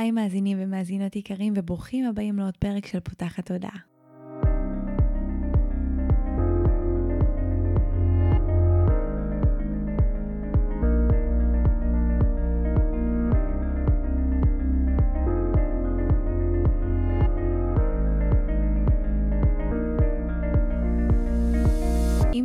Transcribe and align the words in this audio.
היי 0.00 0.10
מאזינים 0.10 0.58
ומאזינות 0.60 1.16
יקרים 1.16 1.52
וברוכים 1.56 2.06
הבאים 2.06 2.38
לעוד 2.38 2.56
פרק 2.56 2.86
של 2.86 3.00
פותחת 3.00 3.46
תודעה. 3.46 3.89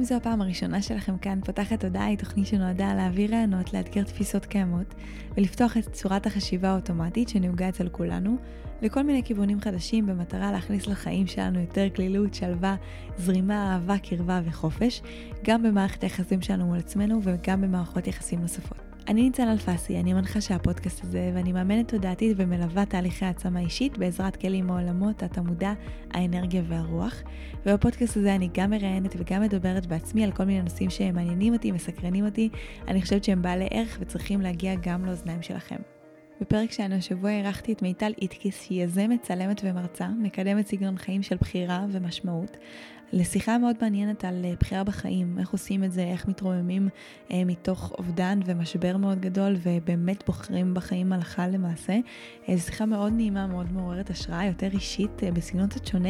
זו 0.06 0.16
הפעם 0.16 0.42
הראשונה 0.42 0.82
שלכם 0.82 1.18
כאן, 1.18 1.40
פותחת 1.46 1.84
הודעה 1.84 2.06
היא 2.06 2.18
תוכנית 2.18 2.48
שנועדה 2.48 2.94
להעביר 2.94 3.32
רעיונות, 3.32 3.74
לאתגר 3.74 4.04
תפיסות 4.04 4.46
קיימות 4.46 4.96
ולפתוח 5.38 5.78
את 5.78 5.94
צורת 5.94 6.26
החשיבה 6.26 6.70
האוטומטית 6.70 7.30
שנהוגה 7.30 7.70
אצל 7.70 7.89
כולנו 7.89 8.38
לכל 8.82 9.04
מיני 9.04 9.24
כיוונים 9.24 9.62
חדשים 9.62 10.06
במטרה 10.06 10.52
להכניס 10.52 10.88
לחיים 10.88 11.28
שלנו 11.28 11.60
יותר 11.60 11.88
כלילות, 11.96 12.34
שלווה, 12.34 12.76
זרימה, 13.18 13.74
אהבה, 13.74 13.98
קרבה 13.98 14.42
וחופש, 14.46 15.02
גם 15.43 15.64
במערכת 15.64 16.04
היחסים 16.04 16.42
שלנו 16.42 16.65
מול 16.65 16.78
עצמנו 16.78 17.20
וגם 17.24 17.62
במערכות 17.62 18.07
יחסים 18.07 18.42
נוספות. 18.42 18.85
אני 19.07 19.21
ניצן 19.21 19.47
אלפסי, 19.47 20.00
אני 20.00 20.14
מנחה 20.14 20.41
של 20.41 20.54
הפודקאסט 20.54 21.04
הזה, 21.04 21.32
ואני 21.36 21.51
מאמנת 21.51 21.87
תודעתית 21.89 22.37
ומלווה 22.37 22.86
תהליכי 22.86 23.25
העצמה 23.25 23.59
אישית 23.59 23.97
בעזרת 23.97 24.36
כלים 24.36 24.68
מעולמות 24.68 25.23
התמודה, 25.23 25.73
האנרגיה 26.11 26.61
והרוח. 26.68 27.23
ובפודקאסט 27.65 28.18
הזה 28.18 28.36
אני 28.36 28.50
גם 28.54 28.69
מראיינת 28.69 29.15
וגם 29.18 29.41
מדברת 29.41 29.86
בעצמי 29.86 30.23
על 30.23 30.31
כל 30.31 30.43
מיני 30.43 30.61
נושאים 30.61 30.89
שהם 30.89 31.15
מעניינים 31.15 31.54
אותי, 31.54 31.71
מסקרנים 31.71 32.25
אותי. 32.25 32.50
אני 32.88 33.02
חושבת 33.02 33.23
שהם 33.23 33.41
בעלי 33.41 33.67
ערך 33.72 33.97
וצריכים 34.02 34.41
להגיע 34.41 34.75
גם 34.81 35.06
לאוזניים 35.06 35.42
שלכם. 35.42 35.78
בפרק 36.42 36.72
שלנו 36.72 36.95
השבוע 36.95 37.31
אירחתי 37.31 37.73
את 37.73 37.81
מיטל 37.81 38.11
איטקיס, 38.22 38.64
שהיא 38.64 38.83
יזמת, 38.83 39.22
צלמת 39.22 39.61
ומרצה, 39.64 40.08
מקדמת 40.08 40.67
סגנון 40.67 40.97
חיים 40.97 41.23
של 41.23 41.36
בחירה 41.36 41.86
ומשמעות. 41.92 42.58
לשיחה 43.14 43.58
מאוד 43.58 43.75
מעניינת 43.81 44.25
על 44.25 44.45
אה, 44.45 44.53
בחירה 44.59 44.84
בחיים, 44.84 45.39
איך 45.39 45.50
עושים 45.50 45.84
את 45.84 45.92
זה, 45.92 46.03
איך 46.03 46.28
מתרוממים 46.28 46.89
אה, 47.31 47.44
מתוך 47.45 47.92
אובדן 47.97 48.39
ומשבר 48.45 48.97
מאוד 48.97 49.20
גדול 49.20 49.56
ובאמת 49.64 50.23
בוחרים 50.28 50.73
בחיים 50.73 51.14
הלכה 51.14 51.47
למעשה. 51.47 51.94
אה, 52.50 52.58
זו 52.58 52.64
שיחה 52.64 52.86
מאוד 52.86 53.14
נעימה, 53.14 53.47
מאוד 53.47 53.73
מעוררת 53.73 54.09
השראה, 54.09 54.45
יותר 54.45 54.67
אישית, 54.73 55.23
אה, 55.23 55.31
בסגנון 55.31 55.67
קצת 55.67 55.86
שונה 55.86 56.09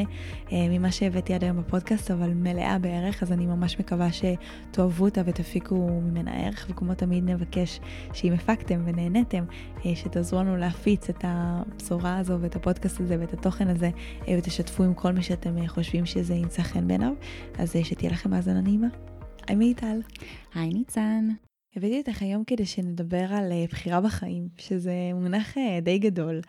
אה, 0.51 0.67
ממה 0.69 0.91
שהבאתי 0.91 1.33
עד 1.33 1.43
היום 1.43 1.57
בפודקאסט, 1.57 2.11
אבל 2.11 2.33
מלאה 2.33 2.79
בערך, 2.79 3.23
אז 3.23 3.31
אני 3.31 3.45
ממש 3.45 3.79
מקווה 3.79 4.07
שתאהבו 4.11 5.05
אותה 5.05 5.21
ותפיקו 5.25 6.01
ממנה 6.03 6.31
ערך, 6.33 6.67
וכמו 6.69 6.95
תמיד 6.95 7.29
נבקש 7.29 7.79
שאם 8.13 8.33
הפקתם 8.33 8.81
ונהנתם, 8.85 9.43
אה, 9.85 9.95
שתעזרו 9.95 10.39
לנו 10.39 10.57
להפיץ 10.57 11.09
את 11.09 11.25
הבשורה 11.27 12.17
הזו 12.17 12.37
ואת 12.41 12.55
הפודקאסט 12.55 12.99
הזה 12.99 13.17
ואת 13.19 13.33
התוכן 13.33 13.67
הזה, 13.67 13.89
אה, 14.27 14.35
ותשתפו 14.37 14.83
עם 14.83 14.93
כל 14.93 15.11
מי 15.11 15.23
שאתם 15.23 15.57
אה, 15.57 15.67
חושבים 15.67 16.05
שזה 16.05 16.33
ימצא 16.33 16.61
חן 16.61 16.84
בעיניו, 16.87 17.13
אז 17.57 17.75
אה, 17.75 17.83
שתהיה 17.83 18.11
לכם 18.11 18.33
האזנה 18.33 18.61
נעימה. 18.61 18.87
היי 19.47 19.55
מיטל. 19.55 20.01
היי 20.55 20.69
ניצן. 20.69 21.27
הבאתי 21.75 21.97
אותך 21.97 22.21
היום 22.21 22.43
כדי 22.43 22.65
שנדבר 22.65 23.33
על 23.33 23.51
uh, 23.51 23.71
בחירה 23.71 24.01
בחיים, 24.01 24.47
שזה 24.57 24.93
מונח 25.13 25.57
uh, 25.57 25.81
די 25.81 25.97
גדול. 25.97 26.41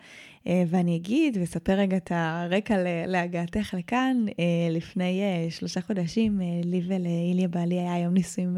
ואני 0.67 0.95
אגיד 0.95 1.37
ואספר 1.37 1.73
רגע 1.73 1.97
את 1.97 2.11
הרקע 2.15 2.75
להגעתך 3.07 3.73
לכאן. 3.77 4.25
לפני 4.71 5.21
שלושה 5.49 5.81
חודשים, 5.81 6.41
לי 6.63 6.81
ולאיליה 6.87 7.47
בעלי 7.47 7.79
היה 7.79 7.99
יום 7.99 8.13
נישואים 8.13 8.57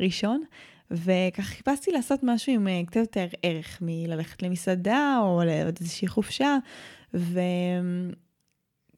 ראשון, 0.00 0.42
וככה 0.90 1.42
חיפשתי 1.42 1.90
לעשות 1.90 2.20
משהו 2.22 2.52
עם 2.52 2.68
קצת 2.86 2.96
יותר 2.96 3.26
ערך 3.42 3.78
מללכת 3.80 4.42
למסעדה 4.42 5.18
או 5.22 5.42
לעוד 5.44 5.76
איזושהי 5.80 6.08
חופשה. 6.08 6.56
ו... 7.14 7.40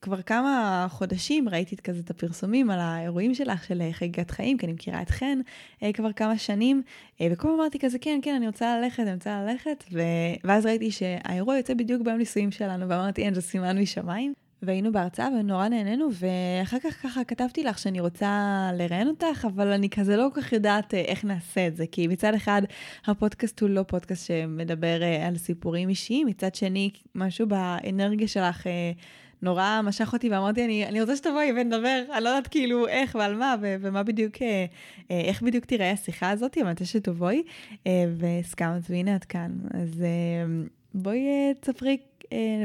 כבר 0.00 0.22
כמה 0.22 0.86
חודשים 0.91 1.48
ראיתי 1.48 1.74
את 1.74 1.80
כזה 1.80 2.00
את 2.04 2.10
הפרסומים 2.10 2.70
על 2.70 2.78
האירועים 2.80 3.34
שלך 3.34 3.64
של 3.64 3.80
אה, 3.80 3.92
חגיגת 3.92 4.31
חיים, 4.31 4.59
כי 4.59 4.66
אני 4.66 4.72
מכירה 4.72 5.03
את 5.03 5.10
חן 5.10 5.38
אה, 5.82 5.92
כבר 5.92 6.12
כמה 6.12 6.38
שנים, 6.38 6.82
אה, 7.20 7.28
וכל 7.31 7.48
הזמן 7.48 7.60
אמרתי 7.60 7.78
כזה, 7.78 7.98
כן, 7.98 8.20
כן, 8.22 8.34
אני 8.34 8.47
רוצה 8.47 8.78
ללכת, 8.78 9.00
אני 9.00 9.12
רוצה 9.12 9.42
ללכת, 9.42 9.84
ו... 9.92 10.00
ואז 10.44 10.66
ראיתי 10.66 10.91
שהאירוע 10.91 11.56
יוצא 11.56 11.75
בדיוק 11.75 12.03
ביום 12.03 12.19
נישואים 12.19 12.50
שלנו, 12.50 12.88
ואמרתי, 12.88 13.22
אין, 13.22 13.34
זה 13.34 13.42
סימן 13.42 13.78
משמיים. 13.78 14.32
והיינו 14.62 14.92
בהרצאה 14.92 15.28
ונורא 15.28 15.69
נהנינו, 15.69 16.08
ואחר 16.12 16.76
כך 16.78 17.03
ככה 17.03 17.25
כתבתי 17.25 17.62
לך 17.62 17.78
שאני 17.78 18.00
רוצה 18.00 18.70
לראיין 18.75 19.08
אותך, 19.08 19.47
אבל 19.56 19.72
אני 19.72 19.88
כזה 19.88 20.16
לא 20.16 20.28
כל 20.34 20.41
כך 20.41 20.53
יודעת 20.53 20.94
איך 20.94 21.25
נעשה 21.25 21.66
את 21.66 21.76
זה, 21.76 21.84
כי 21.92 22.06
מצד 22.06 22.34
אחד 22.34 22.62
הפודקאסט 23.06 23.60
הוא 23.60 23.70
לא 23.70 23.82
פודקאסט 23.82 24.26
שמדבר 24.26 25.00
על 25.26 25.37
סיפורים 25.37 25.88
אישיים, 25.88 26.26
מצד 26.26 26.54
שני 26.54 26.91
משהו 27.14 27.47
באנרגיה 27.47 28.28
שלך 28.28 28.66
נורא 29.43 29.81
משך 29.84 30.12
אותי 30.12 30.28
ואמרתי, 30.28 30.65
אני, 30.65 30.87
אני 30.87 31.00
רוצה 31.00 31.16
שתבואי 31.16 31.53
ונדבר, 31.56 32.03
אני 32.12 32.25
לא 32.25 32.28
יודעת 32.28 32.47
כאילו 32.47 32.88
איך 32.88 33.15
ועל 33.15 33.34
מה 33.34 33.54
ו- 33.60 33.76
ומה 33.81 34.03
בדיוק, 34.03 34.43
אה, 34.43 34.66
אה, 35.10 35.21
איך 35.21 35.43
בדיוק 35.43 35.65
תראה 35.65 35.91
השיחה 35.91 36.31
הזאת, 36.31 36.56
אבל 36.56 36.66
אני 36.66 36.72
רוצה 36.72 36.84
שתבואי, 36.84 37.43
אה, 37.87 38.04
והסכמת, 38.16 38.82
והנה 38.91 39.16
את 39.16 39.25
כאן. 39.25 39.53
אז 39.75 40.04
בואי 40.94 41.26
תספרי 41.60 41.97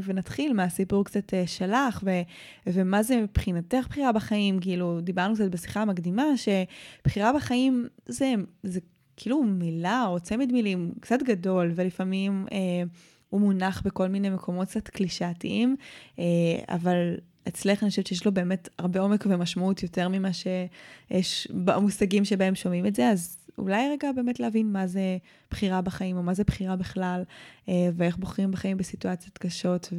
ונתחיל 0.03 0.53
מהסיפור 0.53 1.05
קצת 1.05 1.33
שלך, 1.45 1.99
ו- 2.03 2.21
ומה 2.67 3.03
זה 3.03 3.21
מבחינתך 3.21 3.87
בחירה 3.89 4.11
בחיים, 4.11 4.59
כאילו, 4.59 5.01
דיברנו 5.01 5.35
קצת 5.35 5.51
בשיחה 5.51 5.81
המקדימה, 5.81 6.23
שבחירה 6.37 7.33
בחיים 7.33 7.87
זה, 8.05 8.33
זה 8.63 8.79
כאילו 9.17 9.43
מילה 9.43 10.05
או 10.07 10.19
צמד 10.19 10.51
מילים 10.51 10.91
קצת 10.99 11.23
גדול, 11.23 11.71
ולפעמים... 11.75 12.45
אה, 12.51 12.83
הוא 13.33 13.41
מונח 13.41 13.81
בכל 13.85 14.07
מיני 14.07 14.29
מקומות 14.29 14.67
קצת 14.67 14.87
קלישאתיים, 14.87 15.75
אה, 16.19 16.23
אבל 16.69 17.15
אצלך 17.47 17.83
אני 17.83 17.89
חושבת 17.89 18.07
שיש 18.07 18.25
לו 18.25 18.31
באמת 18.31 18.69
הרבה 18.79 18.99
עומק 18.99 19.25
ומשמעות 19.29 19.83
יותר 19.83 20.09
ממה 20.09 20.29
שיש 20.33 21.47
במושגים 21.51 22.25
שבהם 22.25 22.55
שומעים 22.55 22.85
את 22.85 22.95
זה, 22.95 23.09
אז 23.09 23.37
אולי 23.57 23.89
רגע 23.91 24.11
באמת 24.11 24.39
להבין 24.39 24.71
מה 24.71 24.87
זה 24.87 25.17
בחירה 25.51 25.81
בחיים, 25.81 26.17
או 26.17 26.23
מה 26.23 26.33
זה 26.33 26.43
בחירה 26.43 26.75
בכלל, 26.75 27.23
אה, 27.69 27.89
ואיך 27.95 28.17
בוחרים 28.17 28.51
בחיים 28.51 28.77
בסיטואציות 28.77 29.37
קשות, 29.37 29.93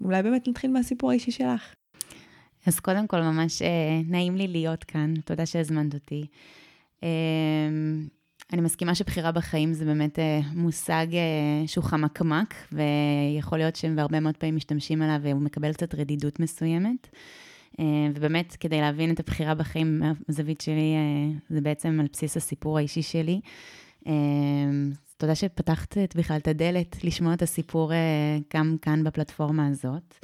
ואולי 0.00 0.22
באמת 0.22 0.48
נתחיל 0.48 0.70
מהסיפור 0.70 1.10
האישי 1.10 1.30
שלך. 1.30 1.74
אז 2.66 2.80
קודם 2.80 3.06
כל, 3.06 3.20
ממש 3.20 3.62
אה, 3.62 4.00
נעים 4.06 4.36
לי 4.36 4.48
להיות 4.48 4.84
כאן, 4.84 5.14
תודה 5.24 5.46
שהזמנת 5.46 5.94
אותי. 5.94 6.26
אני 8.52 8.62
מסכימה 8.62 8.94
שבחירה 8.94 9.32
בחיים 9.32 9.72
זה 9.72 9.84
באמת 9.84 10.18
אה, 10.18 10.40
מושג 10.54 11.06
אה, 11.12 11.66
שהוא 11.66 11.84
חמקמק, 11.84 12.54
ויכול 12.72 13.58
להיות 13.58 13.76
שהם 13.76 13.96
בהרבה 13.96 14.20
מאוד 14.20 14.36
פעמים 14.36 14.56
משתמשים 14.56 15.02
עליו 15.02 15.20
והוא 15.22 15.42
מקבל 15.42 15.72
קצת 15.72 15.94
רדידות 15.94 16.40
מסוימת. 16.40 17.08
אה, 17.80 17.84
ובאמת, 18.14 18.56
כדי 18.60 18.80
להבין 18.80 19.10
את 19.10 19.20
הבחירה 19.20 19.54
בחיים 19.54 20.00
מהזווית 20.00 20.60
שלי, 20.60 20.94
זה 21.48 21.60
בעצם 21.60 22.00
על 22.00 22.06
בסיס 22.12 22.36
הסיפור 22.36 22.78
האישי 22.78 23.02
שלי. 23.02 23.40
תודה 25.16 25.34
שפתחת 25.34 25.98
את 25.98 26.16
בכלל 26.16 26.36
את 26.36 26.48
הדלת 26.48 27.04
לשמוע 27.04 27.34
את 27.34 27.42
הסיפור 27.42 27.92
גם 28.54 28.76
כאן 28.82 29.04
בפלטפורמה 29.04 29.66
הזאת. 29.66 30.14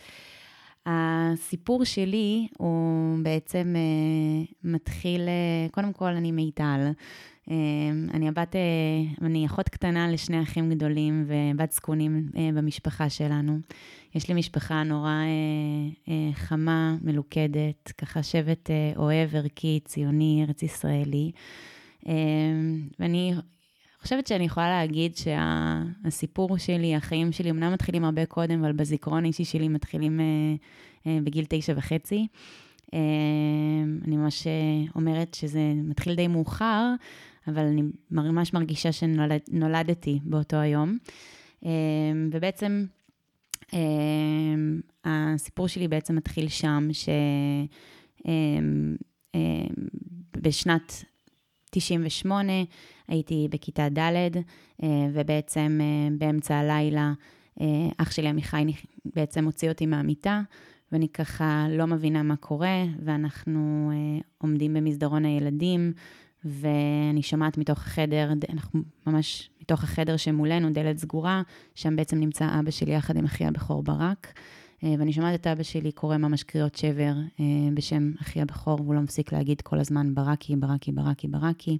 הסיפור 0.86 1.84
שלי 1.84 2.46
הוא 2.58 3.18
בעצם 3.22 3.74
מתחיל, 4.64 5.28
קודם 5.70 5.92
כל 5.92 6.08
אני 6.08 6.32
מיטל. 6.32 6.92
אמ, 7.50 8.08
אני 8.14 8.28
הבת, 8.28 8.56
אה, 8.56 9.26
אני 9.26 9.46
אחות 9.46 9.68
קטנה 9.68 10.08
לשני 10.08 10.42
אחים 10.42 10.70
גדולים 10.70 11.26
ובת 11.26 11.72
זקונים 11.72 12.28
אה, 12.36 12.48
במשפחה 12.54 13.10
שלנו. 13.10 13.58
יש 14.14 14.28
לי 14.28 14.34
משפחה 14.34 14.82
נורא 14.82 15.10
אה, 16.08 16.32
חמה, 16.34 16.96
מלוכדת, 17.02 17.92
ככה 17.98 18.22
שבט 18.22 18.70
אוהב, 18.96 19.36
ערכי, 19.36 19.80
ציוני, 19.84 20.44
ארץ 20.48 20.62
ישראלי. 20.62 21.32
אמ, 22.06 22.88
ואני 22.98 23.34
חושבת 24.02 24.26
שאני 24.26 24.44
יכולה 24.44 24.70
להגיד 24.70 25.16
שהסיפור 25.16 26.58
שלי, 26.58 26.96
החיים 26.96 27.32
שלי, 27.32 27.50
אמנם 27.50 27.72
מתחילים 27.72 28.04
הרבה 28.04 28.26
קודם, 28.26 28.64
אבל 28.64 28.72
בזיכרון 28.72 29.24
האישי 29.24 29.44
שלי 29.44 29.68
מתחילים 29.68 30.20
בגיל 31.06 31.44
תשע 31.48 31.72
וחצי. 31.76 32.26
אמ, 32.92 32.98
אני 34.04 34.16
ממש 34.16 34.46
אומרת 34.94 35.34
שזה 35.34 35.72
מתחיל 35.76 36.14
די 36.14 36.28
מאוחר, 36.28 36.94
אבל 37.48 37.62
אני 37.62 37.82
ממש 38.10 38.52
מרגישה 38.52 38.92
שנולדתי 38.92 40.20
באותו 40.24 40.56
היום. 40.56 40.98
אמ, 41.62 42.30
ובעצם 42.32 42.84
אמ, 43.72 44.80
הסיפור 45.04 45.68
שלי 45.68 45.88
בעצם 45.88 46.16
מתחיל 46.16 46.48
שם, 46.48 46.88
שבשנת 50.42 50.92
אמ, 51.04 51.12
98 51.70 52.52
הייתי 53.08 53.48
בכיתה 53.50 53.88
ד', 53.88 54.00
אה, 54.82 54.88
ובעצם 55.12 55.78
אה, 55.80 56.08
באמצע 56.18 56.56
הלילה 56.56 57.12
אה, 57.60 57.88
אח 57.98 58.10
שלי 58.10 58.28
עמיחי 58.28 58.64
בעצם 59.04 59.44
הוציא 59.44 59.68
אותי 59.68 59.86
מהמיטה, 59.86 60.42
ואני 60.92 61.08
ככה 61.08 61.66
לא 61.70 61.86
מבינה 61.86 62.22
מה 62.22 62.36
קורה, 62.36 62.84
ואנחנו 63.04 63.92
עומדים 64.38 64.74
במסדרון 64.74 65.24
הילדים, 65.24 65.92
ואני 66.44 67.22
שומעת 67.22 67.58
מתוך 67.58 67.78
החדר, 67.78 68.32
אנחנו 68.52 68.80
ממש 69.06 69.50
מתוך 69.60 69.84
החדר 69.84 70.16
שמולנו, 70.16 70.70
דלת 70.70 70.98
סגורה, 70.98 71.42
שם 71.74 71.96
בעצם 71.96 72.20
נמצא 72.20 72.60
אבא 72.60 72.70
שלי 72.70 72.94
יחד 72.94 73.16
עם 73.16 73.24
אחי 73.24 73.44
הבכור 73.44 73.82
ברק. 73.82 74.32
אה, 74.84 74.94
ואני 74.98 75.12
שומעת 75.12 75.40
את 75.40 75.46
אבא 75.46 75.62
שלי 75.62 75.92
קורא 75.92 76.16
ממש 76.16 76.42
קריאות 76.42 76.74
שבר 76.74 77.14
אה, 77.40 77.44
בשם 77.74 78.12
אחי 78.20 78.40
הבכור, 78.40 78.80
והוא 78.80 78.94
לא 78.94 79.00
מפסיק 79.00 79.32
להגיד 79.32 79.60
כל 79.60 79.78
הזמן 79.78 80.14
ברקי, 80.14 80.56
ברקי, 80.56 80.92
ברקי, 80.92 81.28
ברקי. 81.28 81.78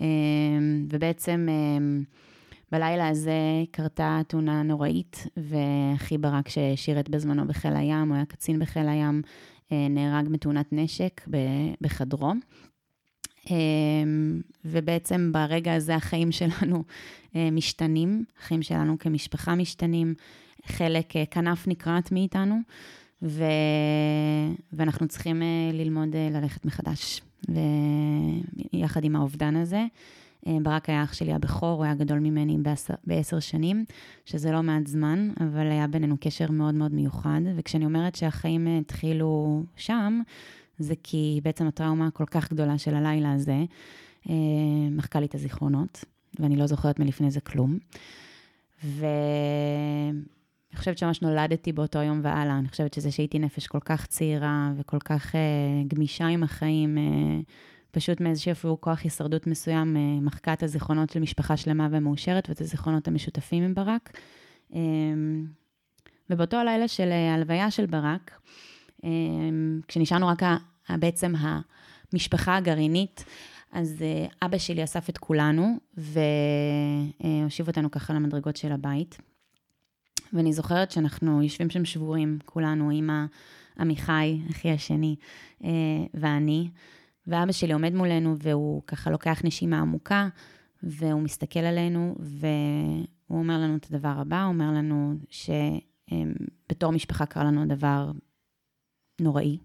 אה, 0.00 0.06
ובעצם 0.90 1.48
בלילה 2.72 3.08
הזה 3.08 3.32
קרתה 3.70 4.20
תאונה 4.28 4.62
נוראית, 4.62 5.26
ואחי 5.36 6.18
ברק 6.18 6.48
ששירת 6.48 7.08
בזמנו 7.08 7.46
בחיל 7.46 7.76
הים, 7.76 8.08
הוא 8.08 8.14
היה 8.14 8.24
קצין 8.24 8.58
בחיל 8.58 8.88
הים, 8.88 9.22
נהרג 9.70 10.28
מתאונת 10.28 10.68
נשק 10.72 11.28
בחדרו. 11.80 12.32
ובעצם 14.64 15.30
ברגע 15.32 15.74
הזה 15.74 15.94
החיים 15.94 16.32
שלנו 16.38 16.84
משתנים, 17.34 18.24
החיים 18.38 18.62
שלנו 18.62 18.98
כמשפחה 18.98 19.54
משתנים. 19.54 20.14
חלק 20.66 21.16
אה, 21.16 21.26
כנף 21.30 21.68
נקרעת 21.68 22.12
מאיתנו, 22.12 22.58
ו... 23.22 23.44
ואנחנו 24.72 25.08
צריכים 25.08 25.42
אה, 25.42 25.70
ללמוד 25.72 26.16
אה, 26.16 26.28
ללכת 26.32 26.64
מחדש. 26.64 27.22
ויחד 28.72 29.04
עם 29.04 29.16
האובדן 29.16 29.56
הזה, 29.56 29.84
ברק 30.62 30.88
היה 30.88 31.04
אח 31.04 31.12
שלי 31.12 31.32
הבכור, 31.32 31.76
הוא 31.76 31.84
היה 31.84 31.94
גדול 31.94 32.18
ממני 32.18 32.58
בעשר 33.04 33.40
שנים, 33.40 33.84
שזה 34.24 34.52
לא 34.52 34.62
מעט 34.62 34.86
זמן, 34.86 35.30
אבל 35.40 35.70
היה 35.70 35.86
בינינו 35.86 36.16
קשר 36.20 36.50
מאוד 36.50 36.74
מאוד 36.74 36.94
מיוחד. 36.94 37.40
וכשאני 37.56 37.84
אומרת 37.84 38.14
שהחיים 38.14 38.66
התחילו 38.80 39.62
שם, 39.76 40.20
זה 40.78 40.94
כי 41.02 41.40
בעצם 41.44 41.66
הטראומה 41.66 42.06
הכל 42.06 42.26
כך 42.26 42.52
גדולה 42.52 42.78
של 42.78 42.94
הלילה 42.94 43.32
הזה 43.32 43.64
מחקה 44.90 45.20
לי 45.20 45.26
את 45.26 45.34
הזיכרונות, 45.34 46.04
ואני 46.40 46.56
לא 46.56 46.66
זוכרת 46.66 46.98
מלפני 46.98 47.30
זה 47.30 47.40
כלום. 47.40 47.78
ו... 48.84 49.06
אני 50.72 50.78
חושבת 50.78 50.98
שממש 50.98 51.22
נולדתי 51.22 51.72
באותו 51.72 51.98
יום 51.98 52.20
והלאה. 52.22 52.58
אני 52.58 52.68
חושבת 52.68 52.94
שזה 52.94 53.10
שהייתי 53.10 53.38
נפש 53.38 53.66
כל 53.66 53.80
כך 53.84 54.06
צעירה 54.06 54.72
וכל 54.76 54.98
כך 54.98 55.34
uh, 55.34 55.38
גמישה 55.88 56.26
עם 56.26 56.42
החיים, 56.42 56.98
uh, 56.98 57.50
פשוט 57.90 58.20
מאיזשהו 58.20 58.52
אפילו 58.52 58.80
כוח 58.80 59.00
הישרדות 59.02 59.46
מסוים, 59.46 59.96
uh, 59.96 60.24
מחקה 60.24 60.52
את 60.52 60.62
הזיכרונות 60.62 61.10
של 61.10 61.20
משפחה 61.20 61.56
שלמה 61.56 61.88
ומאושרת 61.90 62.48
ואת 62.48 62.60
הזיכרונות 62.60 63.08
המשותפים 63.08 63.62
עם 63.62 63.74
ברק. 63.74 64.18
Um, 64.70 64.74
ובאותו 66.30 66.56
הלילה 66.56 66.88
של 66.88 67.12
ההלוויה 67.12 67.70
של 67.70 67.86
ברק, 67.86 68.40
כשנשארנו 69.88 70.28
רק 70.28 70.42
בעצם 70.90 71.34
המשפחה 72.12 72.56
הגרעינית, 72.56 73.24
אז 73.72 73.96
uh, 73.98 74.34
אבא 74.44 74.58
שלי 74.58 74.84
אסף 74.84 75.08
את 75.08 75.18
כולנו 75.18 75.76
והושיב 75.96 77.68
אותנו 77.68 77.90
ככה 77.90 78.14
למדרגות 78.14 78.56
של 78.56 78.72
הבית. 78.72 79.18
ואני 80.32 80.52
זוכרת 80.52 80.90
שאנחנו 80.90 81.42
יושבים 81.42 81.70
שם 81.70 81.84
שבורים, 81.84 82.38
כולנו, 82.44 82.90
אימא 82.90 83.24
עמיחי, 83.78 84.40
אחי 84.50 84.70
השני, 84.70 85.16
אה, 85.64 85.70
ואני, 86.14 86.70
ואבא 87.26 87.52
שלי 87.52 87.72
עומד 87.72 87.94
מולנו, 87.94 88.36
והוא 88.38 88.82
ככה 88.86 89.10
לוקח 89.10 89.40
נשימה 89.44 89.80
עמוקה, 89.80 90.28
והוא 90.82 91.22
מסתכל 91.22 91.60
עלינו, 91.60 92.14
והוא 92.18 93.38
אומר 93.38 93.58
לנו 93.58 93.76
את 93.76 93.86
הדבר 93.90 94.14
הבא, 94.18 94.42
הוא 94.42 94.52
אומר 94.52 94.70
לנו 94.70 95.14
שבתור 95.30 96.90
אה, 96.90 96.94
משפחה 96.94 97.26
קרה 97.26 97.44
לנו 97.44 97.66
דבר 97.66 98.10
נוראי, 99.20 99.58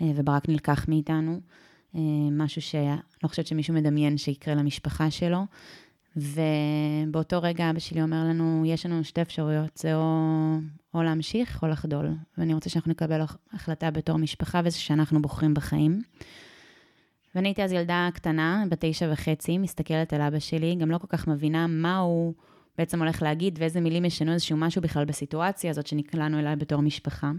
אה, 0.00 0.10
וברק 0.16 0.48
נלקח 0.48 0.88
מאיתנו, 0.88 1.40
משהו 2.32 2.62
שאני 2.62 2.96
לא 3.22 3.28
חושבת 3.28 3.46
שמישהו 3.46 3.74
מדמיין 3.74 4.16
שיקרה 4.16 4.54
למשפחה 4.54 5.10
שלו. 5.10 5.46
ובאותו 6.16 7.42
רגע 7.42 7.70
אבא 7.70 7.78
שלי 7.78 8.02
אומר 8.02 8.24
לנו, 8.24 8.62
יש 8.66 8.86
לנו 8.86 9.04
שתי 9.04 9.22
אפשרויות, 9.22 9.76
זה 9.76 9.94
או, 9.94 10.04
או 10.94 11.02
להמשיך 11.02 11.62
או 11.62 11.68
לחדול. 11.68 12.14
ואני 12.38 12.54
רוצה 12.54 12.70
שאנחנו 12.70 12.90
נקבל 12.90 13.20
החלטה 13.52 13.90
בתור 13.90 14.16
משפחה, 14.16 14.60
וזה 14.64 14.78
שאנחנו 14.78 15.22
בוחרים 15.22 15.54
בחיים. 15.54 16.02
ואני 17.34 17.48
הייתי 17.48 17.64
אז 17.64 17.72
ילדה 17.72 18.08
קטנה, 18.14 18.64
בת 18.68 18.84
תשע 18.84 19.08
וחצי, 19.12 19.58
מסתכלת 19.58 20.12
על 20.12 20.20
אבא 20.20 20.38
שלי, 20.38 20.74
גם 20.74 20.90
לא 20.90 20.98
כל 20.98 21.06
כך 21.06 21.28
מבינה 21.28 21.66
מה 21.66 21.98
הוא 21.98 22.34
בעצם 22.78 23.02
הולך 23.02 23.22
להגיד 23.22 23.58
ואיזה 23.58 23.80
מילים 23.80 24.04
ישנו 24.04 24.32
איזשהו 24.32 24.56
משהו 24.56 24.82
בכלל 24.82 25.04
בסיטואציה 25.04 25.70
הזאת 25.70 25.86
שנקלענו 25.86 26.38
אליי 26.38 26.56
בתור 26.56 26.80
משפחה. 26.80 27.32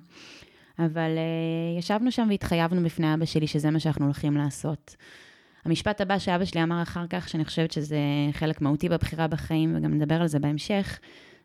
אבל 0.80 1.12
uh, 1.18 1.80
ישבנו 1.80 2.12
שם 2.12 2.28
והתחייבנו 2.30 2.84
בפני 2.84 3.14
אבא 3.14 3.26
שלי 3.26 3.48
שזה 3.48 3.72
מה 3.72 3.80
שאנחנו 3.80 4.06
הולכים 4.06 4.38
לעשות. 4.38 4.96
המשפט 5.66 6.02
הבא 6.02 6.20
שאבא 6.20 6.46
שלי 6.46 6.64
אמר 6.64 6.82
אחר 6.82 7.08
כך, 7.10 7.30
שאני 7.30 7.46
חושבת 7.46 7.72
שזה 7.72 8.00
חלק 8.32 8.62
מהותי 8.62 8.90
בבחירה 8.90 9.28
בחיים, 9.28 9.76
וגם 9.76 9.94
נדבר 9.94 10.22
על 10.22 10.28
זה 10.28 10.40
בהמשך, 10.40 11.00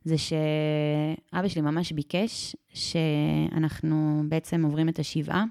זה 0.05 0.19
שאבא 0.19 1.49
שלי 1.49 1.63
ממש 1.63 1.93
ביקש 1.93 2.57
שאנחנו 2.75 4.23
בעצם 4.29 4.65
עוברים 4.65 4.89
את 4.89 4.99
השבעה, 4.99 5.45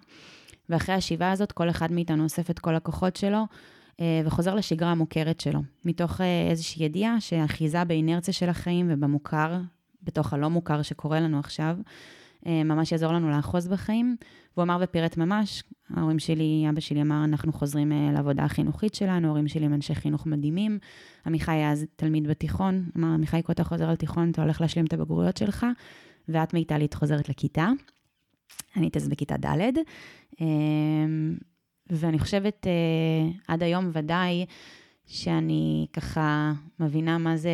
ואחרי 0.70 0.96
השבעה 0.96 1.32
הזאת 1.32 1.52
כל 1.52 1.70
אחד 1.70 1.92
מאיתנו 1.92 2.24
אוסף 2.24 2.50
את 2.50 2.60
כל 2.60 2.76
הכוחות 2.76 3.16
שלו, 3.16 3.44
אה, 4.00 4.22
וחוזר 4.26 4.56
לשגרה 4.56 4.92
המוכרת 4.92 5.40
שלו, 5.40 5.60
מתוך 5.86 6.22
אה, 6.22 6.48
איזושהי 6.50 6.86
ידיעה 6.86 7.22
שאחיזה 7.22 7.84
באינרציה 7.84 8.34
של 8.34 8.50
החיים 8.50 8.88
ובמוכר, 8.90 9.58
בתוך 10.04 10.34
הלא 10.34 10.50
מוכר 10.50 10.82
שקורה 10.82 11.20
לנו 11.20 11.40
עכשיו, 11.40 11.78
ממש 12.46 12.92
יעזור 12.92 13.14
לנו 13.14 13.30
לאחוז 13.30 13.68
בחיים. 13.68 14.16
והוא 14.54 14.64
אמר 14.64 14.78
ופירט 14.82 15.18
ממש, 15.18 15.64
ההורים 15.90 16.20
שלי, 16.20 16.66
אבא 16.70 16.80
שלי 16.80 17.02
אמר, 17.02 17.24
אנחנו 17.24 17.54
חוזרים 17.54 17.92
אה, 17.92 18.12
לעבודה 18.14 18.44
החינוכית 18.44 18.96
שלנו, 18.96 19.28
ההורים 19.28 19.48
שלי 19.48 19.66
הם 19.66 19.74
אנשי 19.74 19.96
חינוך 19.96 20.26
מדהימים. 20.26 20.80
עמיחי 21.26 21.52
היה 21.52 21.72
אז 21.72 21.86
תלמיד 21.96 22.28
בתיכון, 22.28 22.90
אמר, 22.98 23.08
עמיחי, 23.08 23.44
כה 23.44 23.54
אתה 23.54 23.64
חוזר 23.64 23.92
לתיכון, 23.92 24.32
אתה 24.32 24.42
הולך 24.42 24.62
להשלים 24.62 24.86
את 24.86 24.94
הבגרויות 24.94 25.38
שלך, 25.38 25.66
ואת 26.30 26.54
מיטלית 26.54 26.94
חוזרת 26.94 27.30
לכיתה. 27.30 27.70
אני 28.76 28.86
הייתי 28.86 29.00
אז 29.00 29.08
בכיתה 29.08 29.36
ד', 29.38 29.72
אמ, 30.42 31.38
ואני 31.90 32.20
חושבת, 32.20 32.68
אה, 32.68 33.32
עד 33.48 33.64
היום 33.64 33.90
ודאי, 33.94 34.46
שאני 35.14 35.88
ככה 35.94 36.52
מבינה 36.80 37.18
מה 37.18 37.38
זה 37.38 37.52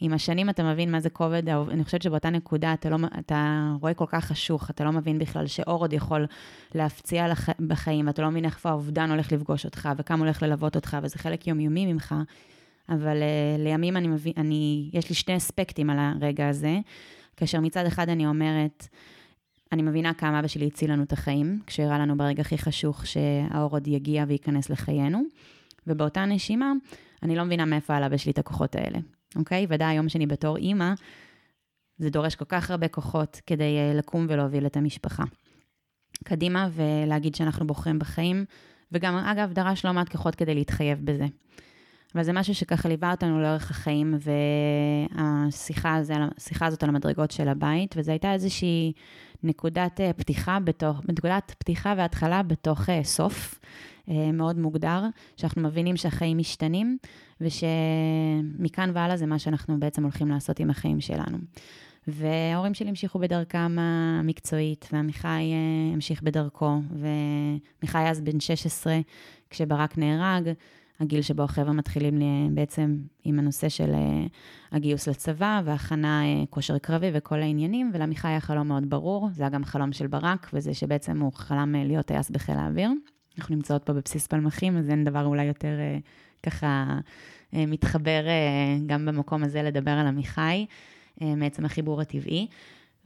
עם 0.00 0.12
השנים 0.12 0.50
אתה 0.50 0.72
מבין 0.72 0.90
מה 0.90 1.00
זה 1.00 1.10
כובד, 1.10 1.48
אני 1.48 1.84
חושבת 1.84 2.02
שבאותה 2.02 2.30
נקודה 2.30 2.72
אתה, 2.72 2.90
לא, 2.90 2.96
אתה 3.18 3.70
רואה 3.80 3.94
כל 3.94 4.04
כך 4.08 4.24
חשוך, 4.24 4.70
אתה 4.70 4.84
לא 4.84 4.92
מבין 4.92 5.18
בכלל 5.18 5.46
שאור 5.46 5.80
עוד 5.80 5.92
יכול 5.92 6.26
להפציע 6.74 7.28
לח, 7.28 7.48
בחיים, 7.60 8.06
ואתה 8.06 8.22
לא 8.22 8.30
מבין 8.30 8.44
איפה 8.44 8.70
האובדן 8.70 9.10
הולך 9.10 9.32
לפגוש 9.32 9.64
אותך, 9.64 9.88
וכמה 9.96 10.24
הולך 10.24 10.42
ללוות 10.42 10.76
אותך, 10.76 10.96
וזה 11.02 11.18
חלק 11.18 11.46
יומיומי 11.46 11.92
ממך. 11.92 12.14
אבל 12.88 13.16
uh, 13.16 13.60
לימים 13.62 13.96
אני 13.96 14.08
מבין, 14.08 14.32
אני, 14.36 14.90
יש 14.92 15.08
לי 15.08 15.14
שני 15.14 15.36
אספקטים 15.36 15.90
על 15.90 15.98
הרגע 15.98 16.48
הזה, 16.48 16.78
כאשר 17.36 17.60
מצד 17.60 17.86
אחד 17.86 18.08
אני 18.08 18.26
אומרת, 18.26 18.88
אני 19.72 19.82
מבינה 19.82 20.14
כמה 20.14 20.38
אבא 20.38 20.48
שלי 20.48 20.66
הציל 20.66 20.92
לנו 20.92 21.02
את 21.02 21.12
החיים, 21.12 21.60
כשהראה 21.66 21.98
לנו 21.98 22.16
ברגע 22.16 22.40
הכי 22.40 22.58
חשוך 22.58 23.06
שהאור 23.06 23.70
עוד 23.70 23.88
יגיע 23.88 24.24
וייכנס 24.28 24.70
לחיינו, 24.70 25.22
ובאותה 25.86 26.24
נשימה, 26.24 26.72
אני 27.22 27.36
לא 27.36 27.44
מבינה 27.44 27.64
מאיפה 27.64 27.96
על 27.96 28.04
אבא 28.04 28.16
שלי 28.16 28.32
את 28.32 28.38
הכוחות 28.38 28.74
האלה. 28.74 28.98
אוקיי? 29.36 29.66
ודאי 29.68 29.88
היום 29.88 30.08
שאני 30.08 30.26
בתור 30.26 30.56
אימא, 30.56 30.92
זה 31.98 32.10
דורש 32.10 32.34
כל 32.34 32.44
כך 32.44 32.70
הרבה 32.70 32.88
כוחות 32.88 33.40
כדי 33.46 33.76
uh, 33.92 33.96
לקום 33.96 34.26
ולהוביל 34.28 34.66
את 34.66 34.76
המשפחה. 34.76 35.24
קדימה 36.24 36.68
ולהגיד 36.72 37.34
שאנחנו 37.34 37.66
בוחרים 37.66 37.98
בחיים, 37.98 38.44
וגם, 38.92 39.16
אגב, 39.16 39.52
דרש 39.52 39.84
לא 39.84 39.92
מעט 39.92 40.08
כוחות 40.08 40.34
כדי 40.34 40.54
להתחייב 40.54 41.00
בזה. 41.04 41.26
אבל 42.14 42.22
זה 42.22 42.32
משהו 42.32 42.54
שככה 42.54 42.88
ליווה 42.88 43.10
אותנו 43.10 43.40
לאורך 43.40 43.70
החיים, 43.70 44.14
והשיחה 45.14 45.94
הזה, 45.94 46.14
הזאת 46.60 46.82
על 46.82 46.88
המדרגות 46.88 47.30
של 47.30 47.48
הבית, 47.48 47.94
וזו 47.98 48.10
הייתה 48.10 48.32
איזושהי 48.32 48.92
נקודת 49.44 50.00
אה, 50.00 50.12
פתיחה 50.12 50.58
בתוך, 50.60 51.00
נקודת 51.08 51.54
פתיחה 51.58 51.94
והתחלה 51.96 52.42
בתוך 52.42 52.90
אה, 52.90 53.04
סוף. 53.04 53.60
אה, 54.08 54.32
מאוד 54.32 54.58
מוגדר, 54.58 55.02
שאנחנו 55.36 55.62
מבינים 55.62 55.96
שהחיים 55.96 56.38
משתנים, 56.38 56.98
ושמכאן 57.40 58.90
והלאה 58.94 59.16
זה 59.16 59.26
מה 59.26 59.38
שאנחנו 59.38 59.80
בעצם 59.80 60.02
הולכים 60.02 60.28
לעשות 60.28 60.60
עם 60.60 60.70
החיים 60.70 61.00
שלנו. 61.00 61.38
וההורים 62.08 62.74
שלי 62.74 62.88
המשיכו 62.88 63.18
בדרכם 63.18 63.76
המקצועית, 63.78 64.88
ועמיחי 64.92 65.52
המשיך 65.94 66.22
בדרכו, 66.22 66.80
ומיכאי 66.90 68.10
אז 68.10 68.20
בן 68.20 68.40
16 68.40 69.00
כשברק 69.50 69.98
נהרג, 69.98 70.48
הגיל 71.00 71.22
שבו 71.22 71.42
החבר'ה 71.42 71.72
מתחילים 71.72 72.18
לי, 72.18 72.24
בעצם 72.50 72.96
עם 73.24 73.38
הנושא 73.38 73.68
של 73.68 73.90
אה, 73.94 74.26
הגיוס 74.72 75.08
לצבא 75.08 75.62
והכנה 75.64 76.22
כושר 76.50 76.78
קרבי 76.78 77.10
וכל 77.14 77.42
העניינים, 77.42 77.90
ולעמיחי 77.94 78.28
היה 78.28 78.40
חלום 78.40 78.68
מאוד 78.68 78.90
ברור, 78.90 79.28
זה 79.32 79.42
היה 79.42 79.50
גם 79.50 79.64
חלום 79.64 79.92
של 79.92 80.06
ברק, 80.06 80.50
וזה 80.52 80.74
שבעצם 80.74 81.20
הוא 81.20 81.32
חלם 81.32 81.74
להיות 81.74 82.06
טייס 82.06 82.30
בחיל 82.30 82.56
האוויר. 82.56 82.90
אנחנו 83.38 83.54
נמצאות 83.54 83.82
פה 83.82 83.92
בבסיס 83.92 84.26
פלמחים, 84.26 84.76
אז 84.76 84.90
אין 84.90 85.04
דבר 85.04 85.24
אולי 85.24 85.44
יותר 85.44 85.78
אה, 85.78 85.98
ככה 86.42 86.98
אה, 87.54 87.66
מתחבר 87.66 88.26
אה, 88.26 88.78
גם 88.86 89.06
במקום 89.06 89.44
הזה 89.44 89.62
לדבר 89.62 89.90
על 89.90 90.06
עמיחי, 90.06 90.66
אה, 91.22 91.34
מעצם 91.34 91.64
החיבור 91.64 92.00
הטבעי. 92.00 92.46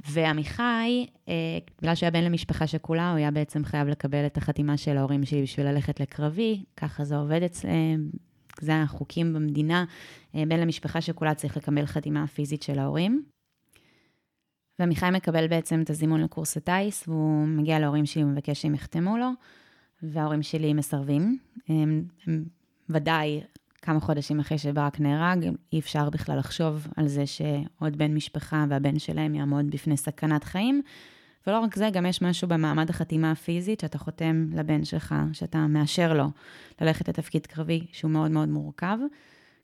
ועמיחי, 0.07 1.07
אה, 1.28 1.35
בגלל 1.78 1.95
שהוא 1.95 2.07
היה 2.07 2.11
בן 2.11 2.25
למשפחה 2.25 2.67
שכולה, 2.67 3.11
הוא 3.11 3.17
היה 3.19 3.31
בעצם 3.31 3.64
חייב 3.64 3.88
לקבל 3.88 4.26
את 4.26 4.37
החתימה 4.37 4.76
של 4.76 4.97
ההורים 4.97 5.25
שלי 5.25 5.43
בשביל 5.43 5.67
ללכת 5.67 6.00
לקרבי, 6.00 6.64
ככה 6.76 7.05
זה 7.05 7.17
עובד 7.17 7.43
אצלם, 7.43 8.11
זה 8.61 8.83
החוקים 8.83 9.35
במדינה, 9.35 9.85
אה, 10.35 10.43
בן 10.49 10.61
למשפחה 10.61 11.00
שכולה 11.00 11.35
צריך 11.35 11.57
לקבל 11.57 11.87
חתימה 11.87 12.26
פיזית 12.26 12.62
של 12.62 12.78
ההורים. 12.78 13.25
ועמיחי 14.78 15.11
מקבל 15.12 15.49
בעצם 15.49 15.83
את 15.83 15.90
הזימון 15.90 16.21
לקורס 16.21 16.57
הטיס, 16.57 17.09
והוא 17.09 17.47
מגיע 17.47 17.78
להורים 17.78 18.07
שלי 18.07 18.25
ומבקש 18.25 18.62
שהם 18.62 18.75
יחתמו 18.75 19.17
לו, 19.17 19.31
וההורים 20.02 20.43
שלי 20.43 20.75
מסרבים. 20.75 21.38
הם, 21.69 22.05
הם 22.26 22.45
ודאי 22.88 23.40
כמה 23.82 24.00
חודשים 24.00 24.40
אחרי 24.40 24.58
שברק 24.58 25.00
נהרג, 25.00 25.49
אי 25.73 25.78
אפשר 25.78 26.11
בכלל 26.11 26.38
לחשוב 26.38 26.87
על 26.97 27.08
זה 27.08 27.25
שעוד 27.26 27.97
בן 27.97 28.14
משפחה 28.14 28.64
והבן 28.68 28.99
שלהם 28.99 29.35
יעמוד 29.35 29.70
בפני 29.70 29.97
סכנת 29.97 30.44
חיים. 30.44 30.82
ולא 31.47 31.58
רק 31.61 31.75
זה, 31.75 31.90
גם 31.92 32.06
יש 32.06 32.23
משהו 32.23 32.49
במעמד 32.49 32.90
החתימה 32.90 33.30
הפיזית, 33.30 33.80
שאתה 33.80 33.99
חותם 33.99 34.47
לבן 34.54 34.85
שלך, 34.85 35.14
שאתה 35.32 35.58
מאשר 35.58 36.12
לו 36.12 36.25
ללכת 36.80 37.08
לתפקיד 37.08 37.47
קרבי, 37.47 37.87
שהוא 37.92 38.11
מאוד 38.11 38.30
מאוד 38.30 38.49
מורכב. 38.49 38.99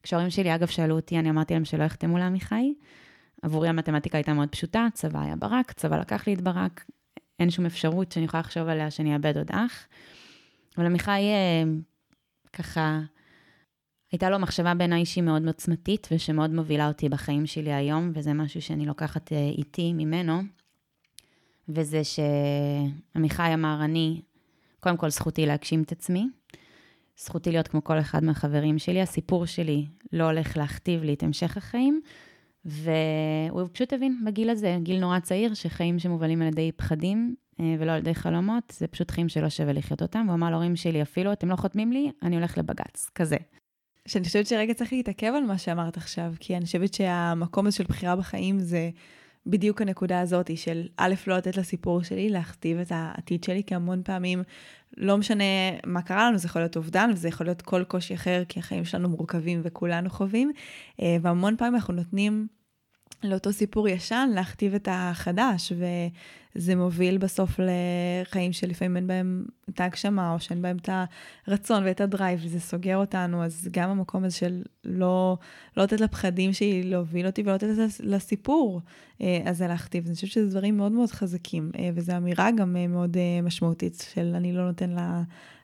כשההורים 0.03 0.31
שלי, 0.31 0.55
אגב, 0.55 0.67
שאלו 0.67 0.97
אותי, 0.97 1.19
אני 1.19 1.31
אמרתי 1.31 1.55
להם 1.55 1.65
שלא 1.65 1.85
יחתמו 1.85 2.19
לעמיחי. 2.19 2.75
עבורי 3.43 3.69
המתמטיקה 3.69 4.19
הייתה 4.19 4.33
מאוד 4.33 4.49
פשוטה, 4.49 4.87
צבא 4.93 5.21
היה 5.21 5.37
ברק, 5.37 5.73
צבא 5.73 5.99
לקח 5.99 6.27
לי 6.27 6.35
את 6.35 6.41
ברק, 6.41 6.85
אין 7.41 7.51
שום 7.51 7.67
אפשרות 7.67 8.13
שאני 8.13 8.25
יכולה 8.25 8.41
לחשוב 8.41 8.69
עליה 8.69 8.91
שאני 8.91 9.15
אאבד 9.15 9.37
עוד 9.37 9.51
אח. 9.51 9.87
אבל 10.79 10.87
עמיחי 10.87 11.11
אה, 11.11 11.65
ככה 12.53 13.01
הייתה 14.15 14.31
לו 14.31 14.39
מחשבה 14.39 14.75
בעיניי 14.75 15.07
שהיא 15.07 15.25
מאוד 15.25 15.47
עוצמתית 15.47 16.09
ושמאוד 16.11 16.51
מובילה 16.51 16.89
אותי 16.89 17.09
בחיים 17.09 17.47
שלי 17.47 17.73
היום, 17.73 18.11
וזה 18.15 18.33
משהו 18.33 18.63
שאני 18.63 18.87
לוקחת 18.87 19.33
אה, 19.33 19.39
איתי 19.59 19.93
ממנו, 19.93 20.43
וזה 21.69 22.03
שעמיחי 22.05 23.55
אמר, 23.55 23.79
אני, 23.85 24.21
קודם 24.81 24.97
כל 24.97 25.11
זכותי 25.11 25.47
להגשים 25.47 25.83
את 25.83 25.93
עצמי, 25.93 26.29
זכותי 27.19 27.51
להיות 27.51 27.69
כמו 27.69 27.85
כל 27.85 27.99
אחד 27.99 28.25
מהחברים 28.25 28.79
שלי, 28.79 29.01
הסיפור 29.01 29.47
שלי 29.47 29.87
לא 30.13 30.25
הולך 30.25 30.57
להכתיב 30.57 31.03
לי 31.03 31.15
את 31.15 31.23
המשך 31.23 31.57
החיים, 31.57 32.01
והוא 32.65 33.69
פשוט 33.73 33.93
הבין 33.93 34.23
בגיל 34.27 34.51
הזה, 34.51 34.79
גיל 34.83 35.01
נורא 35.01 35.19
צעיר, 35.19 35.55
שחיים 35.55 35.99
שמובלים 35.99 36.43
על 36.43 36.49
ידי 36.49 36.73
פחדים 36.73 37.35
אה, 37.61 37.75
ולא 37.79 37.93
על 37.93 37.99
ידי 37.99 38.15
חלומות, 38.15 38.73
זה 38.77 38.87
פשוט 38.87 39.11
חיים 39.11 39.29
שלא 39.29 39.49
שווה 39.49 39.73
לחיות 39.73 40.03
אותם. 40.03 40.27
הוא 40.27 40.35
אמר 40.35 40.51
להורים 40.51 40.77
שלי, 40.77 41.03
אפילו 41.03 41.33
אתם 41.33 41.49
לא 41.49 41.57
חותמים 41.57 41.93
לי, 41.93 42.11
אני 42.23 42.37
הולך 42.37 42.59
לבג"ץ, 42.59 43.11
כזה. 43.15 43.37
שאני 44.09 44.25
חושבת 44.25 44.47
שרגע 44.47 44.75
צריך 44.75 44.93
להתעכב 44.93 45.33
על 45.37 45.45
מה 45.45 45.59
שאמרת 45.59 45.97
עכשיו, 45.97 46.33
כי 46.41 46.57
אני 46.57 46.65
חושבת 46.65 46.95
שהמקום 46.95 47.67
הזה 47.67 47.77
של 47.77 47.85
בחירה 47.85 48.17
בחיים 48.17 48.61
זה 48.61 48.91
בדיוק 49.47 49.83
הנקודה 49.83 50.21
הזאת 50.21 50.57
של 50.57 50.87
א', 50.97 51.15
לא 51.27 51.37
לתת 51.37 51.57
לסיפור 51.57 52.03
שלי, 52.03 52.29
להכתיב 52.29 52.79
את 52.79 52.87
העתיד 52.91 53.45
שלי, 53.45 53.63
כי 53.67 53.75
המון 53.75 54.03
פעמים 54.05 54.43
לא 54.97 55.19
משנה 55.19 55.45
מה 55.87 56.03
קרה 56.03 56.29
לנו, 56.29 56.39
זה 56.39 56.47
יכול 56.47 56.63
להיות 56.63 56.77
אובדן, 56.77 57.11
וזה 57.13 57.29
יכול 57.29 57.47
להיות 57.47 57.63
כל 57.63 57.85
קושי 57.85 58.15
אחר, 58.15 58.43
כי 58.49 58.61
החיים 58.61 58.85
שלנו 58.85 59.09
מורכבים 59.09 59.61
וכולנו 59.65 60.11
חווים, 60.11 60.53
אה, 61.03 61.17
והמון 61.23 61.57
פעמים 61.57 61.75
אנחנו 61.75 61.95
נותנים 61.95 62.47
לאותו 63.25 63.53
סיפור 63.53 63.89
ישן 63.89 64.31
להכתיב 64.35 64.75
את 64.75 64.89
החדש, 64.91 65.73
וזה 66.57 66.77
מוביל 66.77 67.19
בסוף 67.19 67.61
לחיים 67.61 68.53
שלפעמים 68.53 68.97
אין 68.97 69.07
בהם 69.07 69.45
את 69.71 69.81
ההגשמה, 69.81 70.33
או 70.33 70.41
שאין 70.41 70.63
בהם 70.63 70.77
את 70.77 70.89
הרצון 71.47 71.85
ואת 71.85 72.01
הדרייב, 72.01 72.41
וזה 72.45 72.61
סוגר 72.61 72.97
אותנו, 72.97 73.45
אז 73.45 73.69
גם 73.71 73.91
המקום 73.91 74.25
הזה 74.25 74.37
של 74.37 74.63
לא, 74.85 75.37
לא 75.77 75.83
לתת 75.83 76.01
לפחדים 76.01 76.53
שלי 76.53 76.83
להוביל 76.83 77.27
אותי 77.27 77.43
ולא 77.43 77.55
לתת 77.55 77.67
לסיפור 78.01 78.81
אה, 79.21 79.43
הזה 79.47 79.67
להכתיב. 79.67 80.07
אני 80.07 80.15
חושבת 80.15 80.31
שזה 80.31 80.51
דברים 80.51 80.77
מאוד 80.77 80.93
מאוד 80.93 81.11
חזקים, 81.11 81.71
אה, 81.79 81.91
וזו 81.95 82.17
אמירה 82.17 82.51
גם 82.51 82.77
אה, 82.77 82.87
מאוד 82.87 83.17
משמעותית 83.43 84.09
של 84.15 84.33
אני 84.35 84.53
לא 84.53 84.67
נותן 84.67 84.95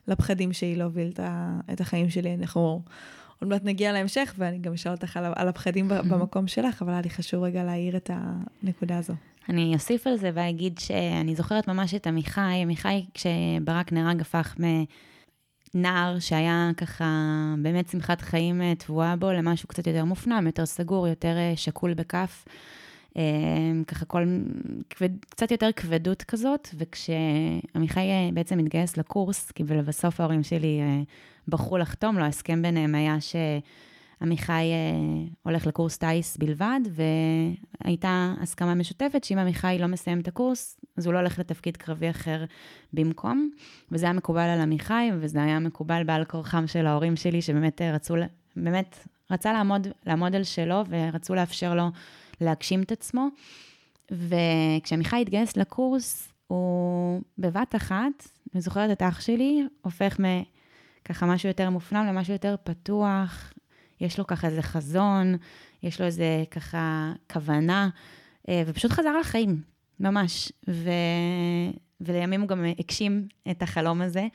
לפחדים 0.07 0.53
שלי 0.53 0.75
להוביל 0.75 1.11
את 1.73 1.81
החיים 1.81 2.09
שלי. 2.09 2.33
אנחנו... 2.33 2.81
עוד 3.41 3.49
מעט 3.49 3.63
נגיע 3.63 3.91
להמשך, 3.91 4.33
ואני 4.37 4.57
גם 4.57 4.73
אשאל 4.73 4.91
אותך 4.91 5.17
על, 5.17 5.25
על 5.35 5.47
הפחדים 5.47 5.87
במקום 5.87 6.47
שלך, 6.47 6.81
אבל 6.81 6.91
היה 6.91 7.01
לי 7.01 7.09
חשוב 7.09 7.43
רגע 7.43 7.63
להעיר 7.63 7.97
את 7.97 8.09
הנקודה 8.13 8.97
הזו. 8.97 9.13
אני 9.49 9.73
אוסיף 9.73 10.07
על 10.07 10.17
זה 10.17 10.31
ואגיד 10.33 10.79
שאני 10.79 11.35
זוכרת 11.35 11.67
ממש 11.67 11.93
את 11.93 12.07
עמיחי. 12.07 12.59
עמיחי, 12.61 13.05
כשברק 13.13 13.91
נהרג, 13.91 14.21
הפך 14.21 14.55
מנער 15.75 16.19
שהיה 16.19 16.71
ככה 16.77 17.05
באמת 17.61 17.89
שמחת 17.89 18.21
חיים 18.21 18.61
אה, 18.61 18.73
טבועה 18.77 19.15
בו 19.15 19.31
למשהו 19.31 19.67
קצת 19.67 19.87
יותר 19.87 20.05
מופנם, 20.05 20.43
יותר 20.45 20.65
סגור, 20.65 21.07
יותר 21.07 21.37
אה, 21.37 21.53
שקול 21.55 21.93
בכף. 21.93 22.45
אה, 23.17 23.23
ככה 23.87 24.05
כל, 24.05 24.23
כבד, 24.89 25.09
קצת 25.29 25.51
יותר 25.51 25.71
כבדות 25.75 26.23
כזאת, 26.23 26.67
וכשעמיחי 26.77 28.09
בעצם 28.33 28.59
התגייס 28.59 28.97
לקורס, 28.97 29.51
כי 29.51 29.63
בסוף 29.63 30.19
ההורים 30.19 30.43
שלי 30.43 30.81
בחרו 31.47 31.77
לחתום 31.77 32.17
לו, 32.17 32.23
ההסכם 32.23 32.61
ביניהם 32.61 32.95
היה 32.95 33.17
שעמיחי 33.21 34.53
אה, 34.53 35.27
הולך 35.43 35.67
לקורס 35.67 35.97
טיס 35.97 36.37
בלבד, 36.37 36.79
והייתה 37.83 38.33
הסכמה 38.41 38.75
משותפת 38.75 39.23
שאם 39.23 39.37
עמיחי 39.37 39.77
לא 39.79 39.87
מסיים 39.87 40.19
את 40.19 40.27
הקורס, 40.27 40.79
אז 40.97 41.05
הוא 41.05 41.13
לא 41.13 41.19
הולך 41.19 41.39
לתפקיד 41.39 41.77
קרבי 41.77 42.09
אחר 42.09 42.45
במקום. 42.93 43.49
וזה 43.91 44.05
היה 44.05 44.13
מקובל 44.13 44.49
על 44.49 44.61
עמיחי, 44.61 45.09
וזה 45.19 45.43
היה 45.43 45.59
מקובל 45.59 46.03
בעל 46.03 46.25
כורחם 46.25 46.67
של 46.67 46.85
ההורים 46.87 47.15
שלי, 47.15 47.41
שבאמת 47.41 47.81
רצו, 47.81 48.15
באמת, 48.55 49.07
רצה 49.31 49.53
לעמוד, 49.53 49.87
לעמוד 50.05 50.35
על 50.35 50.43
שלו, 50.43 50.83
ורצו 50.89 51.35
לאפשר 51.35 51.75
לו 51.75 51.87
להגשים 52.41 52.81
את 52.81 52.91
עצמו. 52.91 53.27
וכשעמיחי 54.11 55.21
התגייס 55.21 55.57
לקורס, 55.57 56.33
הוא 56.47 57.21
בבת 57.37 57.75
אחת, 57.75 58.29
אני 58.53 58.61
זוכרת 58.61 58.91
את 58.91 59.01
אח 59.01 59.21
שלי, 59.21 59.67
הופך 59.81 60.19
מ... 60.19 60.25
ככה 61.05 61.25
משהו 61.25 61.49
יותר 61.49 61.69
מופנם 61.69 62.05
למשהו 62.05 62.33
יותר 62.33 62.55
פתוח, 62.63 63.53
יש 64.01 64.19
לו 64.19 64.27
ככה 64.27 64.47
איזה 64.47 64.61
חזון, 64.61 65.35
יש 65.83 65.99
לו 65.99 66.05
איזה 66.05 66.43
ככה 66.51 67.13
כוונה, 67.33 67.89
אה, 68.49 68.63
ופשוט 68.67 68.91
חזר 68.91 69.17
לחיים, 69.19 69.61
ממש. 69.99 70.51
ו... 70.69 70.89
ולימים 72.01 72.41
הוא 72.41 72.49
גם 72.49 72.65
הגשים 72.79 73.27
את 73.51 73.61
החלום 73.61 74.01
הזה, 74.01 74.27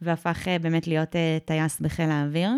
והפך 0.00 0.48
אה, 0.48 0.58
באמת 0.58 0.86
להיות 0.86 1.16
אה, 1.16 1.38
טייס 1.44 1.80
בחיל 1.80 2.10
האוויר. 2.10 2.50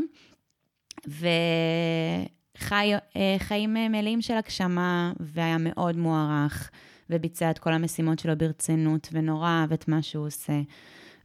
וחי 2.58 3.66
מלאים 3.66 4.22
של 4.22 4.34
הגשמה, 4.34 5.12
והיה 5.20 5.56
מאוד 5.58 5.96
מוערך, 5.96 6.70
וביצע 7.10 7.50
את 7.50 7.58
כל 7.58 7.72
המשימות 7.72 8.18
שלו 8.18 8.38
ברצינות, 8.38 9.08
ונורא 9.12 9.48
אהב 9.48 9.72
את 9.72 9.88
מה 9.88 10.02
שהוא 10.02 10.26
עושה. 10.26 10.60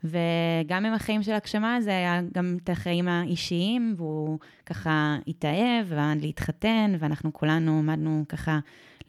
וגם 0.03 0.85
עם 0.85 0.93
החיים 0.93 1.23
של 1.23 1.31
הגשמה 1.31 1.81
זה 1.81 1.89
היה 1.89 2.21
גם 2.33 2.57
את 2.63 2.69
החיים 2.69 3.07
האישיים, 3.07 3.93
והוא 3.97 4.39
ככה 4.65 5.17
התאהב 5.27 5.85
ועמד 5.87 6.21
להתחתן, 6.21 6.95
ואנחנו 6.99 7.33
כולנו 7.33 7.79
עמדנו 7.79 8.25
ככה 8.29 8.59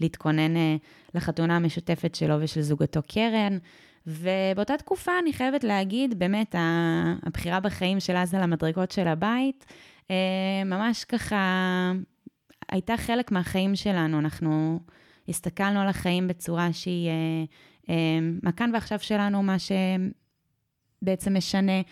להתכונן 0.00 0.56
אה, 0.56 0.76
לחתונה 1.14 1.56
המשותפת 1.56 2.14
שלו 2.14 2.34
ושל 2.40 2.60
זוגתו 2.60 3.00
קרן. 3.08 3.58
ובאותה 4.06 4.76
תקופה, 4.76 5.12
אני 5.22 5.32
חייבת 5.32 5.64
להגיד, 5.64 6.18
באמת, 6.18 6.54
הבחירה 7.22 7.60
בחיים 7.60 8.00
של 8.00 8.16
אז 8.16 8.34
על 8.34 8.42
המדרגות 8.42 8.90
של 8.90 9.08
הבית, 9.08 9.66
אה, 10.10 10.64
ממש 10.64 11.04
ככה 11.04 11.92
הייתה 12.68 12.96
חלק 12.96 13.32
מהחיים 13.32 13.76
שלנו. 13.76 14.18
אנחנו 14.18 14.80
הסתכלנו 15.28 15.80
על 15.80 15.88
החיים 15.88 16.28
בצורה 16.28 16.72
שהיא 16.72 17.08
אה, 17.88 17.94
מהכאן 18.42 18.70
ועכשיו 18.74 18.98
שלנו, 18.98 19.42
מה 19.42 19.58
ש... 19.58 19.72
בעצם 21.04 21.36
משנה, 21.36 21.82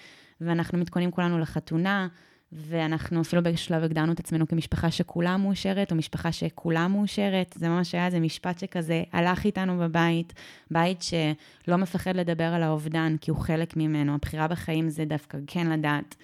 ואנחנו 0.40 0.78
מתכוננים 0.78 1.10
כולנו 1.10 1.38
לחתונה, 1.38 2.08
ואנחנו 2.52 3.20
אפילו 3.20 3.42
בשלב 3.42 3.82
הגדרנו 3.82 4.12
את 4.12 4.20
עצמנו 4.20 4.48
כמשפחה 4.48 4.90
שכולה 4.90 5.36
מאושרת, 5.36 5.90
או 5.90 5.96
משפחה 5.96 6.32
שכולה 6.32 6.88
מאושרת. 6.88 7.54
זה 7.58 7.68
ממש 7.68 7.94
היה 7.94 8.06
איזה 8.06 8.20
משפט 8.20 8.58
שכזה 8.58 9.02
הלך 9.12 9.44
איתנו 9.44 9.78
בבית, 9.78 10.32
בית 10.70 11.02
שלא 11.02 11.76
מפחד 11.76 12.16
לדבר 12.16 12.44
על 12.44 12.62
האובדן, 12.62 13.16
כי 13.20 13.30
הוא 13.30 13.38
חלק 13.38 13.76
ממנו. 13.76 14.14
הבחירה 14.14 14.48
בחיים 14.48 14.88
זה 14.88 15.04
דווקא 15.04 15.38
כן 15.46 15.66
לדעת. 15.66 16.14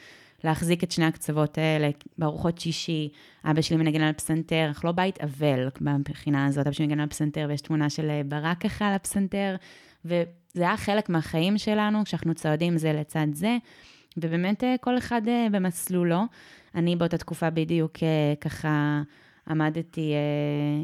להחזיק 0.44 0.84
את 0.84 0.92
שני 0.92 1.04
הקצוות 1.04 1.58
האלה, 1.58 1.90
בארוחות 2.18 2.58
שישי, 2.58 3.08
אבא 3.44 3.60
שלי 3.60 3.76
מנגן 3.76 4.00
על 4.00 4.12
פסנתר, 4.12 4.64
אנחנו 4.68 4.86
לא 4.86 4.92
בית 4.92 5.18
אבל 5.20 5.68
מבחינה 5.80 6.46
הזאת, 6.46 6.66
אבא 6.66 6.74
שלי 6.74 6.86
מנגן 6.86 7.00
על 7.00 7.08
פסנתר 7.08 7.46
ויש 7.48 7.60
תמונה 7.60 7.90
של 7.90 8.10
ברק 8.24 8.60
ככה 8.60 8.88
על 8.88 8.94
הפסנתר, 8.94 9.56
ו... 10.04 10.22
זה 10.58 10.64
היה 10.64 10.76
חלק 10.76 11.08
מהחיים 11.08 11.58
שלנו, 11.58 12.04
כשאנחנו 12.04 12.34
צועדים 12.34 12.78
זה 12.78 12.92
לצד 12.92 13.26
זה, 13.32 13.56
ובאמת 14.16 14.64
אה, 14.64 14.74
כל 14.80 14.98
אחד 14.98 15.22
אה, 15.28 15.46
במסלולו. 15.52 16.22
אני 16.74 16.96
באותה 16.96 17.18
תקופה 17.18 17.50
בדיוק 17.50 17.92
אה, 18.02 18.34
ככה 18.40 19.02
עמדתי 19.48 20.12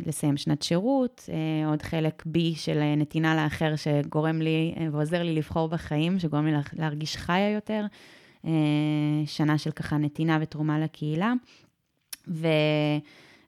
לסיים 0.07 0.37
שנת 0.37 0.63
שירות, 0.63 1.29
עוד 1.67 1.83
חלק 1.83 2.23
בי 2.27 2.55
של 2.57 2.95
נתינה 2.97 3.45
לאחר 3.45 3.77
שגורם 3.77 4.43
לי 4.43 4.75
ועוזר 4.93 5.23
לי 5.23 5.35
לבחור 5.35 5.69
בחיים, 5.69 6.19
שגורם 6.19 6.47
לי 6.47 6.53
להרגיש 6.73 7.17
חיה 7.17 7.51
יותר. 7.51 7.87
שנה 9.27 9.59
של 9.59 9.71
ככה 9.71 9.97
נתינה 9.97 10.39
ותרומה 10.41 10.79
לקהילה. 10.79 11.33
ו... 12.29 12.49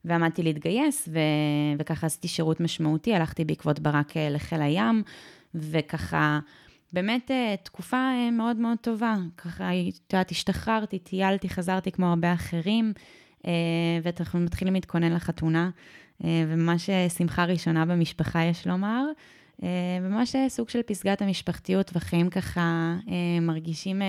ועמדתי 0.04 0.42
להתגייס, 0.42 1.08
ו... 1.12 1.18
וככה 1.78 2.06
עשיתי 2.06 2.28
שירות 2.28 2.60
משמעותי, 2.60 3.14
הלכתי 3.14 3.44
בעקבות 3.44 3.80
ברק 3.80 4.16
לחיל 4.16 4.62
הים, 4.62 5.02
וככה, 5.56 6.38
באמת 6.92 7.30
אה, 7.30 7.54
תקופה 7.62 7.96
אה, 7.96 8.30
מאוד 8.30 8.56
מאוד 8.56 8.78
טובה. 8.80 9.16
ככה, 9.36 9.70
את 9.88 10.12
יודעת, 10.12 10.30
השתחררתי, 10.30 10.98
טיילתי, 10.98 11.48
חזרתי 11.48 11.92
כמו 11.92 12.06
הרבה 12.06 12.32
אחרים, 12.32 12.92
ואנחנו 14.02 14.40
מתחילים 14.40 14.74
להתכונן 14.74 15.12
לחתונה, 15.12 15.70
וממש 16.20 16.90
שמחה 17.18 17.44
ראשונה 17.44 17.84
במשפחה, 17.84 18.44
יש 18.44 18.66
לומר. 18.66 19.04
וממש 20.00 20.36
סוג 20.48 20.68
של 20.68 20.82
פסגת 20.82 21.22
המשפחתיות, 21.22 21.90
וחיים 21.94 22.30
ככה 22.30 22.96
מרגישים 23.40 24.02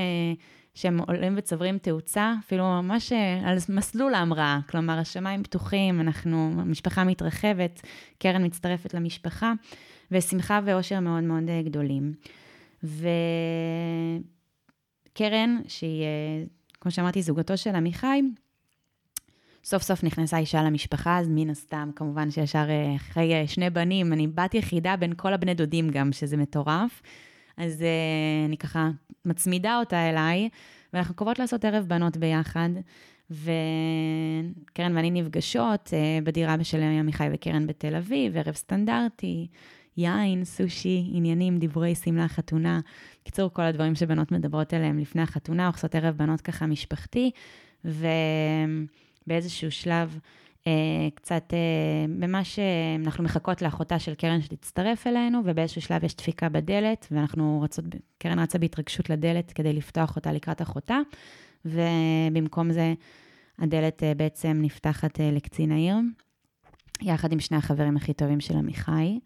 שהם 0.77 0.99
עולים 0.99 1.33
וצוברים 1.37 1.77
תאוצה, 1.77 2.33
אפילו 2.45 2.63
ממש 2.63 3.11
אה, 3.11 3.49
על 3.49 3.57
מסלול 3.69 4.13
ההמראה. 4.13 4.59
כלומר, 4.69 4.99
השמיים 4.99 5.43
פתוחים, 5.43 6.01
אנחנו, 6.01 6.51
המשפחה 6.57 7.03
מתרחבת, 7.03 7.81
קרן 8.19 8.45
מצטרפת 8.45 8.93
למשפחה, 8.93 9.53
ושמחה 10.11 10.59
ואושר 10.65 10.99
מאוד 10.99 11.23
מאוד 11.23 11.49
אה, 11.49 11.61
גדולים. 11.61 12.13
וקרן, 15.13 15.57
שהיא, 15.67 16.03
אה, 16.03 16.43
כמו 16.81 16.91
שאמרתי, 16.91 17.21
זוגתו 17.21 17.57
של 17.57 17.75
עמיחי, 17.75 18.21
סוף 19.63 19.83
סוף 19.83 20.03
נכנסה 20.03 20.37
אישה 20.37 20.63
למשפחה, 20.63 21.19
אז 21.19 21.27
מן 21.29 21.49
הסתם, 21.49 21.89
כמובן 21.95 22.31
שישר 22.31 22.65
אחרי 22.95 23.47
שני 23.47 23.69
בנים, 23.69 24.13
אני 24.13 24.27
בת 24.27 24.53
יחידה 24.53 24.95
בין 24.95 25.13
כל 25.17 25.33
הבני 25.33 25.53
דודים 25.53 25.89
גם, 25.89 26.11
שזה 26.11 26.37
מטורף. 26.37 27.01
אז 27.57 27.83
אני 28.47 28.57
ככה 28.57 28.89
מצמידה 29.25 29.79
אותה 29.79 30.09
אליי, 30.09 30.49
ואנחנו 30.93 31.15
קובעות 31.15 31.39
לעשות 31.39 31.65
ערב 31.65 31.85
בנות 31.87 32.17
ביחד. 32.17 32.69
וקרן 33.31 34.95
ואני 34.95 35.11
נפגשות 35.11 35.93
בדירה 36.23 36.55
של 36.63 36.81
עמיחי 36.81 37.27
וקרן 37.33 37.67
בתל 37.67 37.95
אביב, 37.95 38.37
ערב 38.37 38.55
סטנדרטי, 38.55 39.47
יין, 39.97 40.43
סושי, 40.43 41.09
עניינים, 41.13 41.57
דיבורי 41.57 41.95
שמלה, 41.95 42.27
חתונה. 42.27 42.79
קיצור, 43.23 43.49
כל 43.53 43.61
הדברים 43.61 43.95
שבנות 43.95 44.31
מדברות 44.31 44.73
עליהם 44.73 44.99
לפני 44.99 45.21
החתונה, 45.21 45.67
עושות 45.67 45.95
ערב 45.95 46.17
בנות 46.17 46.41
ככה 46.41 46.65
משפחתי, 46.65 47.31
ובאיזשהו 47.85 49.71
שלב 49.71 50.19
אה, 50.67 50.71
קצת 51.15 51.53
אה, 51.53 52.07
ממש, 52.07 52.59
אנחנו 53.05 53.23
מחכות 53.23 53.61
לאחותה 53.61 53.99
של 53.99 54.13
קרן 54.13 54.41
שתצטרף 54.41 55.07
אלינו, 55.07 55.41
ובאיזשהו 55.45 55.81
שלב 55.81 56.03
יש 56.03 56.15
דפיקה 56.15 56.49
בדלת, 56.49 57.07
ואנחנו 57.11 57.61
רצות, 57.63 57.85
קרן 58.17 58.39
רצה 58.39 58.57
בהתרגשות 58.57 59.09
לדלת 59.09 59.51
כדי 59.51 59.73
לפתוח 59.73 60.15
אותה 60.15 60.31
לקראת 60.31 60.61
אחותה, 60.61 60.99
ובמקום 61.65 62.71
זה 62.71 62.93
הדלת 63.59 64.03
אה, 64.03 64.13
בעצם 64.13 64.57
נפתחת 64.61 65.19
לקצין 65.19 65.71
העיר, 65.71 65.95
יחד 67.01 67.31
עם 67.31 67.39
שני 67.39 67.57
החברים 67.57 67.97
הכי 67.97 68.13
טובים 68.13 68.39
של 68.39 68.57
עמיחי. 68.57 69.19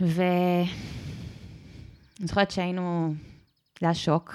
ואני 0.00 0.66
זוכרת 2.18 2.50
שהיינו, 2.50 3.14
זה 3.80 3.86
היה 3.86 3.94
שוק, 3.94 4.34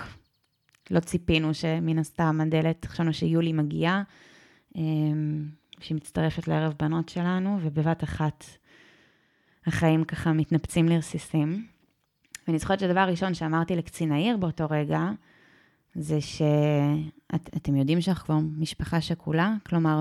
לא 0.92 1.00
ציפינו 1.00 1.54
שמן 1.54 2.00
הסתם 2.00 2.40
הדלת, 2.42 2.86
חשבנו 2.86 3.14
שיולי 3.14 3.54
מגיעה. 3.54 4.04
אמ, 4.76 5.46
שהיא 5.80 5.96
מצטרפת 5.96 6.48
לערב 6.48 6.74
בנות 6.80 7.10
שלנו, 7.10 7.58
ובבת 7.62 8.04
אחת 8.04 8.46
החיים 9.66 10.04
ככה 10.04 10.34
מתנפצים 10.34 10.90
לרסיסים. 10.90 11.68
ואני 12.48 12.60
זוכרת 12.60 12.80
שהדבר 12.80 13.00
הראשון 13.00 13.34
שאמרתי 13.34 13.76
לקצין 13.76 14.12
העיר 14.12 14.38
באותו 14.38 14.66
רגע, 14.70 15.02
זה 15.96 16.22
שאתם 16.22 17.76
יודעים 17.76 18.02
שאנחנו 18.02 18.26
כבר 18.26 18.38
משפחה 18.58 19.02
שכולה, 19.02 19.54
כלומר, 19.66 20.00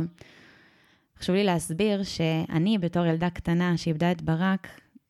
חשוב 1.18 1.34
לי 1.34 1.44
להסביר 1.44 2.02
שאני 2.02 2.78
בתור 2.78 3.06
ילדה 3.06 3.30
קטנה 3.30 3.76
שאיבדה 3.76 4.12
את 4.12 4.22
ברק, 4.22 4.68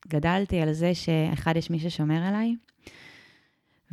גדלתי 0.08 0.60
על 0.60 0.72
זה 0.72 0.94
שאחד, 0.94 1.56
יש 1.56 1.70
מי 1.70 1.78
ששומר 1.78 2.22
עליי, 2.22 2.56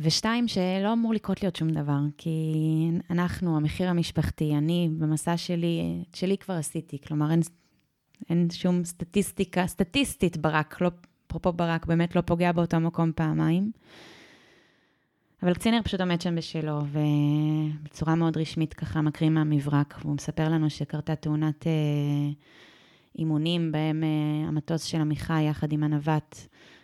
ושתיים, 0.00 0.48
שלא 0.48 0.92
אמור 0.92 1.14
לקרות 1.14 1.42
לי 1.42 1.46
עוד 1.46 1.56
שום 1.56 1.70
דבר, 1.70 2.00
כי 2.18 2.30
אנחנו, 3.10 3.56
המחיר 3.56 3.88
המשפחתי, 3.88 4.54
אני, 4.54 4.90
במסע 4.98 5.36
שלי, 5.36 6.04
שלי 6.14 6.38
כבר 6.38 6.54
עשיתי, 6.54 6.98
כלומר, 7.06 7.30
אין, 7.30 7.40
אין 8.30 8.48
שום 8.52 8.84
סטטיסטיקה, 8.84 9.66
סטטיסטית 9.66 10.36
ברק, 10.36 10.80
לא, 10.80 10.90
אפרופו 11.26 11.52
ברק, 11.52 11.86
באמת 11.86 12.16
לא 12.16 12.20
פוגע 12.20 12.52
באותו 12.52 12.80
מקום 12.80 13.12
פעמיים. 13.14 13.72
אבל 15.42 15.54
קצינר 15.54 15.82
פשוט 15.82 16.00
עומד 16.00 16.20
שם 16.20 16.34
בשלו, 16.36 16.80
ובצורה 16.92 18.14
מאוד 18.14 18.36
רשמית 18.36 18.74
ככה 18.74 19.02
מקריא 19.02 19.30
מהמברק, 19.30 19.94
והוא 20.00 20.14
מספר 20.14 20.48
לנו 20.48 20.70
שקרתה 20.70 21.16
תאונת 21.16 21.66
אה, 21.66 21.72
אימונים, 23.18 23.72
בהם 23.72 24.04
אה, 24.04 24.48
המטוס 24.48 24.84
של 24.84 25.00
עמיחי 25.00 25.42
יחד 25.42 25.72
עם 25.72 25.82
הנווט 25.82 26.36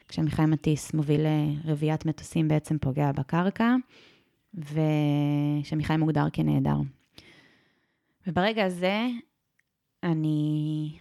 כשעמיחי 0.09 0.47
מטיס 0.47 0.95
מוביל 0.95 1.21
רביעיית 1.65 2.07
מטוסים 2.07 2.49
בעצם 2.49 2.79
פוגע 2.79 3.13
בקרקע, 3.13 3.75
ושעמיחי 4.55 5.97
מוגדר 5.97 6.27
כנעדר. 6.33 6.77
וברגע 8.27 8.65
הזה 8.65 9.07
אני 10.03 10.99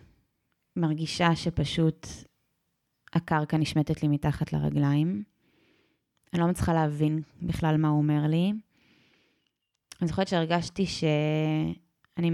מרגישה 0.76 1.36
שפשוט 1.36 2.08
הקרקע 3.14 3.58
נשמטת 3.58 4.04
לי 4.04 4.08
מתחת 4.08 4.54
לרגליים. 4.54 5.24
אני 6.34 6.42
לא 6.42 6.48
מצליחה 6.48 6.74
להבין 6.74 7.22
בכלל 7.42 7.78
מה 7.78 7.88
הוא 7.88 7.98
אומר 7.98 8.28
לי. 8.28 8.54
אני 10.02 10.08
זוכרת 10.08 10.28
שהרגשתי 10.28 10.86
שאני 10.86 12.32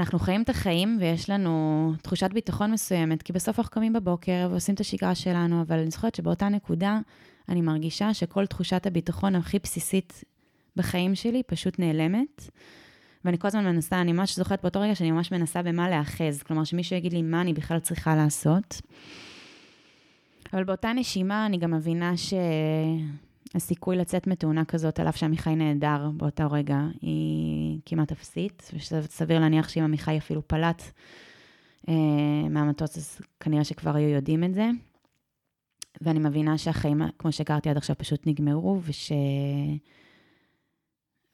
אנחנו 0.00 0.18
חיים 0.18 0.42
את 0.42 0.48
החיים 0.48 0.96
ויש 1.00 1.30
לנו 1.30 1.92
תחושת 2.02 2.30
ביטחון 2.32 2.72
מסוימת, 2.72 3.22
כי 3.22 3.32
בסוף 3.32 3.58
אנחנו 3.58 3.72
קמים 3.72 3.92
בבוקר 3.92 4.48
ועושים 4.50 4.74
את 4.74 4.80
השגרה 4.80 5.14
שלנו, 5.14 5.62
אבל 5.62 5.78
אני 5.78 5.90
זוכרת 5.90 6.14
שבאותה 6.14 6.48
נקודה 6.48 6.98
אני 7.48 7.60
מרגישה 7.60 8.14
שכל 8.14 8.46
תחושת 8.46 8.86
הביטחון 8.86 9.36
הכי 9.36 9.58
בסיסית 9.58 10.24
בחיים 10.76 11.14
שלי 11.14 11.42
פשוט 11.42 11.78
נעלמת. 11.78 12.50
ואני 13.24 13.38
כל 13.38 13.48
הזמן 13.48 13.64
מנסה, 13.64 14.00
אני 14.00 14.12
ממש 14.12 14.36
זוכרת 14.36 14.62
באותו 14.62 14.80
רגע 14.80 14.94
שאני 14.94 15.10
ממש 15.10 15.32
מנסה 15.32 15.62
במה 15.62 15.90
להאחז, 15.90 16.42
כלומר 16.42 16.64
שמישהו 16.64 16.96
יגיד 16.96 17.12
לי 17.12 17.22
מה 17.22 17.40
אני 17.40 17.52
בכלל 17.52 17.78
צריכה 17.78 18.16
לעשות. 18.16 18.80
אבל 20.52 20.64
באותה 20.64 20.92
נשימה 20.92 21.46
אני 21.46 21.58
גם 21.58 21.70
מבינה 21.70 22.16
ש... 22.16 22.34
הסיכוי 23.54 23.96
לצאת 23.96 24.26
מתאונה 24.26 24.64
כזאת, 24.64 25.00
על 25.00 25.08
אף 25.08 25.16
שעמיחי 25.16 25.56
נהדר 25.56 26.10
באותו 26.16 26.50
רגע, 26.50 26.78
היא 27.00 27.80
כמעט 27.86 28.12
אפסית, 28.12 28.70
וסביר 28.74 29.38
להניח 29.38 29.68
שאם 29.68 29.82
עמיחי 29.82 30.18
אפילו 30.18 30.48
פלט 30.48 30.82
אה, 31.88 32.48
מהמטוס, 32.50 32.96
אז 32.96 33.20
כנראה 33.40 33.64
שכבר 33.64 33.96
היו 33.96 34.08
יודעים 34.08 34.44
את 34.44 34.54
זה. 34.54 34.70
ואני 36.00 36.18
מבינה 36.18 36.58
שהחיים, 36.58 37.02
כמו 37.18 37.32
שהכרתי 37.32 37.70
עד 37.70 37.76
עכשיו, 37.76 37.98
פשוט 37.98 38.26
נגמרו, 38.26 38.80
וש... 38.82 39.12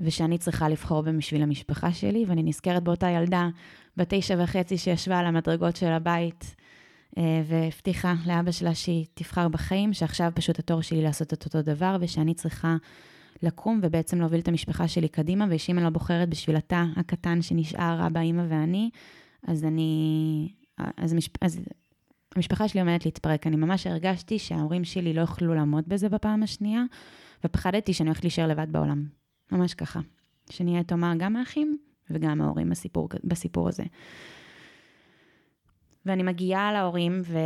ושאני 0.01 0.39
צריכה 0.39 0.69
לבחור 0.69 1.03
בשביל 1.03 1.43
המשפחה 1.43 1.93
שלי, 1.93 2.25
ואני 2.29 2.43
נזכרת 2.43 2.83
באותה 2.83 3.11
ילדה 3.11 3.49
בת 3.97 4.15
תשע 4.15 4.37
וחצי 4.39 4.79
שישבה 4.79 5.19
על 5.19 5.27
המדרגות 5.27 5.77
של 5.77 5.87
הבית, 5.93 6.57
והבטיחה 7.45 8.15
לאבא 8.27 8.51
שלה 8.51 8.75
שהיא 8.75 9.07
תבחר 9.15 9.49
בחיים, 9.49 9.93
שעכשיו 9.93 10.33
פשוט 10.35 10.59
התור 10.59 10.83
שלי 10.83 11.03
לעשות 11.03 11.33
את 11.33 11.45
אותו 11.45 11.63
דבר, 11.63 11.97
ושאני 12.01 12.35
צריכה 12.35 12.77
לקום 13.43 13.81
ובעצם 13.83 14.21
להוביל 14.21 14.41
את 14.41 14.49
המשפחה 14.49 14.89
שלי 14.89 15.09
קדימה, 15.09 15.47
ושאם 15.51 15.77
אני 15.77 15.85
לא 15.85 15.91
בוחרת 15.91 16.29
בשביל 16.29 16.57
התא 16.57 16.85
הקטן 16.97 17.43
שנשאר, 17.43 18.07
אבא, 18.07 18.21
אימא 18.21 18.45
ואני, 18.49 18.91
אז 19.47 19.65
אני... 19.65 20.49
אז, 20.97 21.15
משפ... 21.15 21.45
אז 21.45 21.61
המשפחה 22.37 22.69
שלי 22.69 22.81
עומדת 22.81 23.05
להתפרק. 23.05 23.47
אני 23.47 23.57
ממש 23.57 23.87
הרגשתי 23.87 24.39
שההורים 24.39 24.85
שלי 24.85 25.13
לא 25.13 25.21
יוכלו 25.21 25.55
לעמוד 25.55 25.85
בזה 25.89 26.09
בפעם 26.09 26.43
השנייה, 26.43 26.83
ופחדתי 27.45 27.93
שאני 27.93 28.09
הולכת 28.09 28.25
להישאר 28.25 28.47
לבד 28.47 28.67
בעולם. 28.73 29.05
ממש 29.53 29.75
ככה. 29.75 30.01
שנהיה 30.51 30.81
יתומה 30.81 31.15
גם 31.19 31.37
האחים 31.37 31.79
וגם 32.11 32.41
ההורים 32.41 32.71
בסיפור, 32.71 33.09
בסיפור 33.25 33.69
הזה. 33.69 33.85
ואני 36.07 36.23
מגיעה 36.23 36.73
להורים, 36.73 37.23
ו... 37.25 37.39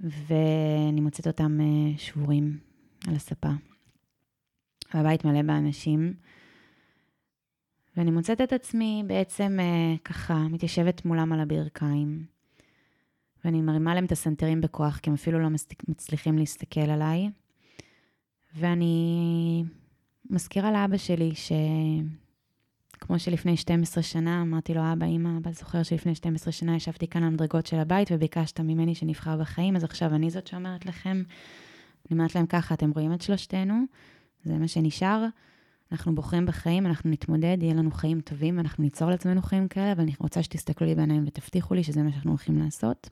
ואני 0.00 1.00
מוצאת 1.00 1.26
אותם 1.26 1.58
אה, 1.60 1.98
שבורים 1.98 2.58
על 3.08 3.14
הספה. 3.14 3.48
והבית 4.94 5.24
מלא 5.24 5.42
באנשים, 5.42 6.14
ואני 7.96 8.10
מוצאת 8.10 8.40
את 8.40 8.52
עצמי 8.52 9.02
בעצם 9.06 9.56
אה, 9.60 9.94
ככה 10.04 10.34
מתיישבת 10.34 11.04
מולם 11.04 11.32
על 11.32 11.40
הברכיים, 11.40 12.24
ואני 13.44 13.60
מרימה 13.60 13.94
להם 13.94 14.04
את 14.04 14.12
הסנטרים 14.12 14.60
בכוח, 14.60 14.98
כי 14.98 15.10
הם 15.10 15.14
אפילו 15.14 15.38
לא 15.38 15.48
מצליחים 15.88 16.38
להסתכל 16.38 16.80
עליי, 16.80 17.30
ואני 18.54 19.64
מזכירה 20.30 20.72
לאבא 20.72 20.96
שלי 20.96 21.34
ש... 21.34 21.52
כמו 23.00 23.18
שלפני 23.18 23.56
12 23.56 24.02
שנה 24.02 24.42
אמרתי 24.42 24.74
לו, 24.74 24.80
אבא, 24.92 25.06
אמא, 25.06 25.38
אבא 25.38 25.52
זוכר 25.52 25.82
שלפני 25.82 26.14
12 26.14 26.52
שנה 26.52 26.76
ישבתי 26.76 27.08
כאן 27.08 27.22
על 27.22 27.28
המדרגות 27.28 27.66
של 27.66 27.76
הבית 27.76 28.08
וביקשת 28.12 28.60
ממני 28.60 28.94
שנבחר 28.94 29.36
בחיים, 29.36 29.76
אז 29.76 29.84
עכשיו 29.84 30.14
אני 30.14 30.30
זאת 30.30 30.46
שאומרת 30.46 30.86
לכם, 30.86 31.22
אני 32.10 32.18
אומרת 32.18 32.34
להם 32.34 32.46
ככה, 32.46 32.74
אתם 32.74 32.90
רואים 32.90 33.12
את 33.12 33.22
שלושתנו, 33.22 33.74
זה 34.44 34.58
מה 34.58 34.68
שנשאר, 34.68 35.26
אנחנו 35.92 36.14
בוחרים 36.14 36.46
בחיים, 36.46 36.86
אנחנו 36.86 37.10
נתמודד, 37.10 37.56
יהיה 37.60 37.74
לנו 37.74 37.90
חיים 37.90 38.20
טובים, 38.20 38.58
אנחנו 38.58 38.84
ניצור 38.84 39.10
לעצמנו 39.10 39.42
חיים 39.42 39.68
כאלה, 39.68 39.92
אבל 39.92 40.02
אני 40.02 40.12
רוצה 40.20 40.42
שתסתכלו 40.42 40.86
לי 40.86 40.94
בעיניים 40.94 41.24
ותבטיחו 41.26 41.74
לי 41.74 41.84
שזה 41.84 42.02
מה 42.02 42.10
שאנחנו 42.12 42.30
הולכים 42.30 42.58
לעשות. 42.58 43.10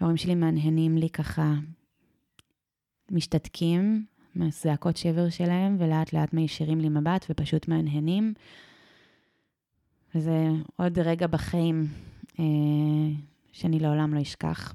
ההורים 0.00 0.16
שלי 0.16 0.34
מהנהנים 0.34 0.96
לי 0.96 1.10
ככה, 1.10 1.54
משתתקים 3.10 4.04
מהזעקות 4.34 4.96
שבר 4.96 5.30
שלהם, 5.30 5.76
ולאט 5.78 6.12
לאט 6.12 6.32
מישירים 6.32 6.80
לי 6.80 6.88
מבט 6.88 7.26
ופשוט 7.30 7.68
מהנהנים. 7.68 8.34
וזה 10.14 10.48
עוד 10.76 10.98
רגע 10.98 11.26
בחיים 11.26 11.86
אה, 12.38 12.44
שאני 13.52 13.78
לעולם 13.78 14.14
לא 14.14 14.22
אשכח. 14.22 14.72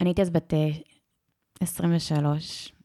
אני 0.00 0.08
הייתי 0.08 0.22
אז 0.22 0.30
בת 0.30 0.52
23. 1.60 2.68
אה, 2.68 2.76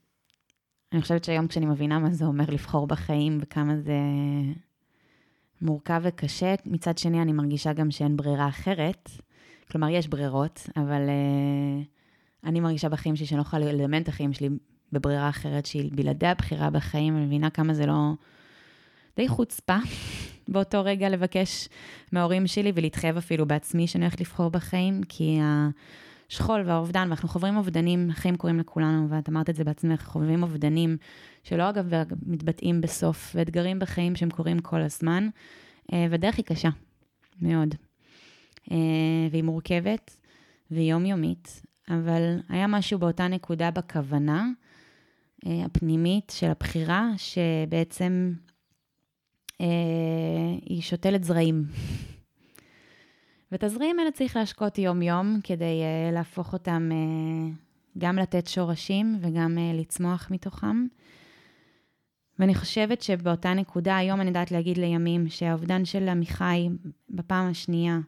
אני 0.92 1.02
חושבת 1.02 1.24
שהיום 1.24 1.46
כשאני 1.46 1.66
מבינה 1.66 1.98
מה 1.98 2.10
זה 2.10 2.24
אומר 2.24 2.44
לבחור 2.48 2.86
בחיים 2.86 3.38
וכמה 3.42 3.76
זה 3.76 3.98
מורכב 5.62 6.00
וקשה, 6.04 6.54
מצד 6.66 6.98
שני 6.98 7.22
אני 7.22 7.32
מרגישה 7.32 7.72
גם 7.72 7.90
שאין 7.90 8.16
ברירה 8.16 8.48
אחרת. 8.48 9.10
כלומר, 9.70 9.88
יש 9.88 10.08
ברירות, 10.08 10.68
אבל 10.76 11.02
uh, 11.08 11.86
אני 12.48 12.60
מרגישה 12.60 12.88
בחיים 12.88 13.16
שלי 13.16 13.26
שאני 13.26 13.38
לא 13.38 13.42
יכולה 13.42 13.72
ללמד 13.72 14.00
את 14.00 14.08
החיים 14.08 14.32
שלי 14.32 14.48
בברירה 14.92 15.28
אחרת, 15.28 15.66
שהיא 15.66 15.90
בלעדי 15.94 16.26
הבחירה 16.26 16.70
בחיים, 16.70 17.16
אני 17.16 17.26
מבינה 17.26 17.50
כמה 17.50 17.74
זה 17.74 17.86
לא... 17.86 18.12
די 19.16 19.28
חוצפה 19.28 19.76
באותו 20.48 20.84
רגע 20.84 21.08
לבקש 21.08 21.68
מההורים 22.12 22.46
שלי 22.46 22.72
ולהתחייב 22.74 23.16
אפילו 23.16 23.46
בעצמי 23.46 23.86
שאני 23.86 24.04
הולכת 24.04 24.20
לבחור 24.20 24.50
בחיים, 24.50 25.00
כי 25.08 25.38
השכול 26.30 26.62
והאובדן, 26.66 27.06
ואנחנו 27.08 27.28
חווים 27.28 27.56
אובדנים, 27.56 28.10
החיים 28.10 28.36
קורים 28.36 28.58
לכולנו, 28.58 29.10
ואת 29.10 29.28
אמרת 29.28 29.50
את 29.50 29.56
זה 29.56 29.64
בעצמך, 29.64 30.02
חווים 30.02 30.42
אובדנים, 30.42 30.96
שלא 31.42 31.68
אגב 31.68 31.92
מתבטאים 32.26 32.80
בסוף, 32.80 33.32
ואתגרים 33.34 33.78
בחיים 33.78 34.16
שהם 34.16 34.30
קורים 34.30 34.58
כל 34.58 34.80
הזמן, 34.80 35.28
אה, 35.92 36.06
והדרך 36.10 36.36
היא 36.36 36.44
קשה, 36.44 36.68
מאוד. 37.40 37.74
אה, 38.70 38.76
והיא 39.30 39.44
מורכבת, 39.44 40.16
והיא 40.70 40.90
יומיומית, 40.92 41.62
אבל 41.88 42.38
היה 42.48 42.66
משהו 42.66 42.98
באותה 42.98 43.28
נקודה 43.28 43.70
בכוונה 43.70 44.48
הפנימית 45.46 46.32
של 46.36 46.50
הבחירה, 46.50 47.10
שבעצם 47.16 48.32
אה, 49.60 49.66
היא 50.66 50.82
שותלת 50.82 51.24
זרעים. 51.24 51.64
ואת 53.52 53.64
הזרעים 53.64 53.98
האלה 53.98 54.10
צריך 54.10 54.36
להשקות 54.36 54.78
יום-יום 54.78 55.40
כדי 55.44 55.82
uh, 55.82 56.14
להפוך 56.14 56.52
אותם, 56.52 56.90
גם 57.98 58.16
לתת 58.16 58.46
שורשים 58.46 59.18
וגם 59.20 59.58
לצמוח 59.74 60.28
מתוכם. 60.30 60.86
ואני 62.38 62.54
חושבת 62.54 63.02
שבאותה 63.02 63.54
נקודה, 63.54 63.96
היום 63.96 64.20
אני 64.20 64.28
יודעת 64.28 64.50
להגיד 64.50 64.78
לימים, 64.78 65.28
שהאובדן 65.28 65.84
של 65.84 66.08
עמיחי 66.08 66.68
בפעם 67.10 67.50
השנייה, 67.50 67.98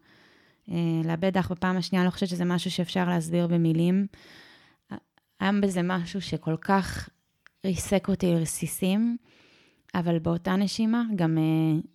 לאבד 1.05 1.37
אח 1.37 1.53
בפעם 1.53 1.77
השנייה, 1.77 2.03
אני 2.03 2.07
לא 2.07 2.11
חושבת 2.11 2.29
שזה 2.29 2.45
משהו 2.45 2.71
שאפשר 2.71 3.09
להסביר 3.09 3.47
במילים. 3.47 4.07
היה 5.41 5.51
בזה 5.63 5.81
משהו 5.83 6.21
שכל 6.21 6.57
כך 6.61 7.09
ריסק 7.65 8.09
אותי 8.09 8.27
לרסיסים, 8.27 9.17
אבל 9.95 10.19
באותה 10.19 10.57
נשימה 10.57 11.03
גם 11.17 11.39
uh, 11.39 11.87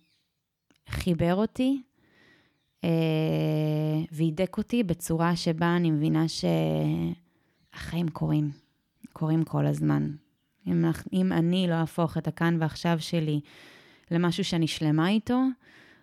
חיבר 0.90 1.34
אותי 1.34 1.82
אה, 2.84 2.90
והידק 4.12 4.58
אותי 4.58 4.82
בצורה 4.82 5.36
שבה 5.36 5.76
אני 5.76 5.90
מבינה 5.90 6.24
שהחיים 6.28 8.08
קורים, 8.08 8.50
קורים 9.12 9.44
כל 9.44 9.66
הזמן. 9.66 10.10
אם, 10.66 10.84
אם 11.12 11.32
אני 11.32 11.66
לא 11.68 11.74
אהפוך 11.74 12.18
את 12.18 12.28
הכאן 12.28 12.56
ועכשיו 12.60 12.96
שלי 13.00 13.40
למשהו 14.10 14.44
שאני 14.44 14.66
שלמה 14.66 15.08
איתו, 15.08 15.40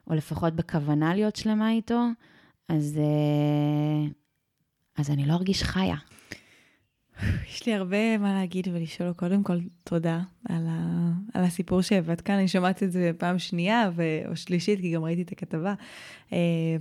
או 0.07 0.15
לפחות 0.15 0.53
בכוונה 0.53 1.15
להיות 1.15 1.35
שלמה 1.35 1.71
איתו, 1.71 2.07
אז, 2.69 2.99
אה, 2.99 4.09
אז 4.97 5.09
אני 5.09 5.25
לא 5.25 5.33
ארגיש 5.33 5.63
חיה. 5.63 5.95
יש 7.49 7.65
לי 7.65 7.73
הרבה 7.73 8.17
מה 8.17 8.33
להגיד 8.33 8.67
ולשאול. 8.67 9.13
קודם 9.13 9.43
כל, 9.43 9.57
תודה 9.83 10.21
על, 10.49 10.65
ה, 10.69 11.11
על 11.33 11.43
הסיפור 11.43 11.81
שהבאת 11.81 12.21
כאן. 12.21 12.35
אני 12.35 12.47
שומעת 12.47 12.83
את 12.83 12.91
זה 12.91 13.11
פעם 13.17 13.39
שנייה 13.39 13.89
ו, 13.95 14.03
או 14.27 14.35
שלישית, 14.35 14.79
כי 14.79 14.91
גם 14.91 15.03
ראיתי 15.03 15.21
את 15.21 15.31
הכתבה, 15.31 15.73
אה, 16.33 16.37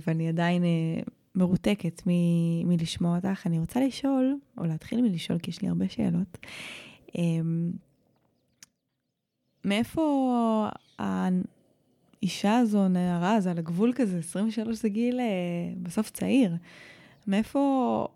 ואני 0.07 0.29
עדיין 0.29 0.63
אה, 0.63 1.01
מרותקת 1.35 2.01
מ, 2.07 2.11
מלשמוע 2.69 3.15
אותך. 3.15 3.47
אני 3.47 3.59
רוצה 3.59 3.79
לשאול, 3.79 4.37
או 4.57 4.65
להתחיל 4.65 5.01
מלשאול, 5.01 5.39
כי 5.39 5.51
יש 5.51 5.61
לי 5.61 5.67
הרבה 5.67 5.89
שאלות. 5.89 6.37
אה, 7.17 7.21
מאיפה 9.65 10.69
האישה 10.99 12.57
הזו, 12.57 12.87
נערה, 12.87 13.41
זה 13.41 13.51
על 13.51 13.57
הגבול 13.57 13.93
כזה, 13.95 14.17
23 14.17 14.77
זה 14.77 14.89
גיל 14.89 15.19
בסוף 15.83 16.09
צעיר. 16.09 16.55
מאיפה 17.27 18.07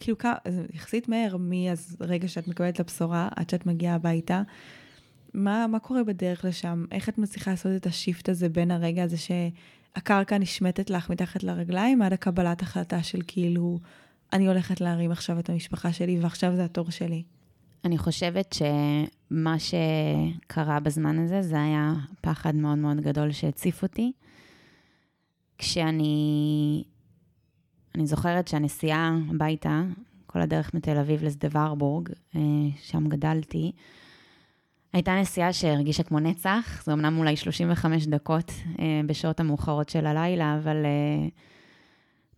כאילו, 0.00 0.18
כמה, 0.18 0.34
יחסית 0.74 1.08
מהר 1.08 1.36
מהרגע 1.36 2.28
שאת 2.28 2.48
מקבלת 2.48 2.74
את 2.74 2.80
הבשורה 2.80 3.28
עד 3.36 3.50
שאת 3.50 3.66
מגיעה 3.66 3.94
הביתה. 3.94 4.42
מה, 5.34 5.66
מה 5.66 5.78
קורה 5.78 6.04
בדרך 6.04 6.44
לשם? 6.44 6.84
איך 6.92 7.08
את 7.08 7.18
מצליחה 7.18 7.50
לעשות 7.50 7.72
את 7.76 7.86
השיפט 7.86 8.28
הזה 8.28 8.48
בין 8.48 8.70
הרגע 8.70 9.02
הזה 9.02 9.16
שהקרקע 9.16 10.38
נשמטת 10.38 10.90
לך 10.90 11.10
מתחת 11.10 11.42
לרגליים 11.42 12.02
עד 12.02 12.12
הקבלת 12.12 12.62
החלטה 12.62 13.02
של 13.02 13.20
כאילו, 13.26 13.78
אני 14.32 14.48
הולכת 14.48 14.80
להרים 14.80 15.10
עכשיו 15.10 15.38
את 15.38 15.50
המשפחה 15.50 15.92
שלי 15.92 16.18
ועכשיו 16.20 16.56
זה 16.56 16.64
התור 16.64 16.90
שלי? 16.90 17.22
אני 17.84 17.98
חושבת 17.98 18.52
שמה 18.52 19.56
שקרה 19.58 20.80
בזמן 20.80 21.18
הזה, 21.18 21.42
זה 21.42 21.62
היה 21.62 21.94
פחד 22.20 22.54
מאוד 22.54 22.78
מאוד 22.78 23.00
גדול 23.00 23.32
שהציף 23.32 23.82
אותי. 23.82 24.12
כשאני 25.58 26.84
אני 27.94 28.06
זוכרת 28.06 28.48
שהנסיעה 28.48 29.18
הביתה, 29.30 29.82
כל 30.26 30.40
הדרך 30.40 30.74
מתל 30.74 30.96
אביב 30.98 31.24
לשדה 31.24 31.48
ורבורג, 31.52 32.08
אה, 32.36 32.40
שם 32.82 33.08
גדלתי, 33.08 33.72
הייתה 34.92 35.20
נסיעה 35.20 35.52
שהרגישה 35.52 36.02
כמו 36.02 36.20
נצח, 36.20 36.82
זה 36.84 36.92
אמנם 36.92 37.18
אולי 37.18 37.36
35 37.36 38.06
דקות 38.06 38.52
אה, 38.78 39.00
בשעות 39.06 39.40
המאוחרות 39.40 39.88
של 39.88 40.06
הלילה, 40.06 40.58
אבל 40.62 40.76
אה, 40.84 41.28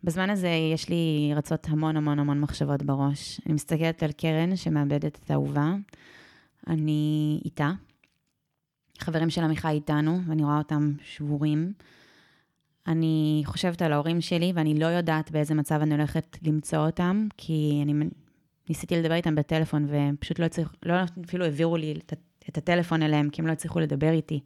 בזמן 0.04 0.30
הזה 0.30 0.50
יש 0.74 0.88
לי 0.88 1.32
רצות 1.36 1.66
המון 1.68 1.96
המון 1.96 2.18
המון 2.18 2.40
מחשבות 2.40 2.82
בראש. 2.82 3.40
אני 3.46 3.54
מסתכלת 3.54 4.02
על 4.02 4.12
קרן 4.12 4.56
שמאבדת 4.56 5.18
את 5.24 5.30
האהובה, 5.30 5.74
אני 6.66 7.40
איתה. 7.44 7.70
חברים 8.98 9.30
של 9.30 9.44
עמיחי 9.44 9.68
איתנו, 9.68 10.20
ואני 10.26 10.44
רואה 10.44 10.58
אותם 10.58 10.92
שבורים. 11.02 11.72
אני 12.86 13.42
חושבת 13.46 13.82
על 13.82 13.92
ההורים 13.92 14.20
שלי, 14.20 14.52
ואני 14.54 14.74
לא 14.74 14.86
יודעת 14.86 15.30
באיזה 15.30 15.54
מצב 15.54 15.80
אני 15.82 15.94
הולכת 15.94 16.38
למצוא 16.42 16.78
אותם, 16.78 17.26
כי 17.36 17.80
אני 17.82 17.94
ניסיתי 18.68 18.96
לדבר 18.96 19.14
איתם 19.14 19.34
בטלפון, 19.34 19.86
והם 19.88 20.16
פשוט 20.20 20.38
לא 20.38 20.44
הצליחו, 20.44 20.76
לא 20.82 20.94
אפילו 21.26 21.44
העבירו 21.44 21.76
לי 21.76 21.94
את, 22.48 22.58
הטלפון 22.58 23.02
אליהם, 23.02 23.30
כי 23.30 23.40
הם 23.40 23.46
לא 23.46 23.52
הצליחו 23.52 23.80
לדבר 23.80 24.10
איתי, 24.10 24.40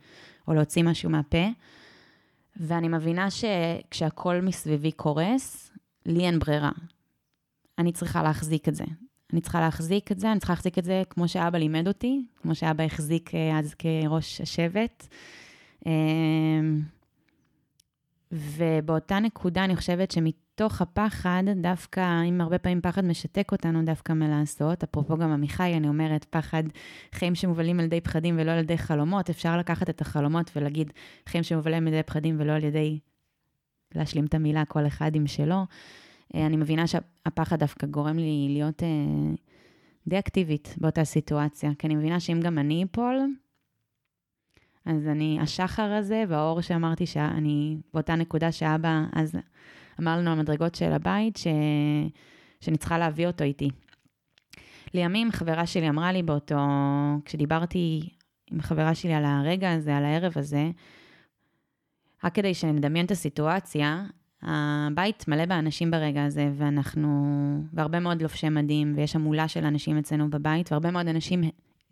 או 0.48 0.54
להוציא 0.54 0.82
משהו 0.82 1.10
מהפה. 1.10 1.46
ואני 2.56 2.88
מבינה 2.88 3.28
שכשהכול 3.30 4.40
מסביבי 4.40 4.92
קורס, 4.92 5.72
לי 6.06 6.26
אין 6.26 6.38
ברירה. 6.38 6.70
אני 7.78 7.92
צריכה 7.92 8.22
להחזיק 8.22 8.68
את 8.68 8.74
זה. 8.74 8.84
אני 9.32 9.40
צריכה 9.40 9.60
להחזיק 9.60 10.12
את 10.12 10.18
זה, 10.18 10.32
אני 10.32 10.40
צריכה 10.40 10.52
להחזיק 10.52 10.78
את 10.78 10.84
זה 10.84 11.02
כמו 11.10 11.28
שאבא 11.28 11.58
לימד 11.58 11.88
אותי, 11.88 12.26
כמו 12.42 12.54
שאבא 12.54 12.84
החזיק 12.84 13.34
אה, 13.34 13.58
אז 13.58 13.74
כראש 13.74 14.40
השבט. 14.40 15.06
ובאותה 18.34 19.18
נקודה 19.18 19.64
אני 19.64 19.76
חושבת 19.76 20.10
שמתוך 20.10 20.80
הפחד, 20.82 21.42
דווקא, 21.56 22.22
אם 22.28 22.40
הרבה 22.40 22.58
פעמים 22.58 22.80
פחד 22.80 23.04
משתק 23.04 23.52
אותנו 23.52 23.84
דווקא 23.84 24.12
מלעשות, 24.12 24.82
אפרופו 24.82 25.16
גם 25.16 25.30
עמיחי, 25.30 25.74
אני 25.76 25.88
אומרת, 25.88 26.24
פחד, 26.24 26.62
חיים 27.12 27.34
שמובלים 27.34 27.80
על 27.80 27.84
ידי 27.84 28.00
פחדים 28.00 28.36
ולא 28.38 28.50
על 28.50 28.58
ידי 28.58 28.78
חלומות, 28.78 29.30
אפשר 29.30 29.56
לקחת 29.56 29.90
את 29.90 30.00
החלומות 30.00 30.50
ולהגיד, 30.56 30.92
חיים 31.28 31.42
שמובלים 31.42 31.86
על 31.86 31.92
ידי 31.92 32.02
פחדים 32.02 32.36
ולא 32.38 32.52
על 32.52 32.64
ידי 32.64 32.98
להשלים 33.94 34.24
את 34.24 34.34
המילה, 34.34 34.64
כל 34.64 34.86
אחד 34.86 35.16
עם 35.16 35.26
שלו. 35.26 35.66
אה, 36.34 36.46
אני 36.46 36.56
מבינה 36.56 36.86
שהפחד 36.86 37.58
דווקא 37.58 37.86
גורם 37.86 38.16
לי 38.16 38.46
להיות 38.50 38.82
אה, 38.82 38.88
די 40.06 40.18
אקטיבית 40.18 40.74
באותה 40.78 41.04
סיטואציה, 41.04 41.70
כי 41.78 41.86
אני 41.86 41.94
מבינה 41.94 42.20
שאם 42.20 42.40
גם 42.40 42.58
אני 42.58 42.84
אפול, 42.84 43.16
אז 44.86 45.08
אני, 45.08 45.38
השחר 45.40 45.92
הזה 45.92 46.24
והאור 46.28 46.60
שאמרתי 46.60 47.06
שאני, 47.06 47.76
באותה 47.94 48.14
נקודה 48.14 48.52
שאבא 48.52 49.04
אז 49.12 49.36
אמר 50.00 50.18
לנו 50.18 50.30
המדרגות 50.30 50.74
של 50.74 50.92
הבית, 50.92 51.36
ש, 51.36 51.46
שאני 52.60 52.76
צריכה 52.76 52.98
להביא 52.98 53.26
אותו 53.26 53.44
איתי. 53.44 53.70
לימים 54.94 55.32
חברה 55.32 55.66
שלי 55.66 55.88
אמרה 55.88 56.12
לי 56.12 56.22
באותו, 56.22 56.56
כשדיברתי 57.24 58.08
עם 58.50 58.60
חברה 58.60 58.94
שלי 58.94 59.14
על 59.14 59.24
הרגע 59.24 59.72
הזה, 59.72 59.96
על 59.96 60.04
הערב 60.04 60.32
הזה, 60.36 60.70
רק 62.24 62.34
כדי 62.34 62.54
שנדמיין 62.54 63.06
את 63.06 63.10
הסיטואציה, 63.10 64.04
הבית 64.42 65.28
מלא 65.28 65.46
באנשים 65.46 65.90
ברגע 65.90 66.24
הזה, 66.24 66.50
ואנחנו, 66.56 67.08
והרבה 67.72 68.00
מאוד 68.00 68.22
לובשי 68.22 68.48
מדים, 68.48 68.92
ויש 68.96 69.16
המולה 69.16 69.48
של 69.48 69.64
אנשים 69.64 69.98
אצלנו 69.98 70.30
בבית, 70.30 70.72
והרבה 70.72 70.90
מאוד 70.90 71.08
אנשים 71.08 71.42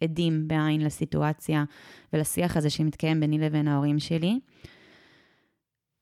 עדים 0.03 0.49
בעין 0.49 0.81
לסיטואציה 0.81 1.65
ולשיח 2.12 2.57
הזה 2.57 2.71
שמתקיים 2.71 3.21
ביני 3.21 3.38
לבין 3.38 3.69
ההורים 3.69 3.99
שלי. 3.99 4.41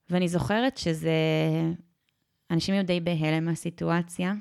ואני 0.09 0.27
זוכרת 0.27 0.77
שזה... 0.77 1.11
אנשים 2.51 2.75
היו 2.75 2.85
די 2.85 2.99
בהלם 2.99 3.45
מהסיטואציה, 3.45 4.33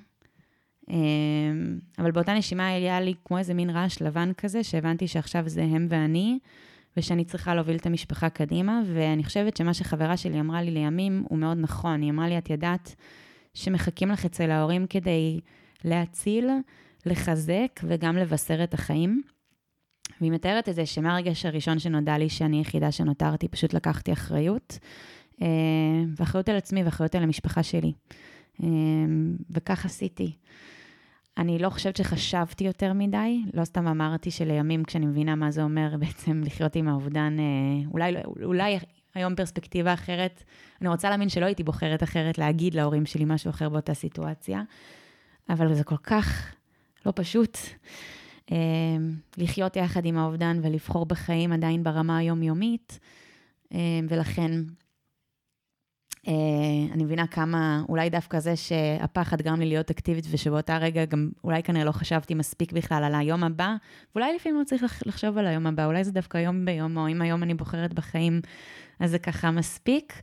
אמ, 0.91 1.79
אבל 1.99 2.11
באותה 2.11 2.35
נשימה 2.35 2.69
היה 2.69 3.01
לי 3.01 3.15
כמו 3.25 3.39
איזה 3.39 3.55
מין 3.55 3.71
רעש 3.71 4.03
לבן 4.03 4.33
כזה, 4.37 4.65
שהבנתי 4.65 5.09
שעכשיו 5.09 5.49
זה 5.49 5.63
הם 5.63 5.87
ואני, 5.91 6.39
ושאני 6.97 7.25
צריכה 7.25 7.55
להוביל 7.55 7.77
את 7.77 7.87
המשפחה 7.87 8.29
קדימה, 8.29 8.83
ואני 8.87 9.25
חושבת 9.25 9.57
שמה 9.57 9.75
שחברה 9.75 10.17
שלי 10.17 10.41
אמרה 10.41 10.63
לי 10.63 10.71
לימים 10.71 11.25
הוא 11.29 11.39
מאוד 11.39 11.59
נכון. 11.61 12.03
היא 12.03 12.11
אמרה 12.11 12.29
לי, 12.29 12.39
את 12.39 12.51
ידעת 12.51 12.95
שמחכים 13.55 14.11
לך 14.11 14.25
אצל 14.25 14.51
ההורים 14.51 14.87
כדי 14.87 15.41
להציל, 15.85 16.51
לחזק 17.07 17.81
וגם 17.85 18.17
לבשר 18.17 18.65
את 18.65 18.75
החיים. 18.75 19.23
והיא 20.21 20.33
מתארת 20.33 20.69
את 20.69 20.75
זה 20.75 20.87
שמהרגע 20.87 21.33
הראשון 21.45 21.79
שנודע 21.79 22.19
לי 22.19 22.29
שאני 22.29 22.57
היחידה 22.57 22.93
שנותרתי, 22.93 23.49
פשוט 23.49 23.75
לקחתי 23.75 24.13
אחריות, 24.13 24.79
אה, 25.43 25.47
ואחריות 26.17 26.49
על 26.49 26.57
עצמי 26.57 26.85
ואחריות 26.85 27.15
על 27.15 27.23
המשפחה 27.23 27.63
שלי. 27.63 27.93
אה, 28.63 28.69
וכך 29.51 29.85
עשיתי. 29.85 30.33
אני 31.39 31.59
לא 31.59 31.71
חושבת 31.71 31.97
שחשבתי 31.97 32.65
יותר 32.65 32.93
מדי, 32.93 33.43
לא 33.55 33.65
סתם 33.65 33.87
אמרתי 33.87 34.31
שלימים, 34.31 34.85
כשאני 34.85 35.07
מבינה 35.07 35.35
מה 35.35 35.51
זה 35.51 35.63
אומר 35.63 35.97
בעצם 36.01 36.43
לחיות 36.45 36.77
עם 36.77 36.89
האובדן, 36.89 37.37
אה, 37.39 37.91
אולי, 37.93 38.15
אולי 38.43 38.79
היום 39.15 39.35
פרספקטיבה 39.35 39.95
אחרת, 39.95 40.43
אני 40.81 40.89
רוצה 40.89 41.11
להאמין 41.11 41.29
שלא 41.29 41.47
הייתי 41.47 41.63
בוחרת 41.63 42.03
אחרת 42.03 42.39
להגיד 42.39 42.75
להורים 42.75 43.07
שלי 43.07 43.25
משהו 43.25 43.51
אחר 43.51 43.69
באותה 43.69 43.95
סיטואציה, 43.95 44.63
אבל 45.49 45.75
זה 45.75 45.85
כל 45.85 45.97
כך 45.97 46.55
לא 47.07 47.13
פשוט 47.17 47.59
לחיות 49.37 49.77
יחד 49.77 50.05
עם 50.05 50.19
האובדן 50.19 50.61
ולבחור 50.63 51.07
בחיים 51.07 51.53
עדיין 51.53 51.83
ברמה 51.83 52.19
היומיומית, 52.19 52.99
אה, 53.73 54.01
ולכן 54.09 54.51
Uh, 56.27 56.93
אני 56.93 57.05
מבינה 57.05 57.27
כמה, 57.27 57.83
אולי 57.89 58.11
דווקא 58.11 58.39
זה 58.39 58.57
שהפחד 58.57 59.43
גרם 59.43 59.61
לי 59.61 59.67
להיות 59.67 59.91
אקטיבית, 59.91 60.25
ושבאותה 60.31 60.79
רגע 60.79 61.05
גם 61.05 61.31
אולי 61.45 61.63
כנראה 61.63 61.85
לא 61.85 61.93
חשבתי 61.93 62.35
מספיק 62.35 62.73
בכלל 62.73 63.05
על 63.05 63.15
היום 63.15 63.45
הבא, 63.45 63.75
ואולי 64.15 64.35
לפעמים 64.35 64.59
לא 64.59 64.65
צריך 64.65 65.03
לחשוב 65.07 65.39
על 65.39 65.47
היום 65.47 65.67
הבא, 65.67 65.87
אולי 65.87 66.05
זה 66.05 66.13
דווקא 66.13 66.39
יום 66.39 66.65
ביום, 66.65 66.97
או 66.97 67.09
אם 67.09 67.23
היום 67.23 67.43
אני 67.43 67.55
בוחרת 67.55 67.93
בחיים, 67.93 68.41
אז 69.01 69.11
זה 69.11 69.19
ככה 69.19 69.51
מספיק. 69.51 70.21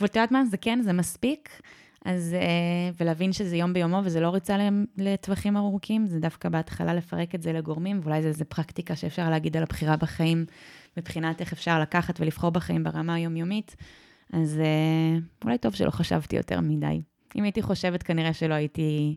ואת 0.00 0.16
יודעת 0.16 0.30
מה? 0.30 0.44
זה 0.44 0.56
כן, 0.56 0.82
זה 0.82 0.92
מספיק. 0.92 1.60
אז, 2.06 2.36
uh, 2.38 2.94
ולהבין 3.00 3.32
שזה 3.32 3.56
יום 3.56 3.72
ביומו 3.72 4.00
וזה 4.04 4.20
לא 4.20 4.28
ריצה 4.28 4.56
לטווחים 4.96 5.56
ארוכים, 5.56 6.06
זה 6.06 6.20
דווקא 6.20 6.48
בהתחלה 6.48 6.94
לפרק 6.94 7.34
את 7.34 7.42
זה 7.42 7.52
לגורמים, 7.52 8.00
ואולי 8.02 8.22
זה 8.22 8.28
איזה 8.28 8.44
פרקטיקה 8.44 8.96
שאפשר 8.96 9.30
להגיד 9.30 9.56
על 9.56 9.62
הבחירה 9.62 9.96
בחיים, 9.96 10.44
מבחינת 10.96 11.40
איך 11.40 11.52
אפשר 11.52 11.80
לקחת 11.80 12.20
ולבחור 12.20 12.50
בחיים 12.50 12.84
ברמה 12.84 13.14
היומיומית. 13.14 13.76
אז 14.32 14.58
אה, 14.58 15.18
אולי 15.44 15.58
טוב 15.58 15.74
שלא 15.74 15.90
חשבתי 15.90 16.36
יותר 16.36 16.60
מדי. 16.60 17.00
אם 17.36 17.42
הייתי 17.42 17.62
חושבת, 17.62 18.02
כנראה 18.02 18.32
שלא 18.32 18.54
הייתי 18.54 19.16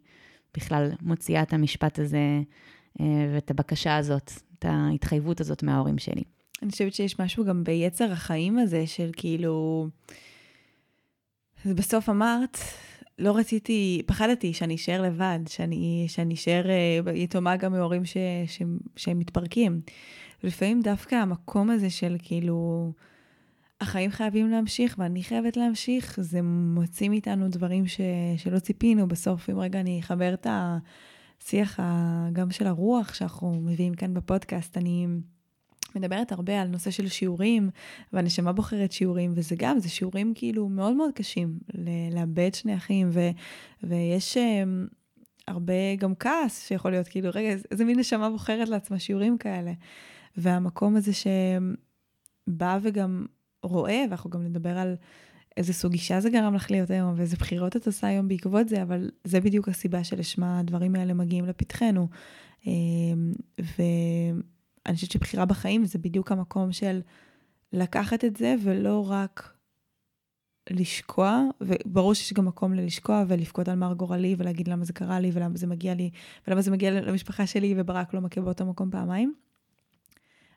בכלל 0.57 0.91
מוציאה 1.01 1.41
את 1.41 1.53
המשפט 1.53 1.99
הזה 1.99 2.41
אה, 2.99 3.05
ואת 3.33 3.51
הבקשה 3.51 3.97
הזאת, 3.97 4.31
את 4.59 4.65
ההתחייבות 4.65 5.41
הזאת 5.41 5.63
מההורים 5.63 5.97
שלי. 5.97 6.23
אני 6.63 6.71
חושבת 6.71 6.93
שיש 6.93 7.19
משהו 7.19 7.45
גם 7.45 7.63
ביצר 7.63 8.11
החיים 8.11 8.57
הזה, 8.57 8.87
של 8.87 9.09
כאילו... 9.13 9.87
בסוף 11.65 12.09
אמרת, 12.09 12.57
לא 13.19 13.37
רציתי, 13.37 14.01
פחדתי 14.05 14.53
שאני 14.53 14.75
אשאר 14.75 15.01
לבד, 15.01 15.39
שאני, 15.47 16.05
שאני 16.07 16.33
אשאר 16.33 16.69
אה, 16.69 17.13
יתומה 17.13 17.57
גם 17.57 17.71
מהורים 17.71 18.05
ש, 18.05 18.17
ש, 18.47 18.61
שהם 18.95 19.19
מתפרקים. 19.19 19.81
ולפעמים 20.43 20.81
דווקא 20.81 21.15
המקום 21.15 21.69
הזה 21.69 21.89
של 21.89 22.15
כאילו... 22.19 22.91
החיים 23.81 24.11
חייבים 24.11 24.49
להמשיך 24.49 24.95
ואני 24.99 25.23
חייבת 25.23 25.57
להמשיך, 25.57 26.19
זה 26.21 26.41
מוציא 26.41 27.09
מאיתנו 27.09 27.47
דברים 27.49 27.87
ש, 27.87 28.01
שלא 28.37 28.59
ציפינו. 28.59 29.07
בסוף, 29.07 29.49
אם 29.49 29.59
רגע 29.59 29.79
אני 29.79 29.99
אחבר 29.99 30.33
את 30.33 30.47
השיח 30.49 31.79
גם 32.33 32.51
של 32.51 32.67
הרוח 32.67 33.13
שאנחנו 33.13 33.53
מביאים 33.53 33.93
כאן 33.93 34.13
בפודקאסט, 34.13 34.77
אני 34.77 35.07
מדברת 35.95 36.31
הרבה 36.31 36.61
על 36.61 36.67
נושא 36.67 36.91
של 36.91 37.07
שיעורים, 37.07 37.69
והנשמה 38.13 38.51
בוחרת 38.51 38.91
שיעורים, 38.91 39.31
וזה 39.35 39.55
גם, 39.57 39.79
זה 39.79 39.89
שיעורים 39.89 40.33
כאילו 40.35 40.69
מאוד 40.69 40.93
מאוד 40.93 41.11
קשים, 41.15 41.59
לאבד 42.11 42.53
שני 42.53 42.75
אחים, 42.75 43.09
ו, 43.11 43.29
ויש 43.83 44.37
um, 44.37 44.93
הרבה 45.47 45.95
גם 45.97 46.15
כעס 46.15 46.67
שיכול 46.67 46.91
להיות, 46.91 47.07
כאילו, 47.07 47.29
רגע, 47.33 47.55
איזה 47.71 47.85
מין 47.85 47.99
נשמה 47.99 48.29
בוחרת 48.29 48.69
לעצמה 48.69 48.99
שיעורים 48.99 49.37
כאלה. 49.37 49.71
והמקום 50.37 50.95
הזה 50.95 51.11
שבא 51.13 52.79
וגם 52.81 53.25
רואה, 53.63 54.03
ואנחנו 54.09 54.29
גם 54.29 54.43
נדבר 54.43 54.77
על 54.77 54.95
איזה 55.57 55.73
סוג 55.73 55.93
אישה 55.93 56.19
זה 56.19 56.29
גרם 56.29 56.55
לך 56.55 56.71
להיות 56.71 56.89
היום, 56.89 57.13
ואיזה 57.15 57.37
בחירות 57.37 57.75
את 57.75 57.87
עושה 57.87 58.07
היום 58.07 58.27
בעקבות 58.27 58.69
זה, 58.69 58.81
אבל 58.81 59.09
זה 59.23 59.41
בדיוק 59.41 59.69
הסיבה 59.69 60.03
שלשמה 60.03 60.59
הדברים 60.59 60.95
האלה 60.95 61.13
מגיעים 61.13 61.45
לפתחנו. 61.45 62.07
אמ, 62.67 63.31
ואני 64.85 64.95
חושבת 64.95 65.11
שבחירה 65.11 65.45
בחיים 65.45 65.85
זה 65.85 65.99
בדיוק 65.99 66.31
המקום 66.31 66.71
של 66.71 67.01
לקחת 67.73 68.25
את 68.25 68.35
זה, 68.35 68.55
ולא 68.63 69.11
רק 69.11 69.53
לשקוע, 70.69 71.43
וברור 71.61 72.13
שיש 72.13 72.33
גם 72.33 72.45
מקום 72.45 72.73
ללשקוע 72.73 73.23
ולבכות 73.27 73.67
על 73.67 73.75
מר 73.75 73.93
גורלי 73.93 74.35
ולהגיד 74.37 74.67
למה 74.67 74.85
זה 74.85 74.93
קרה 74.93 75.19
לי 75.19 75.31
ולמה 75.33 75.57
זה 75.57 75.67
מגיע 75.67 75.93
לי 75.93 76.09
ולמה 76.47 76.61
זה 76.61 76.71
מגיע 76.71 76.91
למשפחה 76.91 77.47
שלי 77.47 77.73
וברק 77.77 78.13
לא 78.13 78.21
מכה 78.21 78.41
באותו 78.41 78.65
מקום 78.65 78.91
פעמיים. 78.91 79.33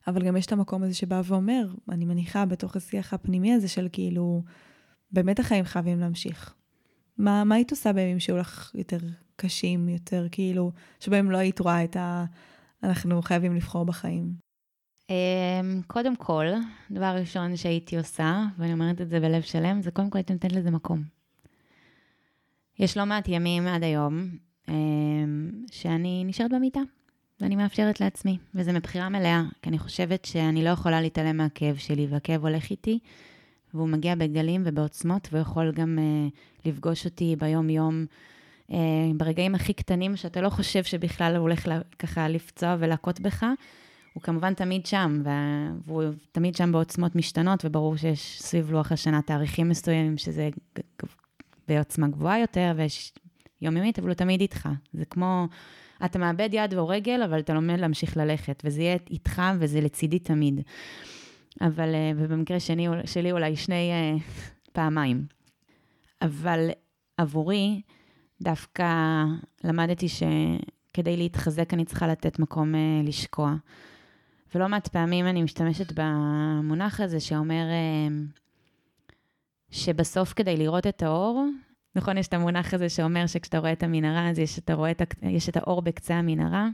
אבל 0.07 0.23
גם 0.23 0.37
יש 0.37 0.47
את 0.47 0.53
המקום 0.53 0.83
הזה 0.83 0.95
שבא 0.95 1.23
ואומר, 1.25 1.75
אני 1.89 2.05
מניחה 2.05 2.47
בתוך 2.47 2.77
השיח 2.77 3.15
הפנימי 3.15 3.53
הזה 3.53 3.69
של 3.69 3.89
כאילו, 3.93 4.43
באמת 5.13 5.41
החיים 5.41 5.65
חייבים 5.65 6.01
להמשיך. 6.01 6.55
מה, 7.19 7.45
מה 7.45 7.55
היית 7.55 7.71
עושה 7.71 7.93
בימים 7.93 8.21
שהיו 8.21 8.37
לך 8.37 8.71
יותר 8.75 8.99
קשים, 9.37 9.89
יותר 9.89 10.27
כאילו, 10.31 10.73
שבהם 11.01 11.31
לא 11.31 11.37
היית 11.37 11.61
רואה 11.61 11.85
את 11.85 11.97
ה... 11.97 12.25
אנחנו 12.83 13.23
חייבים 13.23 13.57
לבחור 13.57 13.85
בחיים? 13.85 14.35
אמ, 15.11 15.83
קודם 15.87 16.17
כל, 16.17 16.47
דבר 16.91 17.17
ראשון 17.21 17.57
שהייתי 17.57 17.99
עושה, 17.99 18.45
ואני 18.59 18.73
אומרת 18.73 19.01
את 19.01 19.09
זה 19.09 19.21
בלב 19.21 19.43
שלם, 19.43 19.83
זה 19.83 19.91
קודם 19.91 20.11
כל 20.11 20.19
הייתי 20.19 20.33
נותנת 20.33 20.53
לזה 20.53 20.71
מקום. 20.71 21.03
יש 22.79 22.97
לא 22.97 23.05
מעט 23.05 23.29
ימים 23.29 23.67
עד 23.67 23.83
היום 23.83 24.29
אמ, 24.69 25.51
שאני 25.71 26.25
נשארת 26.27 26.51
במיטה. 26.53 26.81
ואני 27.43 27.57
מאפשרת 27.57 28.01
לעצמי, 28.01 28.39
וזה 28.55 28.73
מבחירה 28.73 29.09
מלאה, 29.09 29.43
כי 29.63 29.69
אני 29.69 29.79
חושבת 29.79 30.25
שאני 30.25 30.65
לא 30.65 30.71
יכולה 30.71 31.01
להתעלם 31.01 31.37
מהכאב 31.37 31.77
שלי, 31.77 32.07
והכאב 32.11 32.43
הולך 32.43 32.71
איתי, 32.71 32.99
והוא 33.75 33.89
מגיע 33.89 34.15
בגלים 34.15 34.63
ובעוצמות, 34.65 35.29
והוא 35.33 35.43
יכול 35.43 35.73
גם 35.73 35.99
uh, 35.99 36.69
לפגוש 36.69 37.05
אותי 37.05 37.37
ביום-יום, 37.39 38.07
ברגעים 39.17 39.55
הכי 39.55 39.73
קטנים, 39.73 40.17
שאתה 40.17 40.41
לא 40.41 40.49
חושב 40.49 40.85
שבכלל 40.85 41.37
הוא 41.37 41.43
הולך 41.43 41.69
ככה 41.99 42.29
לפצוע 42.29 42.77
ולהכות 42.79 43.21
בך. 43.21 43.47
הוא 44.13 44.23
כמובן 44.23 44.55
תמיד 44.55 44.87
שם, 44.87 45.23
והוא 45.85 46.03
תמיד 46.33 46.57
שם 46.57 46.73
בעוצמות 46.73 47.17
משתנות, 47.17 47.65
וברור 47.65 47.97
שיש 47.97 48.43
סביב 48.43 48.73
לוח 48.73 48.93
השנה 48.93 49.23
תאריכים 49.23 49.69
מסוימים 49.69 50.19
שזה 50.19 50.49
בעוצמה 51.69 52.09
גבוהה 52.09 52.41
יותר, 52.41 52.73
ויש 52.77 53.13
יומיומית, 53.63 53.99
אבל 53.99 54.09
הוא 54.09 54.15
תמיד 54.15 54.41
איתך. 54.41 54.69
זה 54.93 55.05
כמו 55.05 55.47
אתה 56.05 56.19
מאבד 56.19 56.49
יד 56.53 56.75
או 56.75 56.89
רגל, 56.89 57.23
אבל 57.23 57.39
אתה 57.39 57.55
לומד 57.55 57.81
להמשיך 57.81 58.17
ללכת, 58.17 58.63
וזה 58.65 58.83
יהיה 58.83 58.97
איתך 59.11 59.43
וזה 59.59 59.81
לצידי 59.81 60.19
תמיד. 60.19 60.61
אבל, 61.61 61.95
אה, 61.95 62.13
ובמקרה 62.17 62.61
שני, 62.61 62.89
שלי 63.05 63.33
אולי 63.33 63.57
שני 63.57 63.91
אה, 63.93 64.17
פעמיים. 64.73 65.25
אבל 66.23 66.71
עבורי, 67.17 67.81
דווקא 68.43 69.25
למדתי 69.65 70.07
שכדי 70.09 71.17
להתחזק 71.17 71.75
אני 71.75 71.85
צריכה 71.85 72.07
לתת 72.07 72.39
מקום 72.39 72.75
אה, 72.75 73.01
לשקוע. 73.05 73.55
ולא 74.55 74.69
מעט 74.69 74.89
פעמים 74.89 75.27
אני 75.27 75.43
משתמשת 75.43 75.93
במונח 75.95 77.01
הזה 77.01 77.21
שאומר 77.21 77.65
שבסוף 79.71 80.33
כדי 80.33 80.57
לראות 80.57 80.87
את 80.87 81.03
האור, 81.03 81.45
נכון, 81.97 82.19
יש 82.19 82.29
את 82.29 82.35
המונח 82.35 82.75
הזה 82.75 82.89
שאומר 82.89 83.27
שכשאתה 83.27 83.59
רואה 83.59 83.73
את 83.73 83.83
המנהרה, 83.83 84.31
אז 84.31 84.39
יש, 84.39 84.61
רואה 84.75 84.91
את, 84.91 85.03
יש 85.23 85.49
את 85.49 85.57
האור 85.57 85.83
בקצה 85.83 86.15
המנהרה. 86.15 86.69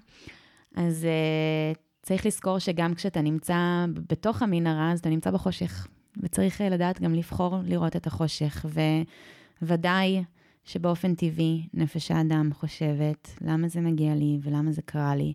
אז 0.76 1.06
uh, 1.06 1.78
צריך 2.02 2.26
לזכור 2.26 2.58
שגם 2.58 2.94
כשאתה 2.94 3.20
נמצא 3.20 3.86
בתוך 3.94 4.42
המנהרה, 4.42 4.92
אז 4.92 4.98
אתה 4.98 5.08
נמצא 5.08 5.30
בחושך. 5.30 5.88
וצריך 6.22 6.60
אה, 6.60 6.68
לדעת 6.68 7.00
גם 7.00 7.14
לבחור 7.14 7.56
לראות 7.64 7.96
את 7.96 8.06
החושך. 8.06 8.66
וודאי 9.62 10.24
שבאופן 10.68 11.14
טבעי 11.14 11.68
נפש 11.74 12.10
האדם 12.10 12.50
חושבת, 12.52 13.28
למה 13.40 13.68
זה 13.68 13.80
מגיע 13.80 14.14
לי 14.14 14.38
ולמה 14.42 14.72
זה 14.72 14.82
קרה 14.82 15.16
לי. 15.16 15.32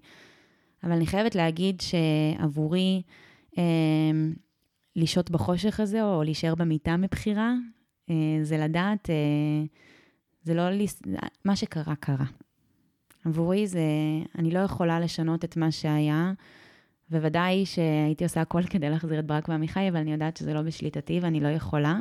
אבל 0.83 0.91
אני 0.91 1.07
חייבת 1.07 1.35
להגיד 1.35 1.81
שעבורי, 1.81 3.01
אה, 3.57 3.63
לשהות 4.95 5.31
בחושך 5.31 5.79
הזה, 5.79 6.03
או 6.03 6.23
להישאר 6.23 6.55
במיטה 6.55 6.97
מבחירה, 6.97 7.53
אה, 8.09 8.15
זה 8.43 8.57
לדעת, 8.57 9.09
אה, 9.09 9.65
זה 10.43 10.53
לא, 10.53 10.63
מה 11.45 11.55
שקרה, 11.55 11.95
קרה. 11.95 12.25
עבורי 13.25 13.67
זה, 13.67 13.81
אני 14.37 14.51
לא 14.51 14.59
יכולה 14.59 14.99
לשנות 14.99 15.45
את 15.45 15.57
מה 15.57 15.71
שהיה, 15.71 16.33
וודאי 17.11 17.65
שהייתי 17.65 18.23
עושה 18.23 18.41
הכל 18.41 18.63
כדי 18.63 18.89
להחזיר 18.89 19.19
את 19.19 19.25
ברק 19.25 19.49
ועמיחי, 19.49 19.89
אבל 19.89 19.97
אני 19.97 20.11
יודעת 20.11 20.37
שזה 20.37 20.53
לא 20.53 20.61
בשליטתי 20.61 21.19
ואני 21.19 21.39
לא 21.39 21.47
יכולה. 21.47 21.99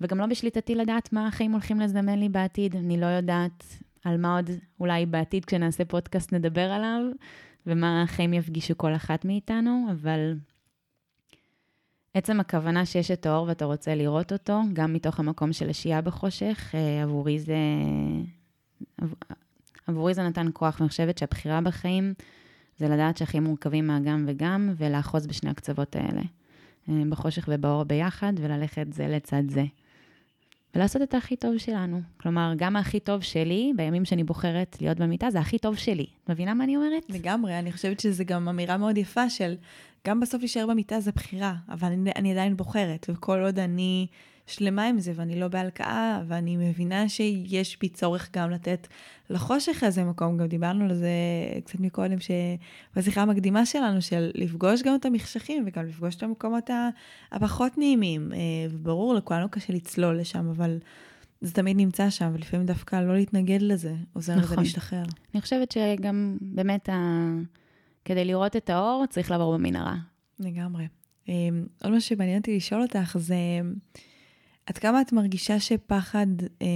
וגם 0.00 0.18
לא 0.18 0.26
בשליטתי 0.26 0.74
לדעת 0.74 1.12
מה 1.12 1.26
החיים 1.26 1.52
הולכים 1.52 1.80
לזמן 1.80 2.18
לי 2.18 2.28
בעתיד. 2.28 2.76
אני 2.76 3.00
לא 3.00 3.06
יודעת 3.06 3.64
על 4.04 4.16
מה 4.16 4.36
עוד 4.36 4.50
אולי 4.80 5.06
בעתיד 5.06 5.44
כשנעשה 5.44 5.84
פודקאסט 5.84 6.32
נדבר 6.32 6.70
עליו, 6.72 7.00
ומה 7.66 8.02
החיים 8.02 8.34
יפגישו 8.34 8.74
כל 8.76 8.94
אחת 8.94 9.24
מאיתנו, 9.24 9.86
אבל 9.90 10.34
עצם 12.14 12.40
הכוונה 12.40 12.86
שיש 12.86 13.10
את 13.10 13.26
האור 13.26 13.46
ואתה 13.48 13.64
רוצה 13.64 13.94
לראות 13.94 14.32
אותו, 14.32 14.60
גם 14.72 14.92
מתוך 14.92 15.20
המקום 15.20 15.52
של 15.52 15.70
השהייה 15.70 16.00
בחושך, 16.00 16.74
אה, 16.74 17.02
עבורי 17.02 17.38
זה... 17.38 17.56
עבורי 19.86 20.14
זה 20.14 20.22
נתן 20.22 20.46
כוח, 20.52 20.76
ואני 20.80 20.88
חושבת 20.88 21.18
שהבחירה 21.18 21.60
בחיים 21.60 22.14
זה 22.78 22.88
לדעת 22.88 23.16
שהחיים 23.16 23.44
מורכבים 23.44 23.86
מהגם 23.86 24.24
וגם, 24.28 24.74
ולאחוז 24.76 25.26
בשני 25.26 25.50
הקצוות 25.50 25.96
האלה, 25.96 26.22
אה, 26.88 27.02
בחושך 27.08 27.48
ובאור 27.48 27.84
ביחד, 27.84 28.32
וללכת 28.36 28.92
זה 28.92 29.08
לצד 29.08 29.42
זה. 29.48 29.64
ולעשות 30.74 31.02
את 31.02 31.14
הכי 31.14 31.36
טוב 31.36 31.58
שלנו. 31.58 32.00
כלומר, 32.20 32.52
גם 32.56 32.76
הכי 32.76 33.00
טוב 33.00 33.22
שלי, 33.22 33.72
בימים 33.76 34.04
שאני 34.04 34.24
בוחרת 34.24 34.76
להיות 34.80 34.98
במיטה, 34.98 35.30
זה 35.30 35.38
הכי 35.38 35.58
טוב 35.58 35.76
שלי. 35.76 36.06
את 36.24 36.30
מבינה 36.30 36.54
מה 36.54 36.64
אני 36.64 36.76
אומרת? 36.76 37.02
לגמרי, 37.08 37.58
אני 37.58 37.72
חושבת 37.72 38.00
שזו 38.00 38.24
גם 38.26 38.48
אמירה 38.48 38.76
מאוד 38.76 38.98
יפה 38.98 39.30
של, 39.30 39.54
גם 40.06 40.20
בסוף 40.20 40.40
להישאר 40.40 40.66
במיטה 40.66 41.00
זה 41.00 41.12
בחירה, 41.12 41.54
אבל 41.68 41.88
אני, 41.88 42.10
אני 42.16 42.32
עדיין 42.32 42.56
בוחרת, 42.56 43.06
וכל 43.08 43.40
עוד 43.40 43.58
אני 43.58 44.06
שלמה 44.46 44.86
עם 44.86 44.98
זה 44.98 45.12
ואני 45.14 45.40
לא 45.40 45.48
בהלקאה, 45.48 46.22
ואני 46.26 46.56
מבינה 46.56 47.08
שיש 47.08 47.78
בי 47.80 47.88
צורך 47.88 48.30
גם 48.32 48.50
לתת 48.50 48.88
לחושך 49.30 49.82
הזה 49.82 50.04
מקום, 50.04 50.36
גם 50.36 50.46
דיברנו 50.46 50.84
על 50.84 50.94
זה 50.94 51.08
קצת 51.64 51.80
מקודם, 51.80 52.16
בשיחה 52.96 53.22
המקדימה 53.22 53.66
שלנו, 53.66 54.02
של 54.02 54.30
לפגוש 54.34 54.82
גם 54.82 54.94
את 54.94 55.04
המחשכים 55.04 55.64
וגם 55.66 55.86
לפגוש 55.86 56.14
את 56.14 56.22
המקומות 56.22 56.70
הפחות 57.32 57.78
נעימים. 57.78 58.32
אה, 58.32 58.38
וברור, 58.70 59.14
לכולנו 59.14 59.48
קשה 59.48 59.72
לצלול 59.72 60.20
לשם, 60.20 60.48
אבל 60.48 60.78
זה 61.40 61.52
תמיד 61.52 61.76
נמצא 61.76 62.10
שם, 62.10 62.30
ולפעמים 62.34 62.66
דווקא 62.66 62.96
לא 62.96 63.14
להתנגד 63.14 63.62
לזה, 63.62 63.94
עוזר 64.12 64.34
נכון. 64.34 64.44
לזה 64.44 64.56
להשתחרר. 64.56 65.04
אני 65.34 65.40
חושבת 65.42 65.72
שגם 65.72 66.36
באמת, 66.40 66.88
ה... 66.88 66.94
כדי 68.04 68.24
לראות 68.24 68.56
את 68.56 68.70
האור, 68.70 69.04
צריך 69.10 69.30
לעבור 69.30 69.54
במנהרה. 69.54 69.96
לגמרי. 70.40 70.88
אה, 71.28 71.34
עוד 71.82 71.92
מה 71.92 72.00
שמעניין 72.00 72.38
אותי 72.38 72.56
לשאול 72.56 72.82
אותך 72.82 73.16
זה, 73.18 73.36
עד 74.66 74.78
כמה 74.78 75.00
את 75.00 75.12
מרגישה 75.12 75.60
שפחד 75.60 76.26
אה, 76.62 76.66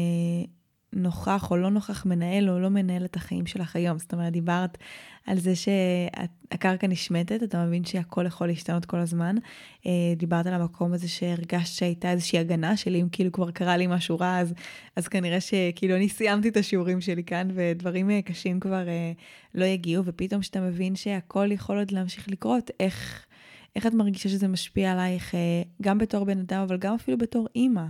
נוכח 0.92 1.50
או 1.50 1.56
לא 1.56 1.70
נוכח 1.70 2.06
מנהל 2.06 2.50
או 2.50 2.58
לא 2.58 2.68
מנהל 2.68 3.04
את 3.04 3.16
החיים 3.16 3.46
שלך 3.46 3.76
היום? 3.76 3.98
זאת 3.98 4.12
אומרת, 4.12 4.32
דיברת 4.32 4.78
על 5.26 5.38
זה 5.38 5.52
שהקרקע 5.56 6.86
נשמטת, 6.86 7.42
אתה 7.42 7.64
מבין 7.64 7.84
שהכל 7.84 8.26
יכול 8.26 8.46
להשתנות 8.46 8.84
כל 8.84 8.96
הזמן. 8.96 9.36
אה, 9.86 9.92
דיברת 10.16 10.46
על 10.46 10.54
המקום 10.54 10.92
הזה 10.92 11.08
שהרגשת 11.08 11.74
שהייתה 11.78 12.10
איזושהי 12.10 12.38
הגנה 12.38 12.76
שלי, 12.76 13.02
אם 13.02 13.08
כאילו 13.12 13.32
כבר 13.32 13.50
קרה 13.50 13.76
לי 13.76 13.86
משהו 13.86 14.18
רע, 14.18 14.38
אז, 14.38 14.54
אז 14.96 15.08
כנראה 15.08 15.40
שכאילו 15.40 15.96
אני 15.96 16.08
סיימתי 16.08 16.48
את 16.48 16.56
השיעורים 16.56 17.00
שלי 17.00 17.24
כאן, 17.24 17.48
ודברים 17.54 18.10
אה, 18.10 18.22
קשים 18.22 18.60
כבר 18.60 18.88
אה, 18.88 19.12
לא 19.54 19.64
יגיעו, 19.64 20.04
ופתאום 20.04 20.40
כשאתה 20.40 20.60
מבין 20.60 20.96
שהכל 20.96 21.48
יכול 21.52 21.78
עוד 21.78 21.90
להמשיך 21.90 22.28
לקרות, 22.28 22.70
איך... 22.80 23.27
איך 23.78 23.86
את 23.86 23.94
מרגישה 23.94 24.28
שזה 24.28 24.48
משפיע 24.48 24.92
עלייך, 24.92 25.34
אה, 25.34 25.62
גם 25.82 25.98
בתור 25.98 26.24
בן 26.24 26.38
אדם, 26.38 26.62
אבל 26.62 26.76
גם 26.76 26.94
אפילו 26.94 27.18
בתור 27.18 27.46
אימא, 27.54 27.84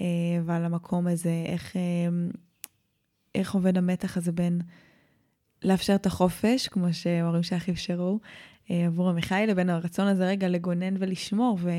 אה, 0.00 0.06
ועל 0.44 0.64
המקום 0.64 1.06
הזה, 1.06 1.44
איך, 1.46 1.76
אה, 1.76 1.80
איך 3.34 3.54
עובד 3.54 3.78
המתח 3.78 4.16
הזה 4.16 4.32
בין 4.32 4.60
לאפשר 5.62 5.94
את 5.94 6.06
החופש, 6.06 6.68
כמו 6.68 6.92
שההורים 6.92 7.42
שלך 7.42 7.68
אפשרו, 7.68 8.20
עבור 8.68 9.08
עמיחי, 9.08 9.44
לבין 9.48 9.70
הרצון 9.70 10.06
הזה 10.06 10.26
רגע 10.26 10.48
לגונן 10.48 10.94
ולשמור 10.98 11.58
ו, 11.60 11.70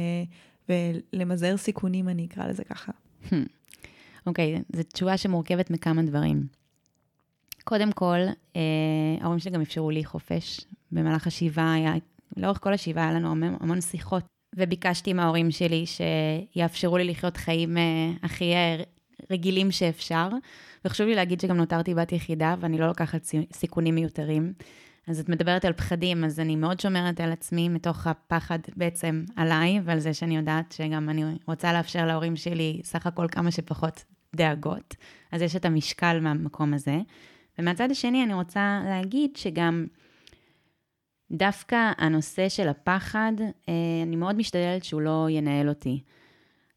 ולמזער 0.70 1.58
סיכונים, 1.58 2.10
אני 2.10 2.26
אקרא 2.26 2.48
לזה 2.48 2.64
ככה. 2.64 2.92
אוקיי, 4.28 4.58
okay, 4.58 4.78
זו 4.78 4.84
תשובה 4.84 5.18
שמורכבת 5.18 5.70
מכמה 5.70 6.02
דברים. 6.02 6.48
קודם 7.64 7.92
כל, 7.92 8.20
ההורים 9.22 9.40
שלי 9.40 9.52
גם 9.52 9.62
אפשרו 9.62 9.92
לי 9.92 10.06
חופש. 10.06 10.62
במהלך 10.92 11.28
השבעה 11.28 11.74
היה 11.74 11.94
לאורך 12.38 12.60
כל 12.64 12.74
השבעה 12.74 13.10
היה 13.10 13.14
לנו 13.20 13.32
המון, 13.32 13.58
המון 13.60 13.82
שיחות, 13.82 14.24
וביקשתי 14.56 15.14
מההורים 15.14 15.52
שלי 15.52 15.86
שיאפשרו 15.86 16.98
לי 16.98 17.04
לחיות 17.04 17.38
חיים 17.38 17.78
uh, 17.78 17.80
הכי 18.26 18.54
uh, 18.54 18.86
רגילים 19.32 19.72
שאפשר. 19.72 20.30
וחשוב 20.86 21.08
לי 21.08 21.16
להגיד 21.16 21.40
שגם 21.40 21.58
נותרתי 21.58 21.96
בת 21.96 22.12
יחידה, 22.12 22.56
ואני 22.60 22.78
לא 22.78 22.88
לוקחת 22.88 23.28
סיכונים 23.54 23.96
מיותרים. 23.96 24.54
אז 25.08 25.20
את 25.20 25.30
מדברת 25.30 25.66
על 25.66 25.74
פחדים, 25.74 26.24
אז 26.24 26.40
אני 26.40 26.56
מאוד 26.56 26.80
שומרת 26.80 27.20
על 27.20 27.32
עצמי 27.32 27.70
מתוך 27.70 28.08
הפחד 28.08 28.60
בעצם 28.76 29.24
עליי, 29.36 29.80
ועל 29.84 30.00
זה 30.00 30.14
שאני 30.14 30.38
יודעת 30.38 30.72
שגם 30.72 31.10
אני 31.10 31.24
רוצה 31.48 31.74
לאפשר 31.74 32.06
להורים 32.06 32.36
שלי 32.36 32.82
סך 32.84 33.08
הכל 33.08 33.28
כמה 33.32 33.52
שפחות 33.52 34.04
דאגות. 34.36 34.96
אז 35.32 35.42
יש 35.42 35.56
את 35.56 35.66
המשקל 35.66 36.20
מהמקום 36.20 36.74
הזה. 36.74 36.98
ומהצד 37.60 37.92
השני, 37.92 38.24
אני 38.24 38.34
רוצה 38.34 38.82
להגיד 38.86 39.36
שגם 39.36 39.86
דווקא 41.32 41.92
הנושא 41.98 42.50
של 42.50 42.70
הפחד, 42.70 43.34
אה, 43.70 43.74
אני 44.04 44.16
מאוד 44.16 44.36
משתדלת 44.36 44.84
שהוא 44.84 45.02
לא 45.02 45.28
ינהל 45.30 45.70
אותי. 45.70 46.02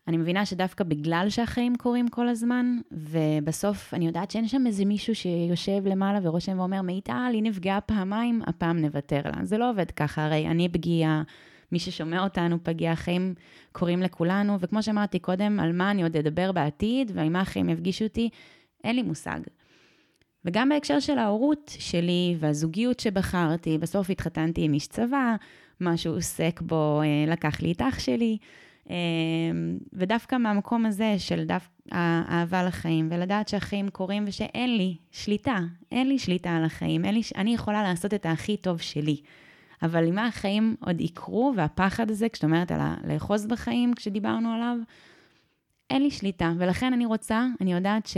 אני 0.09 0.17
מבינה 0.17 0.47
שדווקא 0.47 0.85
בגלל 0.85 1.27
שהחיים 1.29 1.77
קורים 1.77 2.09
כל 2.09 2.29
הזמן, 2.29 2.79
ובסוף 2.93 3.95
אני 3.95 4.07
יודעת 4.07 4.31
שאין 4.31 4.49
שם 4.49 4.67
איזה 4.67 4.85
מישהו 4.85 5.15
שיושב 5.15 5.87
למעלה 5.87 6.19
ורושם 6.23 6.59
ואומר, 6.59 6.83
מיטל, 6.83 7.31
היא 7.33 7.43
נפגעה 7.43 7.81
פעמיים, 7.81 8.43
הפעם 8.47 8.79
נוותר 8.79 9.21
לה. 9.25 9.45
זה 9.45 9.59
לא 9.59 9.71
עובד 9.71 9.91
ככה, 9.91 10.25
הרי 10.25 10.47
אני 10.47 10.69
פגיעה, 10.69 11.23
מי 11.73 11.79
ששומע 11.79 12.25
אותנו 12.25 12.59
פגיע, 12.63 12.93
החיים 12.93 13.35
קורים 13.73 14.03
לכולנו, 14.03 14.61
וכמו 14.61 14.83
שאמרתי 14.83 15.19
קודם, 15.19 15.61
על 15.61 15.73
מה 15.73 15.91
אני 15.91 16.03
עוד 16.03 16.17
אדבר 16.17 16.53
בעתיד, 16.53 17.13
ועם 17.15 17.33
מה 17.33 17.41
החיים 17.41 17.69
יפגישו 17.69 18.05
אותי, 18.05 18.29
אין 18.85 18.97
לי 18.97 19.03
מושג. 19.03 19.41
וגם 20.45 20.69
בהקשר 20.69 21.01
של 21.01 21.19
ההורות 21.19 21.77
שלי 21.79 22.37
והזוגיות 22.39 23.01
שבחרתי, 23.01 23.79
בסוף 23.79 24.11
התחתנתי 24.11 24.65
עם 24.65 24.75
איש 24.75 24.87
צבא, 24.87 25.37
מה 25.81 25.97
שהוא 25.97 26.17
עוסק 26.17 26.61
בו 26.61 27.01
אה, 27.03 27.33
לקח 27.33 27.63
לי 27.63 27.73
את 27.73 27.83
אח 27.83 27.99
שלי, 27.99 28.39
אה, 28.91 28.97
ודווקא 29.93 30.37
מהמקום 30.37 30.87
הזה 30.87 31.15
של 31.19 31.45
דווקא 31.45 31.71
האהבה 31.91 32.63
לחיים, 32.63 33.09
ולדעת 33.11 33.49
שהחיים 33.49 33.89
קורים 33.89 34.25
ושאין 34.27 34.77
לי 34.77 34.97
שליטה, 35.11 35.59
אין 35.93 36.09
לי 36.09 36.19
שליטה 36.19 36.57
על 36.57 36.65
החיים, 36.65 37.03
לי, 37.03 37.21
אני 37.37 37.55
יכולה 37.55 37.83
לעשות 37.83 38.15
את 38.15 38.27
הכי 38.27 38.57
טוב 38.57 38.81
שלי. 38.81 39.17
אבל 39.83 40.09
אם 40.09 40.19
החיים 40.19 40.77
עוד 40.81 41.01
יקרו, 41.01 41.53
והפחד 41.57 42.11
הזה, 42.11 42.29
כשאת 42.29 42.45
אומרת 42.45 42.73
על 42.73 42.81
לאחוז 43.05 43.47
בחיים, 43.47 43.95
כשדיברנו 43.95 44.53
עליו, 44.53 44.77
אין 45.91 46.03
לי 46.03 46.11
שליטה. 46.11 46.53
ולכן 46.59 46.93
אני 46.93 47.07
רוצה, 47.07 47.47
אני 47.61 47.73
יודעת 47.73 48.07
ש... 48.07 48.17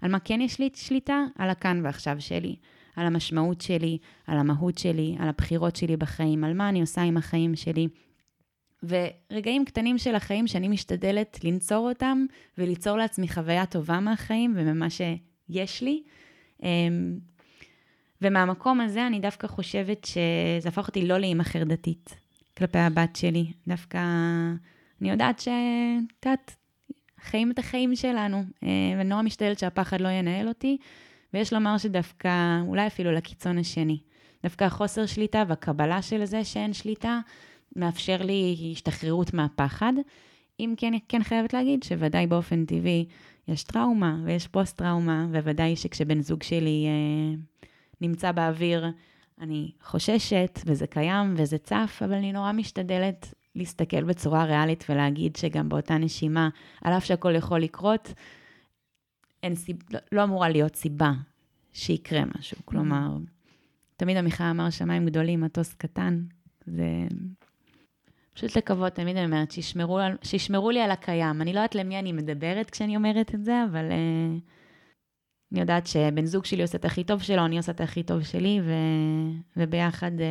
על 0.00 0.10
מה 0.10 0.18
כן 0.20 0.40
יש 0.40 0.58
לי 0.58 0.68
שליטה? 0.74 1.24
על 1.38 1.50
הכאן 1.50 1.80
ועכשיו 1.84 2.16
שלי. 2.18 2.56
על 2.96 3.06
המשמעות 3.06 3.60
שלי, 3.60 3.98
על 4.26 4.38
המהות 4.38 4.78
שלי, 4.78 5.16
על 5.18 5.28
הבחירות 5.28 5.76
שלי 5.76 5.96
בחיים, 5.96 6.44
על 6.44 6.54
מה 6.54 6.68
אני 6.68 6.80
עושה 6.80 7.02
עם 7.02 7.16
החיים 7.16 7.56
שלי. 7.56 7.88
ורגעים 8.82 9.64
קטנים 9.64 9.98
של 9.98 10.14
החיים 10.14 10.46
שאני 10.46 10.68
משתדלת 10.68 11.44
לנצור 11.44 11.88
אותם 11.88 12.24
וליצור 12.58 12.96
לעצמי 12.96 13.28
חוויה 13.28 13.66
טובה 13.66 14.00
מהחיים 14.00 14.54
וממה 14.56 14.86
שיש 14.90 15.82
לי. 15.82 16.02
אמ, 16.62 17.18
ומהמקום 18.22 18.80
הזה 18.80 19.06
אני 19.06 19.20
דווקא 19.20 19.46
חושבת 19.46 20.04
שזה 20.04 20.68
הפך 20.68 20.86
אותי 20.86 21.06
לא 21.06 21.18
לאימא 21.18 21.42
חרדתית 21.42 22.16
כלפי 22.58 22.78
הבת 22.78 23.16
שלי. 23.16 23.52
דווקא 23.66 23.98
אני 25.00 25.10
יודעת 25.10 25.38
שאת 25.38 26.26
יודעת, 26.26 26.56
חיים 27.22 27.50
את 27.50 27.58
החיים 27.58 27.96
שלנו. 27.96 28.44
אה, 28.62 28.68
ונורא 29.00 29.22
משתדלת 29.22 29.58
שהפחד 29.58 30.00
לא 30.00 30.08
ינהל 30.08 30.48
אותי, 30.48 30.76
ויש 31.34 31.52
לומר 31.52 31.78
שדווקא, 31.78 32.60
אולי 32.66 32.86
אפילו 32.86 33.12
לקיצון 33.12 33.58
השני, 33.58 33.98
דווקא 34.42 34.64
החוסר 34.64 35.06
שליטה 35.06 35.44
והקבלה 35.48 36.02
של 36.02 36.24
זה 36.24 36.44
שאין 36.44 36.72
שליטה, 36.72 37.20
מאפשר 37.76 38.16
לי 38.22 38.70
השתחררות 38.72 39.34
מהפחד. 39.34 39.92
אם 40.60 40.74
כן, 40.76 40.92
כן 41.08 41.22
חייבת 41.22 41.52
להגיד 41.52 41.82
שוודאי 41.82 42.26
באופן 42.26 42.64
טבעי 42.64 43.06
יש 43.48 43.64
טראומה 43.64 44.16
ויש 44.24 44.46
פוסט-טראומה, 44.46 45.26
וודאי 45.44 45.76
שכשבן 45.76 46.20
זוג 46.20 46.42
שלי 46.42 46.86
אה, 46.86 47.36
נמצא 48.00 48.32
באוויר, 48.32 48.86
אני 49.40 49.70
חוששת, 49.82 50.60
וזה 50.66 50.86
קיים, 50.86 51.34
וזה 51.36 51.58
צף, 51.58 52.00
אבל 52.04 52.14
אני 52.14 52.32
נורא 52.32 52.52
משתדלת 52.52 53.34
להסתכל 53.54 54.04
בצורה 54.04 54.44
ריאלית 54.44 54.84
ולהגיד 54.88 55.36
שגם 55.36 55.68
באותה 55.68 55.98
נשימה, 55.98 56.48
על 56.84 56.92
אף 56.92 57.04
שהכל 57.04 57.34
יכול 57.34 57.60
לקרות, 57.60 58.12
אין 59.42 59.54
סיב... 59.54 59.76
לא, 59.90 59.98
לא 60.12 60.24
אמורה 60.24 60.48
להיות 60.48 60.76
סיבה 60.76 61.12
שיקרה 61.72 62.22
משהו. 62.38 62.56
Mm-hmm. 62.58 62.64
כלומר, 62.64 63.16
תמיד 63.96 64.16
עמיחי 64.16 64.50
אמר, 64.50 64.70
שמיים 64.70 65.06
גדולים, 65.06 65.40
מטוס 65.40 65.74
קטן. 65.74 66.22
זה 66.66 67.06
פשוט 68.34 68.56
לקוות, 68.56 68.92
תמיד 68.92 69.16
אני 69.16 69.24
אומרת, 69.26 69.50
שישמרו, 69.50 69.98
שישמרו 70.22 70.70
לי 70.70 70.80
על 70.80 70.90
הקיים. 70.90 71.42
אני 71.42 71.52
לא 71.52 71.58
יודעת 71.58 71.74
למי 71.74 71.98
אני 71.98 72.12
מדברת 72.12 72.70
כשאני 72.70 72.96
אומרת 72.96 73.34
את 73.34 73.44
זה, 73.44 73.64
אבל 73.70 73.84
uh, 73.90 74.40
אני 75.52 75.60
יודעת 75.60 75.86
שבן 75.86 76.26
זוג 76.26 76.44
שלי 76.44 76.62
עושה 76.62 76.78
את 76.78 76.84
הכי 76.84 77.04
טוב 77.04 77.22
שלו, 77.22 77.44
אני 77.44 77.56
עושה 77.56 77.72
את 77.72 77.80
הכי 77.80 78.02
טוב 78.02 78.22
שלי, 78.22 78.60
ו... 78.64 78.72
וביחד 79.56 80.20
אה, 80.20 80.26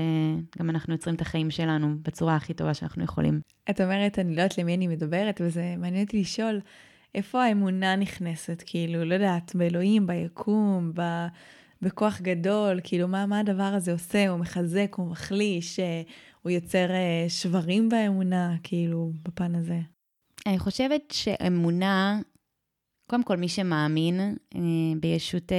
גם 0.59 0.69
אנחנו 0.69 0.93
יוצרים 0.93 1.15
את 1.15 1.21
החיים 1.21 1.51
שלנו 1.51 1.95
בצורה 2.01 2.35
הכי 2.35 2.53
טובה 2.53 2.73
שאנחנו 2.73 3.03
יכולים. 3.03 3.41
את 3.69 3.81
אומרת, 3.81 4.19
אני 4.19 4.35
לא 4.35 4.41
יודעת 4.41 4.57
למי 4.57 4.75
אני 4.75 4.87
מדברת, 4.87 5.41
וזה 5.43 5.75
מעניין 5.77 6.05
אותי 6.05 6.21
לשאול, 6.21 6.59
איפה 7.15 7.43
האמונה 7.43 7.95
נכנסת? 7.95 8.63
כאילו, 8.65 9.05
לא 9.05 9.13
יודעת, 9.13 9.55
באלוהים, 9.55 10.07
ביקום, 10.07 10.91
ב... 10.95 11.01
בכוח 11.81 12.21
גדול, 12.21 12.79
כאילו, 12.83 13.07
מה, 13.07 13.25
מה 13.25 13.39
הדבר 13.39 13.63
הזה 13.63 13.91
עושה? 13.91 14.29
הוא 14.29 14.39
מחזק, 14.39 14.95
הוא 14.95 15.11
מחליש, 15.11 15.79
אה, 15.79 16.01
הוא 16.41 16.51
יוצר 16.51 16.91
אה, 16.91 17.25
שברים 17.29 17.89
באמונה, 17.89 18.55
כאילו, 18.63 19.11
בפן 19.23 19.55
הזה. 19.55 19.79
אני 20.45 20.59
חושבת 20.59 21.01
שאמונה 21.11 22.19
קודם 23.09 23.23
כל, 23.23 23.37
מי 23.37 23.49
שמאמין 23.49 24.19
אה, 24.55 24.61
בישות 24.99 25.51
אה, 25.51 25.57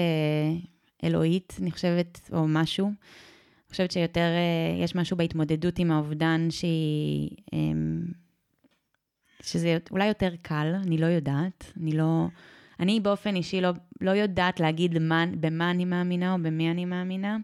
אלוהית, 1.04 1.56
אני 1.62 1.70
חושבת, 1.70 2.30
או 2.32 2.48
משהו, 2.48 2.86
אני 2.86 3.70
חושבת 3.70 3.90
שיותר, 3.90 4.20
אה, 4.20 4.84
יש 4.84 4.94
משהו 4.94 5.16
בהתמודדות 5.16 5.78
עם 5.78 5.90
האובדן 5.90 6.50
שהיא, 6.50 7.30
אה, 7.52 7.58
שזה 9.42 9.78
אולי 9.90 10.06
יותר 10.06 10.30
קל, 10.42 10.74
אני 10.86 10.98
לא 10.98 11.06
יודעת, 11.06 11.72
אני 11.80 11.92
לא... 11.92 12.26
אני 12.80 13.00
באופן 13.00 13.36
אישי 13.36 13.60
לא, 13.60 13.70
לא 14.00 14.10
יודעת 14.10 14.60
להגיד 14.60 14.98
מה, 14.98 15.24
במה 15.40 15.70
אני 15.70 15.84
מאמינה 15.84 16.32
או 16.32 16.38
במי 16.42 16.70
אני 16.70 16.84
מאמינה. 16.84 17.36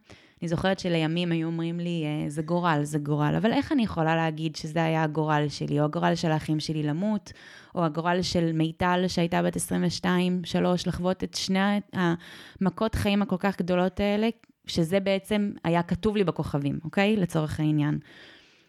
אני 0.43 0.49
זוכרת 0.49 0.79
שלימים 0.79 1.33
היו 1.33 1.47
אומרים 1.47 1.81
לי, 1.81 2.05
אה, 2.05 2.31
זה 2.31 2.43
גורל, 2.43 2.81
זה 2.83 2.99
גורל, 2.99 3.35
אבל 3.37 3.53
איך 3.53 3.73
אני 3.73 3.83
יכולה 3.83 4.17
להגיד 4.17 4.57
שזה 4.57 4.85
היה 4.85 5.03
הגורל 5.03 5.47
שלי, 5.49 5.81
או 5.81 5.85
הגורל 5.85 6.15
של 6.15 6.31
האחים 6.31 6.61
שלי 6.61 6.83
למות, 6.83 7.33
או 7.75 7.85
הגורל 7.85 8.23
של 8.23 8.53
מיטל 8.53 9.05
שהייתה 9.09 9.43
בת 9.43 9.57
22, 9.57 10.45
3, 10.45 10.87
לחוות 10.87 11.25
את 11.25 11.35
שני 11.35 11.81
המכות 11.93 12.95
חיים 12.95 13.23
הכל 13.23 13.37
כך 13.39 13.59
גדולות 13.59 14.01
האלה, 14.01 14.29
שזה 14.67 15.01
בעצם 15.01 15.53
היה 15.65 15.83
כתוב 15.83 16.17
לי 16.17 16.25
בכוכבים, 16.25 16.79
אוקיי? 16.85 17.17
לצורך 17.17 17.61
העניין. 17.61 17.99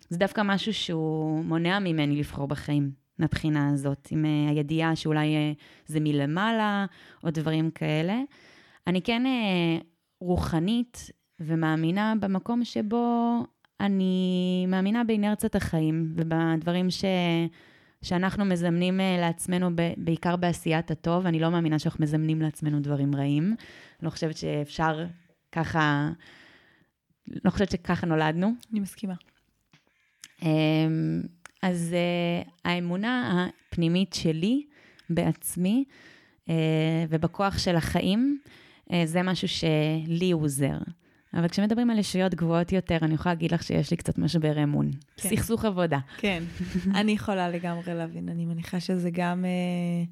זה 0.09 0.17
דווקא 0.17 0.41
משהו 0.45 0.73
שהוא 0.73 1.43
מונע 1.45 1.79
ממני 1.79 2.15
לבחור 2.15 2.47
בחיים, 2.47 2.91
מהבחינה 3.19 3.69
הזאת, 3.73 4.07
עם 4.11 4.25
uh, 4.25 4.51
הידיעה 4.51 4.95
שאולי 4.95 5.35
uh, 5.35 5.61
זה 5.85 5.99
מלמעלה, 5.99 6.85
או 7.23 7.29
דברים 7.29 7.71
כאלה. 7.71 8.21
אני 8.87 9.01
כן 9.01 9.23
רוחנית 10.21 11.11
ומאמינה 11.39 12.13
במקום 12.19 12.65
שבו 12.65 13.43
אני 13.79 14.65
מאמינה 14.67 15.03
באינרציית 15.03 15.55
החיים 15.55 16.13
ובדברים 16.15 16.89
ש... 16.89 17.05
שאנחנו 18.01 18.45
מזמנים 18.45 18.99
אה, 18.99 19.17
לעצמנו, 19.19 19.69
ב... 19.75 19.81
בעיקר 19.97 20.35
בעשיית 20.35 20.91
הטוב. 20.91 21.25
אני 21.25 21.39
לא 21.39 21.49
מאמינה 21.49 21.79
שאנחנו 21.79 22.03
מזמנים 22.03 22.41
לעצמנו 22.41 22.79
דברים 22.79 23.15
רעים. 23.15 23.43
אני 23.99 24.05
לא 24.05 24.09
חושבת 24.09 24.37
שאפשר 24.37 25.05
ככה, 25.51 26.09
לא 27.27 27.49
חושבת 27.49 27.71
שככה 27.71 28.07
נולדנו. 28.07 28.53
אני 28.71 28.79
מסכימה. 28.79 29.13
אמ, 30.41 31.21
אז 31.61 31.95
uh, 32.45 32.49
האמונה 32.65 33.47
הפנימית 33.69 34.13
שלי 34.13 34.65
בעצמי 35.09 35.83
uh, 36.45 36.51
ובכוח 37.09 37.57
של 37.57 37.75
החיים, 37.75 38.39
זה 39.05 39.23
משהו 39.23 39.47
שלי 39.47 40.31
עוזר. 40.31 40.77
אבל 41.33 41.47
כשמדברים 41.47 41.89
על 41.89 41.99
ישויות 41.99 42.35
גבוהות 42.35 42.71
יותר, 42.71 42.97
אני 43.01 43.13
יכולה 43.13 43.35
להגיד 43.35 43.51
לך 43.51 43.63
שיש 43.63 43.91
לי 43.91 43.97
קצת 43.97 44.17
משבר 44.17 44.63
אמון. 44.63 44.91
כן. 45.17 45.29
סכסוך 45.29 45.65
עבודה. 45.65 45.99
כן, 46.17 46.43
אני 46.99 47.11
יכולה 47.11 47.49
לגמרי 47.49 47.93
להבין. 47.93 48.29
אני 48.29 48.45
מניחה 48.45 48.79
שזה 48.79 49.09
גם, 49.11 49.45
אה, 49.45 50.05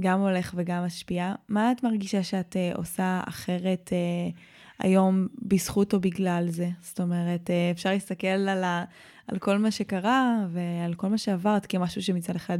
גם 0.00 0.20
הולך 0.20 0.54
וגם 0.56 0.84
משפיע. 0.84 1.34
מה 1.48 1.72
את 1.72 1.82
מרגישה 1.82 2.22
שאת 2.22 2.56
אה, 2.56 2.72
עושה 2.74 3.20
אחרת 3.28 3.90
אה, 3.92 4.30
היום 4.78 5.26
בזכות 5.42 5.94
או 5.94 6.00
בגלל 6.00 6.46
זה? 6.48 6.68
זאת 6.80 7.00
אומרת, 7.00 7.50
אפשר 7.72 7.90
להסתכל 7.90 8.26
על, 8.26 8.64
ה, 8.64 8.84
על 9.28 9.38
כל 9.38 9.58
מה 9.58 9.70
שקרה 9.70 10.46
ועל 10.48 10.94
כל 10.94 11.08
מה 11.08 11.18
שעברת 11.18 11.66
כמשהו 11.66 12.02
שמצד 12.02 12.36
אחד, 12.36 12.58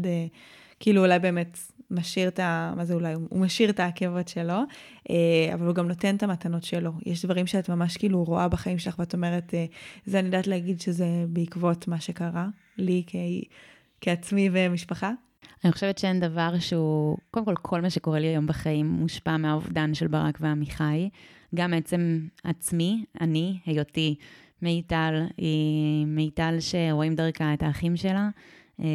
כאילו 0.81 1.05
אולי 1.05 1.19
באמת 1.19 1.59
משאיר 1.91 2.29
את 2.29 2.39
ה... 2.39 2.73
מה 2.77 2.85
זה 2.85 2.95
אולי? 2.95 3.15
הוא 3.15 3.41
משאיר 3.41 3.71
את 3.71 3.81
העקבות 3.81 4.29
שלו, 4.29 4.63
אה, 5.11 5.55
אבל 5.55 5.67
הוא 5.67 5.75
גם 5.75 5.89
נותן 5.89 6.17
את 6.17 6.23
המתנות 6.23 6.65
שלו. 6.65 6.93
יש 7.07 7.25
דברים 7.25 7.47
שאת 7.47 7.69
ממש 7.69 7.97
כאילו 7.97 8.25
רואה 8.25 8.49
בחיים 8.49 8.79
שלך 8.79 8.99
ואת 8.99 9.15
אומרת, 9.15 9.55
אה, 9.55 9.65
זה 10.07 10.19
אני 10.19 10.27
יודעת 10.27 10.47
להגיד 10.47 10.81
שזה 10.81 11.07
בעקבות 11.29 11.89
מה 11.89 12.01
שקרה, 12.01 12.47
לי 12.79 13.03
כ... 13.07 13.15
כעצמי 14.01 14.49
ומשפחה. 14.53 15.13
אני 15.65 15.73
חושבת 15.73 15.99
שאין 15.99 16.21
דבר 16.21 16.59
שהוא, 16.59 17.17
קודם 17.31 17.47
כל, 17.47 17.55
כל 17.63 17.81
מה 17.81 17.91
שקורה 17.91 18.19
לי 18.19 18.27
היום 18.27 18.47
בחיים 18.47 18.87
מושפע 18.87 19.37
מהאובדן 19.37 19.95
של 19.95 20.07
ברק 20.07 20.39
ועמיחי. 20.41 21.09
גם 21.55 21.75
עצם 21.75 22.27
עצמי, 22.45 23.05
אני, 23.21 23.59
היותי 23.67 24.15
מיטל, 24.63 25.27
היא 25.37 26.07
מיטל 26.07 26.57
שרואים 26.61 27.15
דרכה 27.15 27.55
את 27.55 27.63
האחים 27.63 27.97
שלה. 27.97 28.29
אה, 28.81 28.87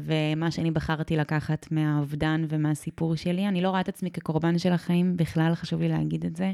ומה 0.00 0.50
שאני 0.50 0.70
בחרתי 0.70 1.16
לקחת 1.16 1.66
מהאובדן 1.70 2.44
ומהסיפור 2.48 3.16
שלי, 3.16 3.48
אני 3.48 3.60
לא 3.60 3.68
רואה 3.68 3.80
את 3.80 3.88
עצמי 3.88 4.10
כקורבן 4.10 4.58
של 4.58 4.72
החיים, 4.72 5.16
בכלל 5.16 5.54
חשוב 5.54 5.80
לי 5.80 5.88
להגיד 5.88 6.24
את 6.24 6.36
זה. 6.36 6.52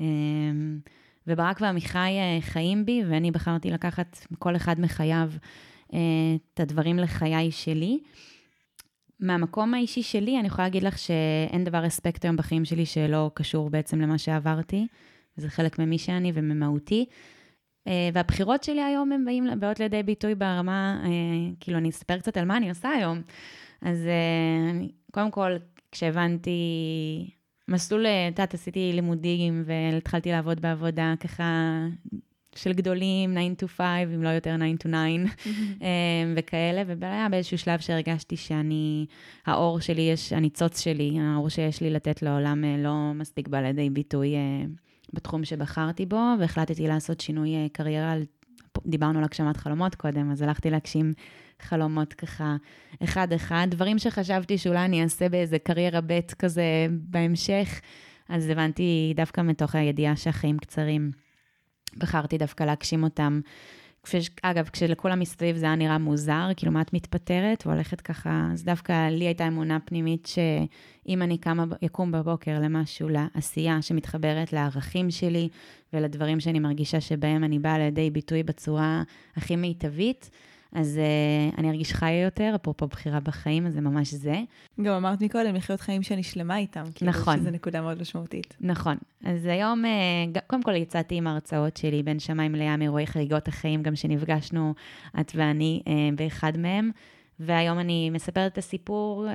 אה, 0.00 0.04
וברק 1.26 1.60
ועמיחי 1.60 1.98
אה, 2.18 2.38
חיים 2.40 2.86
בי, 2.86 3.02
ואני 3.08 3.30
בחרתי 3.30 3.70
לקחת 3.70 4.26
כל 4.38 4.56
אחד 4.56 4.80
מחייו 4.80 5.30
את 5.86 6.60
הדברים 6.60 6.98
לחיי 6.98 7.50
שלי. 7.50 7.98
מהמקום 9.20 9.74
האישי 9.74 10.02
שלי, 10.02 10.38
אני 10.38 10.46
יכולה 10.46 10.66
להגיד 10.66 10.82
לך 10.82 10.98
שאין 10.98 11.64
דבר 11.64 11.86
אספקט 11.86 12.24
היום 12.24 12.36
בחיים 12.36 12.64
שלי 12.64 12.86
שלא 12.86 13.30
קשור 13.34 13.70
בעצם 13.70 14.00
למה 14.00 14.18
שעברתי. 14.18 14.86
זה 15.36 15.48
חלק 15.48 15.78
ממי 15.78 15.98
שאני 15.98 16.32
וממהותי. 16.34 17.06
אה, 17.86 18.08
והבחירות 18.12 18.64
שלי 18.64 18.82
היום 18.82 19.12
הן 19.12 19.24
באים, 19.24 19.46
באות 19.58 19.80
לידי 19.80 20.02
ביטוי 20.02 20.34
ברמה, 20.34 21.00
אה, 21.04 21.10
כאילו, 21.60 21.78
אני 21.78 21.90
אספר 21.90 22.18
קצת 22.18 22.36
על 22.36 22.44
מה 22.44 22.56
אני 22.56 22.68
עושה 22.68 22.90
היום. 22.90 23.22
אז 23.82 24.06
אה, 24.06 24.86
קודם 25.12 25.30
כל, 25.30 25.56
כשהבנתי, 25.92 26.50
מסלול, 27.68 28.06
את 28.06 28.32
יודעת, 28.38 28.54
עשיתי 28.54 28.90
לימודים 28.94 29.62
והתחלתי 29.66 30.30
לעבוד 30.30 30.60
בעבודה 30.60 31.14
ככה 31.20 31.44
של 32.54 32.72
גדולים, 32.72 33.34
9 33.56 33.66
to 33.66 33.68
5, 33.68 33.86
אם 34.14 34.22
לא 34.22 34.28
יותר 34.28 34.56
9 34.56 34.88
to 34.88 34.88
9, 34.88 35.50
וכאלה, 36.36 36.82
והיה 36.86 37.28
באיזשהו 37.28 37.58
שלב 37.58 37.80
שהרגשתי 37.80 38.36
שאני, 38.36 39.06
האור 39.46 39.80
שלי, 39.80 40.02
יש, 40.02 40.32
הניצוץ 40.32 40.80
שלי, 40.80 41.18
האור 41.20 41.48
שיש 41.48 41.80
לי 41.80 41.90
לתת 41.90 42.22
לעולם 42.22 42.64
לא 42.78 43.12
מספיק 43.14 43.48
בא 43.48 43.60
לידי 43.60 43.90
ביטוי. 43.90 44.34
בתחום 45.12 45.44
שבחרתי 45.44 46.06
בו, 46.06 46.20
והחלטתי 46.40 46.86
לעשות 46.86 47.20
שינוי 47.20 47.54
אה, 47.54 47.66
קריירה. 47.72 48.14
דיברנו 48.86 49.18
על 49.18 49.24
הגשמת 49.24 49.56
חלומות 49.56 49.94
קודם, 49.94 50.30
אז 50.30 50.42
הלכתי 50.42 50.70
להגשים 50.70 51.12
חלומות 51.60 52.12
ככה 52.14 52.56
אחד-אחד. 53.04 53.66
דברים 53.70 53.98
שחשבתי 53.98 54.58
שאולי 54.58 54.84
אני 54.84 55.02
אעשה 55.02 55.28
באיזה 55.28 55.58
קריירה 55.58 56.00
ב' 56.00 56.20
כזה 56.38 56.86
בהמשך, 56.90 57.80
אז 58.28 58.48
הבנתי 58.48 59.12
דווקא 59.16 59.40
מתוך 59.40 59.74
הידיעה 59.74 60.16
שהחיים 60.16 60.58
קצרים. 60.58 61.10
בחרתי 61.96 62.38
דווקא 62.38 62.64
להגשים 62.64 63.04
אותם 63.04 63.40
כש, 64.02 64.30
אגב, 64.42 64.68
כשלכולם 64.72 65.20
מסביב 65.20 65.56
זה 65.56 65.66
היה 65.66 65.74
נראה 65.74 65.98
מוזר, 65.98 66.48
כאילו, 66.56 66.72
מה 66.72 66.80
את 66.80 66.92
מתפטרת 66.92 67.66
והולכת 67.66 68.00
ככה, 68.00 68.48
אז 68.52 68.64
דווקא 68.64 69.08
לי 69.08 69.24
הייתה 69.24 69.48
אמונה 69.48 69.78
פנימית 69.80 70.26
שאם 70.26 71.22
אני 71.22 71.38
קמה, 71.38 71.64
יקום 71.82 72.12
בבוקר 72.12 72.58
למשהו, 72.60 73.08
לעשייה 73.08 73.82
שמתחברת 73.82 74.52
לערכים 74.52 75.10
שלי 75.10 75.48
ולדברים 75.92 76.40
שאני 76.40 76.58
מרגישה 76.58 77.00
שבהם 77.00 77.44
אני 77.44 77.58
באה 77.58 77.78
לידי 77.78 78.10
ביטוי 78.10 78.42
בצורה 78.42 79.02
הכי 79.36 79.56
מיטבית, 79.56 80.30
אז 80.72 80.98
uh, 80.98 81.58
אני 81.58 81.70
ארגיש 81.70 81.92
חיה 81.92 82.22
יותר, 82.22 82.52
אפרופו 82.54 82.86
בחירה 82.86 83.20
בחיים, 83.20 83.66
אז 83.66 83.72
זה 83.74 83.80
ממש 83.80 84.14
זה. 84.14 84.40
גם 84.82 84.94
אמרת 84.94 85.20
מקודם, 85.22 85.54
לחיות 85.54 85.80
חיים 85.80 86.02
שאני 86.02 86.22
שלמה 86.22 86.56
איתם. 86.56 86.84
כאילו, 86.94 87.10
נכון. 87.10 87.38
שזו 87.38 87.50
נקודה 87.50 87.80
מאוד 87.80 88.00
משמעותית. 88.00 88.56
נכון. 88.60 88.96
אז 89.24 89.46
היום, 89.46 89.84
uh, 89.84 90.40
קודם 90.46 90.62
כל 90.62 90.74
יצאתי 90.74 91.14
עם 91.14 91.26
ההרצאות 91.26 91.76
שלי 91.76 92.02
בין 92.02 92.18
שמיים 92.18 92.54
לים, 92.54 92.82
אירועי 92.82 93.06
חגיגות 93.06 93.48
החיים, 93.48 93.82
גם 93.82 93.96
שנפגשנו, 93.96 94.74
את 95.20 95.32
ואני, 95.34 95.82
uh, 95.84 95.88
באחד 96.16 96.56
מהם. 96.56 96.90
והיום 97.42 97.78
אני 97.78 98.10
מספרת 98.10 98.52
את 98.52 98.58
הסיפור, 98.58 99.26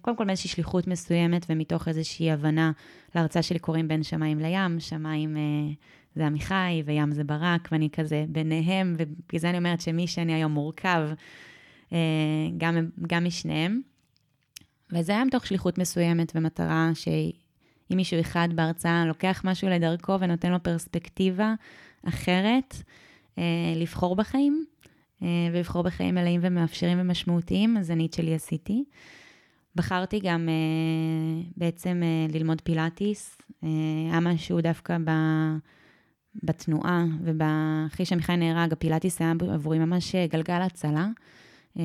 קודם 0.00 0.16
כל 0.16 0.24
מאיזושהי 0.24 0.50
שליחות 0.50 0.86
מסוימת, 0.86 1.46
ומתוך 1.48 1.88
איזושהי 1.88 2.30
הבנה 2.30 2.72
להרצאה 3.14 3.42
שלי 3.42 3.58
קוראים 3.58 3.88
בין 3.88 4.02
שמיים 4.02 4.38
לים, 4.38 4.80
שמיים... 4.80 5.36
זה 6.16 6.26
עמיחי, 6.26 6.82
וים 6.84 7.12
זה 7.12 7.24
ברק, 7.24 7.68
ואני 7.72 7.90
כזה 7.90 8.24
ביניהם, 8.28 8.94
ובגלל 8.98 9.40
זה 9.40 9.50
אני 9.50 9.58
אומרת 9.58 9.80
שמי 9.80 10.06
שאני 10.06 10.34
היום 10.34 10.52
מורכב 10.52 11.08
אה, 11.92 11.98
גם, 12.58 12.88
גם 13.06 13.24
משניהם. 13.24 13.80
וזה 14.92 15.12
היה 15.12 15.24
מתוך 15.24 15.46
שליחות 15.46 15.78
מסוימת 15.78 16.32
ומטרה 16.34 16.90
שאם 16.94 17.96
מישהו 17.96 18.20
אחד 18.20 18.48
בהרצאה 18.54 19.04
לוקח 19.06 19.42
משהו 19.44 19.68
לדרכו 19.68 20.20
ונותן 20.20 20.52
לו 20.52 20.62
פרספקטיבה 20.62 21.54
אחרת, 22.08 22.76
אה, 23.38 23.44
לבחור 23.76 24.16
בחיים, 24.16 24.64
אה, 25.22 25.28
ולבחור 25.52 25.82
בחיים 25.82 26.14
מלאים 26.14 26.40
ומאפשרים 26.42 26.98
ומשמעותיים, 27.00 27.76
אז 27.76 27.90
אני 27.90 28.06
את 28.06 28.12
שלי 28.12 28.34
עשיתי. 28.34 28.84
בחרתי 29.76 30.20
גם 30.22 30.48
בעצם 31.56 32.02
ללמוד 32.32 32.60
פילאטיס. 32.60 33.38
היה 33.62 34.20
משהו 34.20 34.60
דווקא 34.60 34.96
ב, 35.04 35.10
בתנועה, 36.42 37.04
ואחרי 37.24 38.06
שעמיחי 38.06 38.36
נהרג, 38.36 38.72
הפילאטיס 38.72 39.20
היה 39.20 39.32
עבורי 39.54 39.78
ממש 39.78 40.14
גלגל 40.16 40.62
הצלה. 40.62 41.08
Uh, 41.76 41.80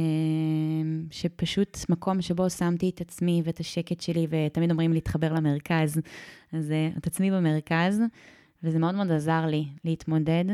שפשוט 1.11 1.77
מקום 1.89 2.21
שבו 2.21 2.49
שמתי 2.49 2.89
את 2.89 3.01
עצמי 3.01 3.41
ואת 3.45 3.59
השקט 3.59 4.01
שלי, 4.01 4.27
ותמיד 4.29 4.71
אומרים 4.71 4.93
להתחבר 4.93 5.33
למרכז, 5.33 6.01
אז 6.53 6.71
uh, 6.71 6.97
את 6.97 7.07
עצמי 7.07 7.31
במרכז, 7.31 8.01
וזה 8.63 8.79
מאוד 8.79 8.95
מאוד 8.95 9.11
עזר 9.11 9.45
לי 9.45 9.65
להתמודד, 9.85 10.45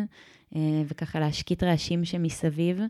וככה 0.88 1.20
להשקיט 1.20 1.64
רעשים 1.64 2.06
שמסביב. 2.06 2.82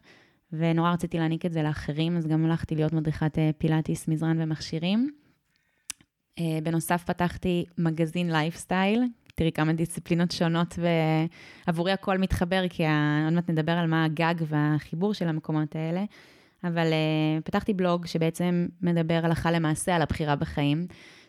ונורא 0.53 0.91
רציתי 0.91 1.17
להעניק 1.17 1.45
את 1.45 1.53
זה 1.53 1.63
לאחרים, 1.63 2.17
אז 2.17 2.27
גם 2.27 2.45
הלכתי 2.45 2.75
להיות 2.75 2.93
מדריכת 2.93 3.37
אה, 3.39 3.49
פילאטיס, 3.57 4.07
מזרן 4.07 4.41
ומכשירים. 4.41 5.11
אה, 6.39 6.59
בנוסף, 6.63 7.03
פתחתי 7.03 7.65
מגזין 7.77 8.31
לייפסטייל, 8.31 9.03
תראי 9.35 9.51
כמה 9.51 9.73
דיסציפלינות 9.73 10.31
שונות, 10.31 10.79
ועבורי 11.67 11.91
הכל 11.91 12.17
מתחבר, 12.17 12.63
כי 12.69 12.83
עוד 13.25 13.33
מעט 13.33 13.49
נדבר 13.49 13.71
על 13.71 13.87
מה 13.87 14.05
הגג 14.05 14.35
והחיבור 14.47 15.13
של 15.13 15.27
המקומות 15.27 15.75
האלה. 15.75 16.03
אבל 16.63 16.87
uh, 16.87 17.41
פתחתי 17.43 17.73
בלוג 17.73 18.05
שבעצם 18.05 18.67
מדבר 18.81 19.21
הלכה 19.23 19.51
למעשה 19.51 19.95
על 19.95 20.01
הבחירה 20.01 20.35
בחיים, 20.35 20.87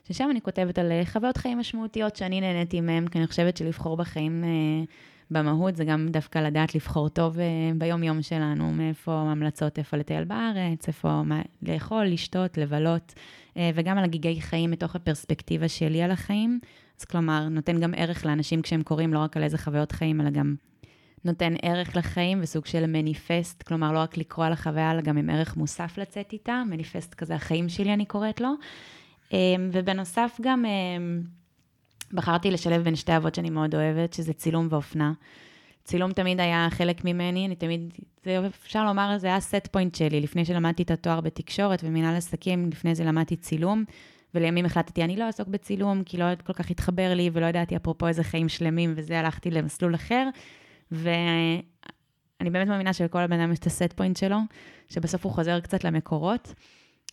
ששם 0.08 0.28
אני 0.30 0.40
כותבת 0.40 0.78
על 0.78 0.92
חוויות 1.04 1.36
חיים 1.36 1.58
משמעותיות 1.58 2.16
שאני 2.16 2.40
נהניתי 2.40 2.80
מהן, 2.80 3.08
כי 3.08 3.18
אני 3.18 3.26
חושבת 3.26 3.56
שלבחור 3.56 3.96
בחיים 3.96 4.44
uh, 4.44 4.90
במהות 5.30 5.76
זה 5.76 5.84
גם 5.84 6.08
דווקא 6.10 6.38
לדעת 6.38 6.74
לבחור 6.74 7.08
טוב 7.08 7.38
אה, 7.38 7.44
ביום-יום 7.78 8.22
שלנו, 8.22 8.72
מאיפה 8.72 9.12
המלצות, 9.12 9.78
איפה 9.78 9.96
לטייל 9.96 10.24
בארץ, 10.24 10.88
איפה 10.88 11.22
מה, 11.22 11.42
לאכול, 11.62 12.04
לשתות, 12.04 12.58
לבלות, 12.58 13.14
אה, 13.56 13.70
וגם 13.74 13.98
על 13.98 14.04
הגיגי 14.04 14.40
חיים 14.40 14.70
מתוך 14.70 14.96
הפרספקטיבה 14.96 15.68
שלי 15.68 16.02
על 16.02 16.10
החיים. 16.10 16.60
אז 17.00 17.04
כלומר, 17.04 17.48
נותן 17.48 17.80
גם 17.80 17.94
ערך 17.96 18.26
לאנשים 18.26 18.62
כשהם 18.62 18.82
קוראים 18.82 19.14
לא 19.14 19.18
רק 19.18 19.36
על 19.36 19.42
איזה 19.42 19.58
חוויות 19.58 19.92
חיים, 19.92 20.20
אלא 20.20 20.30
גם 20.30 20.54
נותן 21.24 21.54
ערך 21.62 21.96
לחיים 21.96 22.38
וסוג 22.42 22.66
של 22.66 22.86
מניפסט, 22.86 23.62
כלומר, 23.62 23.92
לא 23.92 23.98
רק 23.98 24.16
לקרוא 24.16 24.46
על 24.46 24.52
החוויה, 24.52 24.90
אלא 24.90 25.00
גם 25.00 25.16
עם 25.16 25.30
ערך 25.30 25.56
מוסף 25.56 25.98
לצאת 25.98 26.32
איתה, 26.32 26.62
מניפסט 26.70 27.14
כזה, 27.14 27.34
החיים 27.34 27.68
שלי, 27.68 27.92
אני 27.94 28.04
קוראת 28.06 28.40
לו. 28.40 28.48
אה, 29.32 29.38
ובנוסף 29.72 30.38
גם... 30.42 30.64
בחרתי 32.14 32.50
לשלב 32.50 32.82
בין 32.82 32.96
שתי 32.96 33.16
אבות 33.16 33.34
שאני 33.34 33.50
מאוד 33.50 33.74
אוהבת, 33.74 34.12
שזה 34.12 34.32
צילום 34.32 34.68
ואופנה. 34.70 35.12
צילום 35.84 36.12
תמיד 36.12 36.40
היה 36.40 36.68
חלק 36.70 37.04
ממני, 37.04 37.46
אני 37.46 37.56
תמיד, 37.56 37.94
זה 38.24 38.40
אפשר 38.46 38.84
לומר, 38.84 39.18
זה 39.18 39.26
היה 39.26 39.36
הסט 39.36 39.66
פוינט 39.66 39.94
שלי. 39.94 40.20
לפני 40.20 40.44
שלמדתי 40.44 40.82
את 40.82 40.90
התואר 40.90 41.20
בתקשורת 41.20 41.84
ומנהל 41.84 42.16
עסקים, 42.16 42.70
לפני 42.70 42.94
זה 42.94 43.04
למדתי 43.04 43.36
צילום, 43.36 43.84
ולימים 44.34 44.64
החלטתי, 44.64 45.04
אני 45.04 45.16
לא 45.16 45.24
אעסוק 45.24 45.48
בצילום, 45.48 46.02
כי 46.04 46.16
לא 46.16 46.24
כל 46.46 46.52
כך 46.52 46.70
התחבר 46.70 47.14
לי, 47.14 47.30
ולא 47.32 47.46
ידעתי 47.46 47.76
אפרופו 47.76 48.08
איזה 48.08 48.24
חיים 48.24 48.48
שלמים, 48.48 48.94
וזה 48.96 49.20
הלכתי 49.20 49.50
למסלול 49.50 49.94
אחר. 49.94 50.28
ואני 50.90 51.60
באמת 52.40 52.68
מאמינה 52.68 52.92
שלכל 52.92 53.18
הבן 53.18 53.40
אדם 53.40 53.52
יש 53.52 53.58
את 53.58 53.66
הסט 53.66 53.92
פוינט 53.92 54.16
שלו, 54.16 54.38
שבסוף 54.88 55.24
הוא 55.24 55.32
חוזר 55.32 55.60
קצת 55.60 55.84
למקורות, 55.84 56.54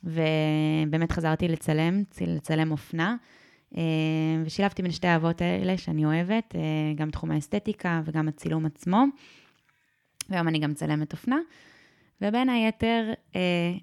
ובאמת 0.03 1.11
חזרתי 1.11 1.47
לצלם, 1.47 2.03
לצלם 2.27 2.71
אופנה. 2.71 3.15
אה, 3.77 3.83
ושילבתי 4.45 4.81
בין 4.81 4.91
שתי 4.91 5.07
האהבות 5.07 5.41
האלה 5.41 5.77
שאני 5.77 6.05
אוהבת, 6.05 6.55
אה, 6.55 6.61
גם 6.95 7.09
תחום 7.09 7.31
האסתטיקה 7.31 8.01
וגם 8.05 8.27
הצילום 8.27 8.65
עצמו. 8.65 9.05
והיום 10.29 10.47
אני 10.47 10.59
גם 10.59 10.73
צלמת 10.73 11.13
אופנה. 11.13 11.37
ובין 12.21 12.49
היתר, 12.49 13.13
אה, 13.35 13.73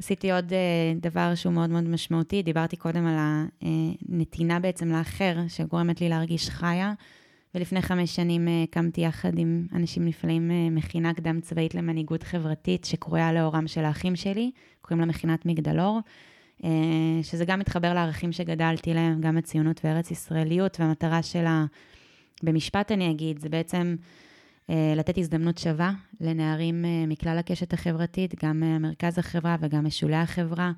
עשיתי 0.00 0.32
עוד 0.32 0.52
דבר 1.00 1.34
שהוא 1.34 1.52
מאוד 1.52 1.70
מאוד 1.70 1.84
משמעותי, 1.84 2.42
דיברתי 2.42 2.76
קודם 2.76 3.06
על 3.06 3.16
הנתינה 3.18 4.60
בעצם 4.60 4.88
לאחר, 4.88 5.36
שגורמת 5.48 6.00
לי 6.00 6.08
להרגיש 6.08 6.50
חיה. 6.50 6.92
ולפני 7.54 7.82
חמש 7.82 8.16
שנים 8.16 8.48
הקמתי 8.64 9.00
יחד 9.00 9.38
עם 9.38 9.66
אנשים 9.72 10.04
נפלאים 10.04 10.50
מכינה 10.74 11.14
קדם 11.14 11.40
צבאית 11.40 11.74
למנהיגות 11.74 12.22
חברתית, 12.22 12.84
שקרויה 12.84 13.32
לאורם 13.32 13.66
של 13.66 13.84
האחים 13.84 14.16
שלי, 14.16 14.50
קוראים 14.80 15.00
לה 15.00 15.06
מכינת 15.06 15.46
מגדלור. 15.46 16.00
אה, 16.64 16.70
שזה 17.22 17.44
גם 17.44 17.58
מתחבר 17.58 17.94
לערכים 17.94 18.32
שגדלתי 18.32 18.94
להם, 18.94 19.20
גם 19.20 19.36
הציונות 19.36 19.80
וארץ 19.84 20.10
ישראליות, 20.10 20.80
והמטרה 20.80 21.22
שלה, 21.22 21.64
במשפט 22.42 22.92
אני 22.92 23.10
אגיד, 23.10 23.38
זה 23.38 23.48
בעצם 23.48 23.96
אה, 23.98 24.04
לתת 24.96 25.18
הזדמנות 25.18 25.58
שווה 25.58 25.92
לנערים 26.20 26.84
אה, 26.84 27.06
מכלל 27.06 27.38
הקשת 27.38 27.72
החברתית, 27.72 28.44
גם 28.44 28.62
מרכז 28.80 29.18
החברה 29.18 29.56
וגם 29.60 29.86
משולי 29.86 30.16
החברה, 30.16 30.72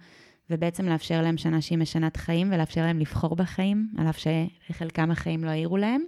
ובעצם 0.51 0.87
לאפשר 0.87 1.23
להם 1.23 1.37
שנה 1.37 1.61
שהיא 1.61 1.79
משנת 1.79 2.17
חיים, 2.17 2.53
ולאפשר 2.53 2.81
להם 2.81 2.99
לבחור 2.99 3.37
בחיים, 3.37 3.89
על 3.99 4.11
אף 4.11 4.19
שחלקם 4.19 5.11
החיים 5.11 5.45
לא 5.45 5.51
העירו 5.51 5.77
להם. 5.77 6.03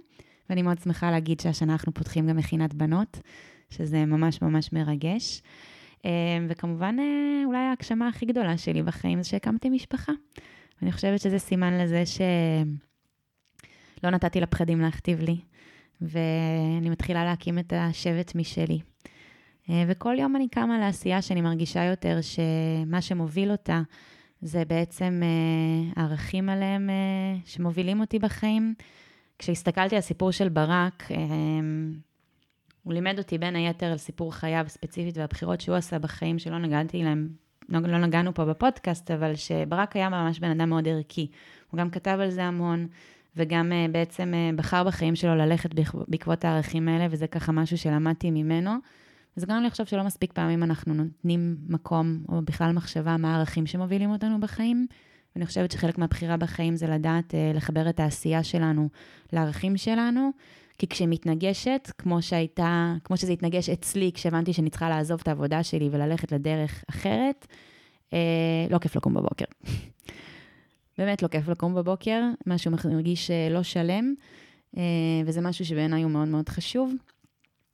ואני 0.49 0.61
מאוד 0.61 0.79
שמחה 0.79 1.11
להגיד 1.11 1.39
שהשנה 1.39 1.73
אנחנו 1.73 1.93
פותחים 1.93 2.27
גם 2.27 2.37
מכינת 2.37 2.73
בנות, 2.73 3.19
שזה 3.69 4.05
ממש 4.05 4.41
ממש 4.41 4.73
מרגש. 4.73 5.41
וכמובן, 6.49 6.95
אה, 6.99 7.45
אולי 7.45 7.57
ההגשמה 7.57 8.07
הכי 8.07 8.25
גדולה 8.25 8.57
שלי 8.57 8.83
בחיים 8.83 9.23
זה 9.23 9.29
שהקמתי 9.29 9.69
משפחה. 9.69 10.11
ואני 10.81 10.91
חושבת 10.91 11.19
שזה 11.19 11.39
סימן 11.39 11.77
לזה 11.77 12.03
שלא 12.05 14.09
נתתי 14.09 14.41
לפחדים 14.41 14.81
להכתיב 14.81 15.19
לי, 15.19 15.37
ואני 16.01 16.89
מתחילה 16.89 17.25
להקים 17.25 17.59
את 17.59 17.73
השבט 17.75 18.35
משלי. 18.35 18.79
אה, 19.69 19.83
וכל 19.87 20.15
יום 20.19 20.35
אני 20.35 20.47
קמה 20.47 20.79
לעשייה 20.79 21.21
שאני 21.21 21.41
מרגישה 21.41 21.83
יותר 21.83 22.19
שמה 22.21 23.01
שמוביל 23.01 23.51
אותה 23.51 23.81
זה 24.41 24.65
בעצם 24.65 25.21
אה, 25.23 26.01
הערכים 26.01 26.49
עליהם 26.49 26.89
שמובילים 27.45 28.01
אותי 28.01 28.19
בחיים. 28.19 28.73
כשהסתכלתי 29.39 29.95
על 29.95 29.99
הסיפור 29.99 30.31
של 30.31 30.49
ברק, 30.49 31.03
הוא 32.85 32.93
לימד 32.93 33.17
אותי 33.17 33.37
בין 33.37 33.55
היתר 33.55 33.85
על 33.85 33.97
סיפור 33.97 34.33
חייו 34.33 34.65
ספציפית 34.67 35.17
והבחירות 35.17 35.61
שהוא 35.61 35.75
עשה 35.75 35.99
בחיים, 35.99 36.39
שלא 36.39 36.57
נגעתי 36.57 37.03
להם, 37.03 37.29
לא, 37.69 37.79
לא 37.79 37.97
נגענו 37.97 38.33
פה 38.33 38.45
בפודקאסט, 38.45 39.11
אבל 39.11 39.35
שברק 39.35 39.95
היה 39.95 40.09
ממש 40.09 40.39
בן 40.39 40.49
אדם 40.49 40.69
מאוד 40.69 40.87
ערכי. 40.87 41.27
הוא 41.71 41.77
גם 41.77 41.89
כתב 41.89 42.17
על 42.21 42.29
זה 42.29 42.43
המון, 42.43 42.87
וגם 43.37 43.71
uh, 43.71 43.91
בעצם 43.91 44.33
uh, 44.33 44.55
בחר 44.57 44.83
בחיים 44.83 45.15
שלו 45.15 45.35
ללכת 45.35 45.69
בעקבות 46.07 46.45
הערכים 46.45 46.87
האלה, 46.87 47.07
וזה 47.09 47.27
ככה 47.27 47.51
משהו 47.51 47.77
שלמדתי 47.77 48.31
ממנו. 48.31 48.71
וזה 49.37 49.45
גרם 49.45 49.61
לי 49.61 49.67
לחשוב 49.67 49.87
שלא 49.87 50.03
מספיק 50.03 50.33
פעמים 50.33 50.63
אנחנו 50.63 50.93
נותנים 50.93 51.57
מקום, 51.67 52.19
או 52.29 52.41
בכלל 52.41 52.71
מחשבה, 52.71 53.17
מה 53.17 53.35
הערכים 53.35 53.65
שמובילים 53.65 54.11
אותנו 54.11 54.39
בחיים. 54.39 54.87
ואני 55.35 55.45
חושבת 55.45 55.71
שחלק 55.71 55.97
מהבחירה 55.97 56.37
בחיים 56.37 56.75
זה 56.75 56.87
לדעת 56.87 57.31
uh, 57.31 57.57
לחבר 57.57 57.89
את 57.89 57.99
העשייה 57.99 58.43
שלנו 58.43 58.89
לערכים 59.33 59.77
שלנו. 59.77 60.31
כי 60.77 60.87
כשמתנגשת, 60.87 61.91
כמו 61.97 62.21
שהייתה, 62.21 62.93
כמו 63.03 63.17
שזה 63.17 63.31
התנגש 63.31 63.69
אצלי, 63.69 64.11
כשהבנתי 64.13 64.53
שאני 64.53 64.69
צריכה 64.69 64.89
לעזוב 64.89 65.19
את 65.23 65.27
העבודה 65.27 65.63
שלי 65.63 65.89
וללכת 65.91 66.31
לדרך 66.31 66.83
אחרת, 66.89 67.47
אה, 68.13 68.19
לא 68.69 68.77
כיף 68.77 68.95
לקום 68.95 69.13
בבוקר. 69.13 69.45
באמת 70.97 71.23
לא 71.23 71.27
כיף 71.27 71.47
לקום 71.47 71.75
בבוקר, 71.75 72.21
משהו 72.47 72.71
מרגיש 72.85 73.31
אה, 73.31 73.47
לא 73.51 73.63
שלם, 73.63 74.13
אה, 74.77 74.81
וזה 75.25 75.41
משהו 75.41 75.65
שבעיניי 75.65 76.03
הוא 76.03 76.11
מאוד 76.11 76.27
מאוד 76.27 76.49
חשוב. 76.49 76.93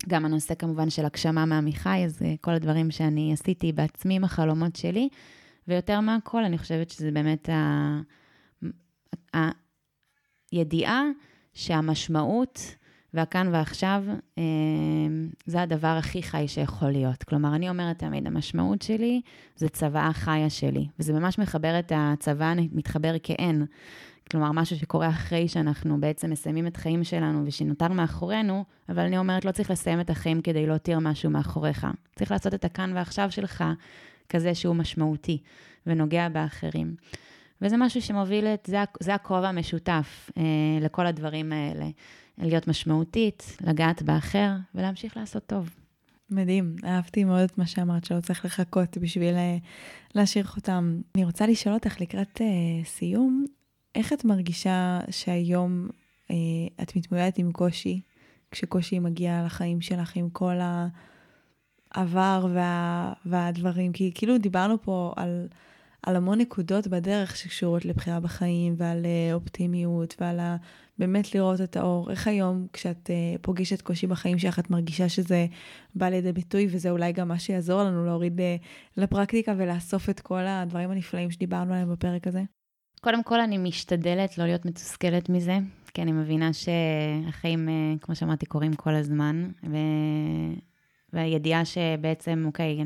גם 0.09 0.25
הנושא 0.25 0.55
כמובן 0.55 0.89
של 0.89 1.05
הגשמה 1.05 1.45
מעמיחי, 1.45 2.05
אז 2.05 2.21
אה, 2.21 2.33
כל 2.41 2.51
הדברים 2.51 2.91
שאני 2.91 3.33
עשיתי 3.33 3.71
בעצמי 3.71 4.15
עם 4.15 4.23
החלומות 4.23 4.75
שלי, 4.75 5.09
ויותר 5.67 5.99
מהכל, 5.99 6.43
אני 6.43 6.57
חושבת 6.57 6.89
שזה 6.89 7.11
באמת 7.11 7.49
ה... 7.49 8.01
הידיעה 10.51 11.03
שהמשמעות 11.53 12.75
והכאן 13.13 13.47
ועכשיו 13.51 14.03
אה, 14.37 14.43
זה 15.45 15.61
הדבר 15.61 15.87
הכי 15.87 16.23
חי 16.23 16.47
שיכול 16.47 16.89
להיות. 16.89 17.23
כלומר, 17.23 17.55
אני 17.55 17.69
אומרת 17.69 17.99
תמיד, 17.99 18.27
המשמעות 18.27 18.81
שלי 18.81 19.21
זה 19.55 19.69
צוואה 19.69 20.13
חיה 20.13 20.49
שלי, 20.49 20.87
וזה 20.99 21.13
ממש 21.13 21.39
מחבר 21.39 21.79
את 21.79 21.91
הצוואה, 21.95 22.53
מתחבר 22.71 23.15
כאין. 23.23 23.65
כלומר, 24.31 24.51
משהו 24.51 24.77
שקורה 24.77 25.09
אחרי 25.09 25.47
שאנחנו 25.47 25.99
בעצם 25.99 26.29
מסיימים 26.29 26.67
את 26.67 26.75
החיים 26.75 27.03
שלנו 27.03 27.43
ושנותר 27.45 27.87
מאחורינו, 27.87 28.65
אבל 28.89 28.99
אני 28.99 29.17
אומרת, 29.17 29.45
לא 29.45 29.51
צריך 29.51 29.71
לסיים 29.71 29.99
את 29.99 30.09
החיים 30.09 30.41
כדי 30.41 30.67
להותיר 30.67 30.99
משהו 30.99 31.29
מאחוריך. 31.29 31.87
צריך 32.15 32.31
לעשות 32.31 32.53
את 32.53 32.65
הכאן 32.65 32.91
ועכשיו 32.95 33.31
שלך 33.31 33.63
כזה 34.29 34.55
שהוא 34.55 34.75
משמעותי 34.75 35.37
ונוגע 35.87 36.29
באחרים. 36.29 36.95
וזה 37.61 37.77
משהו 37.77 38.01
שמוביל 38.01 38.47
את, 38.47 38.65
זה, 38.67 38.77
זה 38.99 39.13
הכובע 39.13 39.47
המשותף 39.47 40.29
אה, 40.37 40.43
לכל 40.81 41.07
הדברים 41.07 41.51
האלה. 41.51 41.85
להיות 42.41 42.67
משמעותית, 42.67 43.57
לגעת 43.61 44.01
באחר 44.01 44.49
ולהמשיך 44.75 45.17
לעשות 45.17 45.45
טוב. 45.45 45.69
מדהים, 46.29 46.75
אהבתי 46.83 47.23
מאוד 47.23 47.39
את 47.39 47.57
מה 47.57 47.65
שאמרת, 47.65 48.05
שלא 48.05 48.19
צריך 48.19 48.45
לחכות 48.45 48.97
בשביל 48.97 49.35
אה, 49.35 49.57
להשאיר 50.15 50.45
חותם. 50.45 51.01
אני 51.15 51.25
רוצה 51.25 51.47
לשאול 51.47 51.73
אותך 51.73 52.01
לקראת 52.01 52.41
uh, 52.41 52.87
סיום, 52.87 53.45
איך 53.95 54.13
את 54.13 54.25
מרגישה 54.25 54.99
שהיום 55.09 55.87
uh, 56.27 56.31
את 56.81 56.95
מתמודדת 56.95 57.37
עם 57.37 57.51
קושי, 57.51 58.01
כשקושי 58.51 58.99
מגיע 58.99 59.43
לחיים 59.45 59.81
שלך 59.81 60.15
עם 60.15 60.29
כל 60.29 60.55
העבר 61.93 62.47
וה, 62.53 63.13
והדברים? 63.25 63.91
כי 63.91 64.11
כאילו 64.15 64.37
דיברנו 64.37 64.81
פה 64.81 65.13
על, 65.15 65.47
על 66.03 66.15
המון 66.15 66.39
נקודות 66.41 66.87
בדרך 66.87 67.37
שקשורות 67.37 67.85
לבחירה 67.85 68.19
בחיים 68.19 68.73
ועל 68.77 69.05
אה, 69.05 69.33
אופטימיות 69.33 70.15
ועל 70.19 70.39
ה... 70.39 70.57
באמת 71.01 71.35
לראות 71.35 71.61
את 71.61 71.77
האור. 71.77 72.11
איך 72.11 72.27
היום, 72.27 72.67
כשאת 72.73 73.09
uh, 73.09 73.41
פוגשת 73.41 73.81
קושי 73.81 74.07
בחיים 74.07 74.39
שלך, 74.39 74.59
את 74.59 74.69
מרגישה 74.69 75.09
שזה 75.09 75.45
בא 75.95 76.09
לידי 76.09 76.31
ביטוי, 76.31 76.67
וזה 76.69 76.89
אולי 76.89 77.11
גם 77.11 77.27
מה 77.27 77.39
שיעזור 77.39 77.83
לנו 77.83 78.05
להוריד 78.05 78.39
uh, 78.39 78.43
לפרקטיקה 78.97 79.53
ולאסוף 79.57 80.09
את 80.09 80.19
כל 80.19 80.47
הדברים 80.47 80.91
הנפלאים 80.91 81.31
שדיברנו 81.31 81.73
עליהם 81.73 81.91
בפרק 81.91 82.27
הזה? 82.27 82.43
קודם 83.01 83.23
כל, 83.23 83.39
אני 83.39 83.57
משתדלת 83.57 84.37
לא 84.37 84.45
להיות 84.45 84.65
מתוסכלת 84.65 85.29
מזה, 85.29 85.57
כי 85.93 86.01
אני 86.01 86.11
מבינה 86.11 86.49
שהחיים, 86.53 87.67
uh, 87.67 88.05
כמו 88.05 88.15
שאמרתי, 88.15 88.45
קורים 88.45 88.73
כל 88.73 88.93
הזמן, 88.95 89.49
ו... 89.63 89.77
והידיעה 91.13 91.65
שבעצם, 91.65 92.43
אוקיי, 92.45 92.83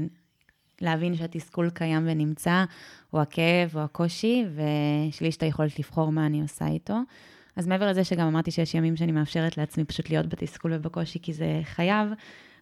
להבין 0.82 1.16
שהתסכול 1.16 1.70
קיים 1.70 2.04
ונמצא, 2.08 2.64
או 3.14 3.22
הכאב 3.22 3.72
או 3.76 3.80
הקושי, 3.80 4.46
ויש 4.56 5.22
לי 5.22 5.30
את 5.30 5.44
היכולת 5.44 5.80
לבחור 5.80 6.12
מה 6.12 6.26
אני 6.26 6.42
עושה 6.42 6.68
איתו. 6.68 6.98
אז 7.56 7.68
מעבר 7.68 7.90
לזה 7.90 8.04
שגם 8.04 8.28
אמרתי 8.28 8.52
שיש 8.52 8.74
ימים 8.74 8.96
שאני 8.96 9.12
מאפשרת 9.12 9.58
לעצמי 9.58 9.86
פשוט 9.86 10.10
להיות 10.10 10.28
בתסכול 10.28 10.74
ובקושי, 10.74 11.20
כי 11.22 11.34
זה 11.34 11.62
חייב, 11.64 12.10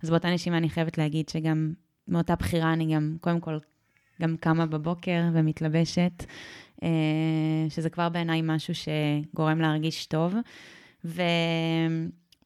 אז 0.03 0.09
באותה 0.09 0.29
נשימה 0.29 0.57
אני 0.57 0.69
חייבת 0.69 0.97
להגיד 0.97 1.29
שגם 1.29 1.73
מאותה 2.07 2.35
בחירה 2.35 2.73
אני 2.73 2.95
גם, 2.95 3.17
קודם 3.21 3.39
כל, 3.39 3.57
גם 4.21 4.35
קמה 4.39 4.65
בבוקר 4.65 5.21
ומתלבשת, 5.33 6.23
אה, 6.83 6.89
שזה 7.69 7.89
כבר 7.89 8.09
בעיניי 8.09 8.41
משהו 8.43 8.73
שגורם 8.75 9.61
להרגיש 9.61 10.05
טוב, 10.05 10.35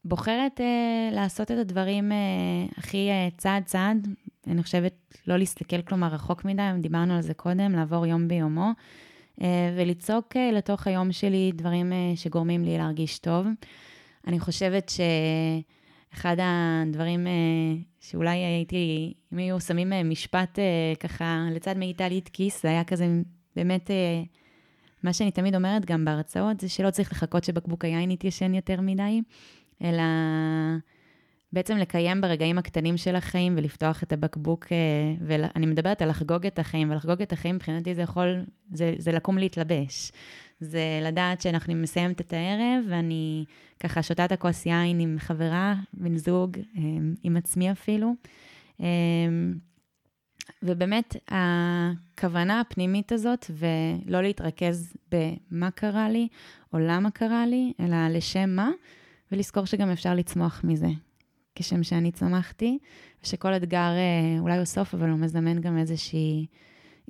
ובוחרת 0.06 0.62
אה, 0.62 1.10
לעשות 1.12 1.52
את 1.52 1.58
הדברים 1.58 2.12
אה, 2.12 2.18
הכי 2.78 3.10
צעד 3.38 3.64
צעד, 3.64 4.08
אני 4.48 4.64
חושבת 4.64 4.93
לא 5.28 5.38
להסתכל 5.38 5.82
כלומר 5.82 6.08
רחוק 6.08 6.45
מדי, 6.45 6.70
דיברנו 6.82 7.14
על 7.14 7.22
זה 7.22 7.34
קודם, 7.34 7.72
לעבור 7.72 8.06
יום 8.06 8.28
ביומו. 8.28 8.72
אה, 9.41 9.74
ולצעוק 9.78 10.38
אה, 10.38 10.52
לתוך 10.52 10.88
היום 10.88 11.12
שלי 11.12 11.52
דברים 11.56 11.93
אה, 11.93 12.12
שגורמים 12.16 12.64
לי 12.64 12.78
להרגיש 12.78 13.20
טוב. 13.20 13.48
אני 14.28 14.39
חושבת 14.39 14.91
שאחד 16.14 16.36
הדברים 16.39 17.28
שאולי 18.00 18.38
הייתי, 18.38 19.14
אם 19.34 19.38
היו 19.38 19.60
שמים 19.60 20.10
משפט 20.10 20.60
ככה 21.00 21.48
לצד 21.52 21.78
מאיטלית 21.78 22.30
כיס, 22.34 22.64
זה 22.64 22.70
היה 22.70 22.84
כזה 22.84 23.08
באמת, 23.56 23.91
מה 25.04 25.14
שאני 25.14 25.32
תמיד 25.32 25.56
אומרת 25.56 25.86
גם 25.86 26.06
בהרצאות, 26.06 26.60
זה 26.60 26.70
שלא 26.70 26.89
צריך 26.89 27.12
לחכות 27.12 27.43
שבקבוק 27.43 27.86
היין 27.86 28.12
יתיישן 28.12 28.54
יותר 28.54 28.82
מדי, 28.82 29.22
אלא 29.84 30.04
בעצם 31.54 31.78
לקיים 31.78 32.22
ברגעים 32.22 32.58
הקטנים 32.58 32.98
של 32.98 33.16
החיים 33.16 33.54
ולפתוח 33.58 34.04
את 34.04 34.14
הבקבוק, 34.14 34.66
אה, 34.72 34.78
ואני 35.28 35.66
מדברת 35.66 36.02
על 36.02 36.10
לחגוג 36.10 36.46
את 36.46 36.60
החיים, 36.60 36.92
ולחגוג 36.92 37.22
את 37.22 37.34
החיים 37.34 37.56
מבחינתי 37.56 37.96
זה 37.96 38.02
יכול, 38.02 38.44
זה, 38.74 38.94
זה 38.98 39.12
לקום 39.12 39.38
להתלבש. 39.38 40.12
זה 40.60 41.00
לדעת 41.02 41.42
שאנחנו 41.42 41.76
מסיימת 41.76 42.22
את 42.22 42.34
הערב, 42.34 42.86
ואני 42.90 43.46
ככה 43.80 44.04
שותה 44.04 44.26
את 44.26 44.32
הכוס 44.32 44.66
יין 44.66 45.00
עם 45.00 45.16
חברה, 45.20 45.76
בן 45.94 46.18
זוג, 46.18 46.58
אה, 46.78 46.82
עם 47.24 47.38
עצמי 47.38 47.72
אפילו. 47.72 48.14
אה, 48.82 48.88
ובאמת, 50.64 51.16
הכוונה 51.28 52.60
הפנימית 52.60 53.12
הזאת, 53.12 53.52
ולא 53.52 54.22
להתרכז 54.22 54.94
במה 55.12 55.72
קרה 55.72 56.10
לי, 56.10 56.28
או 56.74 56.80
למה 56.80 57.12
קרה 57.12 57.46
לי, 57.46 57.74
אלא 57.80 58.08
לשם 58.08 58.50
מה, 58.50 58.70
ולזכור 59.32 59.66
שגם 59.66 59.90
אפשר 59.90 60.16
לצמוח 60.16 60.62
מזה. 60.64 60.88
כשם 61.56 61.84
שאני 61.84 62.12
צמחתי, 62.12 62.78
ושכל 63.24 63.54
אתגר 63.56 63.78
אה, 63.78 64.40
אולי 64.40 64.58
הוא 64.58 64.66
סוף, 64.66 64.94
אבל 64.94 65.10
הוא 65.10 65.20
מזמן 65.20 65.62
גם 65.62 65.78
איזושהי 65.78 66.46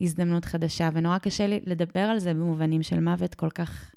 הזדמנות 0.02 0.46
חדשה. 0.46 0.90
ונורא 0.94 1.18
קשה 1.18 1.48
לי 1.48 1.60
לדבר 1.66 2.00
על 2.00 2.20
זה 2.20 2.34
במובנים 2.34 2.84
של 2.84 3.00
מוות 3.00 3.36
כל 3.36 3.50
כך 3.50 3.92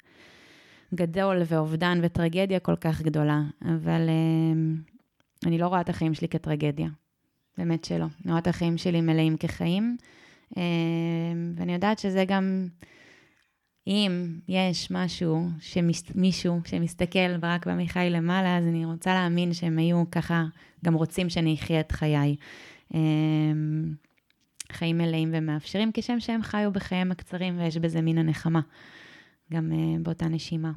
גדול, 0.93 1.41
ואובדן 1.45 1.99
וטרגדיה 2.03 2.59
כל 2.59 2.75
כך 2.75 3.01
גדולה. 3.01 3.41
אבל 3.65 4.09
אה, 4.09 4.77
אני 5.45 5.57
לא 5.57 5.67
רואה 5.67 5.81
את 5.81 5.89
החיים 5.89 6.13
שלי 6.13 6.27
כטרגדיה. 6.27 6.87
באמת 7.57 7.85
שלא. 7.85 8.05
אני 8.23 8.31
רואה 8.31 8.39
את 8.39 8.47
החיים 8.47 8.77
שלי 8.77 9.01
מלאים 9.01 9.37
כחיים. 9.37 9.97
אה, 10.57 10.63
ואני 11.55 11.73
יודעת 11.73 11.99
שזה 11.99 12.25
גם... 12.25 12.67
אם 13.87 14.39
יש 14.47 14.91
משהו, 14.91 15.47
שמס, 15.59 16.03
מישהו 16.15 16.59
שמסתכל 16.65 17.35
רק 17.41 17.67
בעמיחי 17.67 18.07
למעלה, 18.09 18.57
אז 18.57 18.67
אני 18.67 18.85
רוצה 18.85 19.13
להאמין 19.13 19.53
שהם 19.53 19.79
היו 19.79 20.03
ככה, 20.11 20.45
גם 20.85 20.93
רוצים 20.93 21.29
שאני 21.29 21.55
אחיה 21.55 21.79
את 21.79 21.91
חיי. 21.91 22.35
אמ, 22.93 23.93
חיים 24.71 24.97
מלאים 24.97 25.29
ומאפשרים, 25.33 25.91
כשם 25.93 26.19
שהם 26.19 26.41
חיו 26.43 26.71
בחייהם 26.71 27.11
הקצרים, 27.11 27.59
ויש 27.59 27.77
בזה 27.77 28.01
מין 28.01 28.17
הנחמה, 28.17 28.61
גם 29.53 29.71
uh, 29.71 30.03
באותה 30.03 30.27
נשימה. 30.27 30.71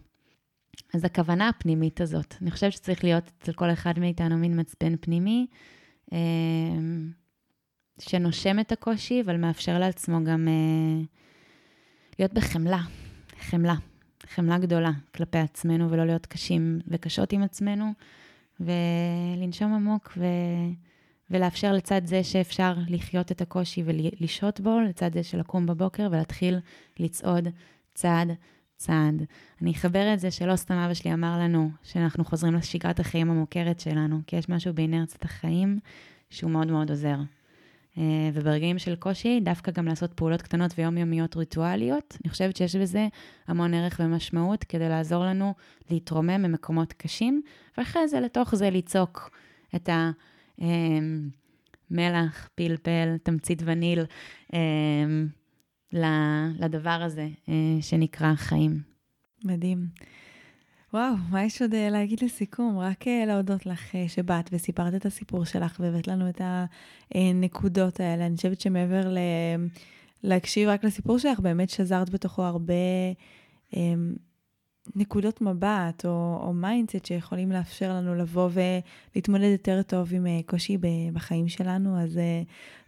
אז 0.95 1.05
הכוונה 1.05 1.49
הפנימית 1.49 2.01
הזאת, 2.01 2.35
אני 2.43 2.51
חושבת 2.51 2.73
שצריך 2.73 3.05
להיות 3.05 3.31
אצל 3.39 3.53
כל 3.53 3.73
אחד 3.73 3.99
מאיתנו 3.99 4.37
מין 4.39 4.61
מצפן 4.61 4.97
פנימי, 5.01 5.47
uh, 6.11 6.15
שנושם 7.99 8.61
את 8.61 8.73
הקושי, 8.73 9.21
אבל 9.21 9.37
מאפשר 9.37 9.79
לעצמו 9.79 10.25
גם... 10.25 10.49
Uh, 10.49 11.24
להיות 12.19 12.33
בחמלה, 12.33 12.81
חמלה, 13.41 13.75
חמלה 14.35 14.59
גדולה 14.59 14.91
כלפי 15.15 15.39
עצמנו, 15.39 15.91
ולא 15.91 16.07
להיות 16.07 16.27
קשים 16.27 16.81
וקשות 16.89 17.33
עם 17.33 17.43
עצמנו, 17.43 17.93
ולנשום 18.61 19.75
עמוק 19.75 20.12
ו... 20.17 20.25
ולאפשר 21.31 21.73
לצד 21.73 22.01
זה 22.05 22.25
שאפשר 22.25 22.75
לחיות 22.89 23.33
את 23.33 23.41
הקושי 23.41 23.83
ולשהות 23.87 24.61
בו, 24.61 24.81
לצד 24.81 25.12
זה 25.15 25.23
של 25.23 25.41
לקום 25.41 25.67
בבוקר 25.67 26.09
ולהתחיל 26.11 26.59
לצעוד 26.99 27.49
צעד 27.95 28.29
צעד. 28.77 29.23
אני 29.62 29.73
אחבר 29.73 30.15
את 30.15 30.21
זה 30.21 30.31
שלא 30.31 30.57
סתם 30.57 30.75
אבא 30.75 30.95
שלי 30.95 31.15
אמר 31.15 31.39
לנו 31.39 31.71
שאנחנו 31.83 32.25
חוזרים 32.25 32.55
לשגרת 32.55 33.01
החיים 33.01 33.31
המוכרת 33.31 33.81
שלנו, 33.81 34.21
כי 34.27 34.37
יש 34.37 34.49
משהו 34.49 34.75
באינרציית 34.75 35.25
החיים 35.25 35.79
שהוא 36.31 36.51
מאוד 36.51 36.67
מאוד 36.67 36.91
עוזר. 36.91 37.17
אה, 37.99 38.31
וברגעים 38.35 38.79
של 38.79 38.97
קושי, 38.97 39.41
דווקא 39.41 39.73
גם 39.73 39.87
לעשות 39.87 40.13
פעולות 40.13 40.43
קטנות 40.43 40.75
ויומיומיות 40.79 41.37
ריטואליות. 41.37 42.17
אני 42.25 42.31
חושבת 42.31 42.57
שיש 42.57 42.77
בזה 42.77 43.09
המון 43.49 43.75
ערך 43.75 44.01
ומשמעות 44.05 44.65
כדי 44.65 44.89
לעזור 44.89 45.25
לנו 45.25 45.55
להתרומם 45.91 46.43
ממקומות 46.43 46.93
קשים, 46.93 47.43
ואחרי 47.79 48.09
זה 48.09 48.21
לתוך 48.21 48.55
זה 48.55 48.71
לצעוק 48.71 49.31
את 49.75 49.89
המלח, 50.59 52.45
אה, 52.45 52.49
פלפל, 52.55 53.17
תמצית 53.23 53.63
וניל, 53.65 54.05
אה, 54.55 55.05
לדבר 56.59 56.91
הזה 57.03 57.29
שנקרא 57.81 58.35
חיים. 58.35 58.81
מדהים. 59.45 59.87
וואו, 60.95 61.15
מה 61.31 61.45
יש 61.45 61.63
עוד 61.63 61.75
אה, 61.75 61.91
להגיד 61.91 62.25
לסיכום? 62.25 62.79
רק 62.79 63.09
אה, 63.09 63.25
להודות 63.27 63.67
לך 63.67 63.95
אה, 63.95 64.05
שבאת 64.09 64.51
וסיפרת 64.53 64.95
את 64.95 65.07
הסיפור 65.07 65.45
שלך 65.45 65.77
והבאת 65.81 66.09
לנו 66.09 66.29
את 66.29 66.41
הנקודות 67.15 68.01
האלה. 68.01 68.27
אני 68.27 68.37
חושבת 68.37 68.61
שמעבר 68.61 69.09
ל... 69.09 69.19
להקשיב 70.23 70.69
רק 70.69 70.85
לסיפור 70.85 71.19
שלך, 71.19 71.41
באמת 71.41 71.71
שזרת 71.71 72.11
בתוכו 72.11 72.43
הרבה 72.43 72.75
נקודות 74.97 75.41
מבט 75.41 76.05
או, 76.05 76.41
או 76.43 76.53
mindset 76.53 77.07
שיכולים 77.07 77.53
לאפשר 77.53 77.93
לנו 77.93 78.14
לבוא 78.14 78.51
ולהתמודד 78.53 79.51
יותר 79.53 79.82
טוב 79.82 80.14
עם 80.14 80.26
קושי 80.47 80.78
בחיים 81.12 81.49
שלנו. 81.49 82.01
אז 82.01 82.20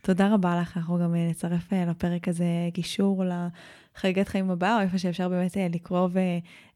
תודה 0.03 0.35
רבה 0.35 0.61
לך, 0.61 0.77
אנחנו 0.77 0.99
גם 0.99 1.15
נצרף 1.15 1.73
לפרק 1.73 2.29
הזה 2.29 2.45
קישור 2.75 3.25
חגיגת 3.97 4.29
חיים 4.29 4.51
הבאה, 4.51 4.77
או 4.77 4.81
איפה 4.81 4.99
שאפשר 4.99 5.29
באמת 5.29 5.57
אה, 5.57 5.67
לקרוא 5.71 6.09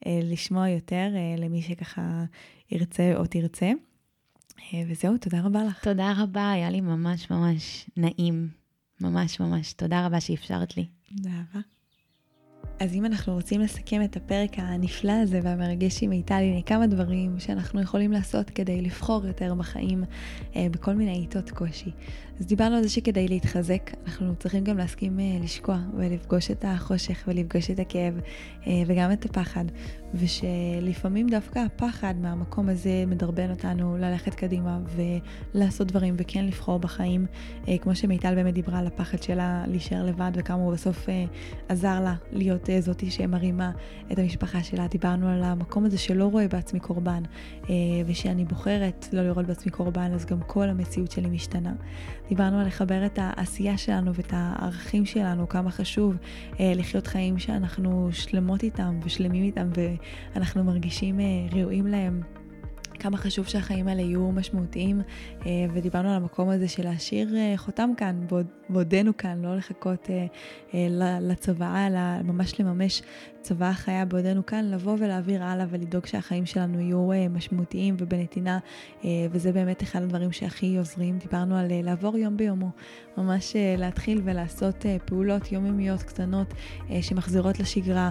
ולשמוע 0.07 0.69
יותר 0.69 1.11
אה, 1.15 1.35
למי 1.39 1.63
שככה 1.63 2.25
ירצה 2.71 3.13
או 3.17 3.27
תרצה. 3.27 3.73
אה, 4.75 4.83
וזהו, 4.89 5.19
תודה 5.19 5.41
רבה 5.41 5.65
לך. 5.65 5.85
תודה 5.85 6.13
רבה, 6.17 6.51
היה 6.51 6.71
לי 6.71 6.81
ממש 6.81 7.31
ממש 7.31 7.91
נעים. 7.97 8.49
ממש 9.01 9.41
ממש. 9.41 9.73
תודה 9.73 10.07
רבה 10.07 10.21
שאפשרת 10.21 10.77
לי. 10.77 10.87
תודה 11.17 11.31
רבה. 11.31 11.61
אז 12.81 12.95
אם 12.95 13.05
אנחנו 13.05 13.35
רוצים 13.35 13.61
לסכם 13.61 14.03
את 14.03 14.17
הפרק 14.17 14.51
הנפלא 14.57 15.13
הזה 15.13 15.41
והמרגש 15.43 16.03
עם 16.03 16.13
הנה 16.13 16.63
כמה 16.63 16.87
דברים 16.87 17.37
שאנחנו 17.39 17.83
יכולים 17.83 18.13
לעשות 18.13 18.51
כדי 18.51 18.81
לבחור 18.81 19.27
יותר 19.27 19.55
בחיים 19.55 20.05
אה, 20.57 20.67
בכל 20.71 20.93
מיני 20.93 21.13
עיתות 21.13 21.51
קושי. 21.51 21.91
אז 22.41 22.47
דיברנו 22.47 22.77
על 22.77 22.83
זה 22.83 22.89
שכדי 22.89 23.29
להתחזק, 23.29 23.91
אנחנו 24.07 24.37
צריכים 24.37 24.65
גם 24.65 24.79
להסכים 24.79 25.21
אה, 25.21 25.39
לשקוע 25.43 25.79
ולפגוש 25.97 26.51
את 26.51 26.65
החושך 26.69 27.25
ולפגוש 27.29 27.71
את 27.71 27.79
הכאב 27.79 28.21
אה, 28.67 28.73
וגם 28.87 29.13
את 29.13 29.25
הפחד, 29.25 29.65
ושלפעמים 30.15 31.29
דווקא 31.29 31.59
הפחד 31.59 32.15
מהמקום 32.21 32.69
הזה 32.69 33.05
מדרבן 33.07 33.51
אותנו 33.51 33.97
ללכת 33.97 34.35
קדימה 34.35 34.79
ולעשות 35.55 35.87
דברים 35.87 36.15
וכן 36.19 36.47
לבחור 36.47 36.79
בחיים, 36.79 37.27
אה, 37.69 37.79
כמו 37.79 37.95
שמיטל 37.95 38.35
באמת 38.35 38.55
דיברה 38.55 38.79
על 38.79 38.87
הפחד 38.87 39.23
שלה 39.23 39.65
להישאר 39.67 40.05
לבד 40.05 40.33
וכמה 40.35 40.63
הוא 40.63 40.73
בסוף 40.73 41.09
עזר 41.69 42.01
לה 42.01 42.15
להיות 42.33 42.69
זאתי 42.81 43.11
שמרימה 43.11 43.71
את 44.13 44.19
המשפחה 44.19 44.63
שלה, 44.63 44.87
דיברנו 44.87 45.29
על 45.29 45.43
המקום 45.43 45.85
הזה 45.85 45.99
שלא 45.99 46.25
רואה 46.25 46.49
בעצמי 46.49 46.81
קורבן, 46.81 47.23
ושאני 48.07 48.45
בוחרת 48.45 49.07
לא 49.13 49.23
לראות 49.23 49.47
בעצמי 49.47 49.73
קורבן, 49.73 50.13
אז 50.15 50.25
גם 50.25 50.41
כל 50.47 50.69
המציאות 50.69 51.11
שלי 51.11 51.29
משתנה. 51.29 51.73
דיברנו 52.31 52.61
על 52.61 52.67
לחבר 52.67 53.07
את 53.07 53.19
העשייה 53.23 53.79
שלנו 53.79 54.15
ואת 54.15 54.33
הערכים 54.33 55.07
שלנו, 55.07 55.49
כמה 55.49 55.71
חשוב 55.71 56.17
לחיות 56.61 57.07
חיים 57.07 57.39
שאנחנו 57.39 58.09
שלמות 58.13 58.63
איתם 58.63 59.01
ושלמים 59.05 59.43
איתם 59.43 59.71
ואנחנו 60.35 60.65
מרגישים 60.65 61.21
ראויים 61.53 61.87
להם. 61.87 62.23
כמה 63.01 63.17
חשוב 63.17 63.47
שהחיים 63.47 63.89
האלה 63.89 64.03
יהיו 64.03 64.33
משמעותיים, 64.33 65.01
אה, 65.47 65.51
ודיברנו 65.75 66.09
על 66.09 66.15
המקום 66.15 66.49
הזה 66.49 66.69
של 66.69 66.85
להשאיר 66.85 67.37
אה, 67.37 67.53
חותם 67.57 67.91
כאן, 67.97 68.27
בעודנו 68.69 69.17
כאן, 69.17 69.43
לא 69.43 69.57
לחכות 69.57 70.09
אה, 70.11 70.87
לצוואה, 71.21 71.87
אלא 71.87 72.23
ממש 72.25 72.61
לממש 72.61 73.03
צוואה 73.43 73.75
חיה 73.75 74.05
בעודנו 74.05 74.47
כאן, 74.47 74.65
לבוא 74.65 74.97
ולהעביר 74.99 75.45
הלאה 75.45 75.67
ולדאוג 75.71 76.07
שהחיים 76.07 76.47
שלנו 76.47 76.81
יהיו 76.81 77.31
משמעותיים 77.31 77.97
ובנתינה, 77.99 78.59
וזה 79.31 79.53
באמת 79.53 79.83
אחד 79.83 80.03
הדברים 80.03 80.33
שהכי 80.33 80.79
עוזרים. 80.79 81.19
דיברנו 81.19 81.57
על 81.57 81.67
לעבור 81.71 82.19
יום 82.19 82.37
ביומו, 82.37 82.71
ממש 83.17 83.57
להתחיל 83.79 84.21
ולעשות 84.25 84.87
פעולות 85.05 85.53
יומיומיות 85.53 86.03
קטנות 86.03 86.55
שמחזירות 87.01 87.61
לשגרה, 87.61 88.11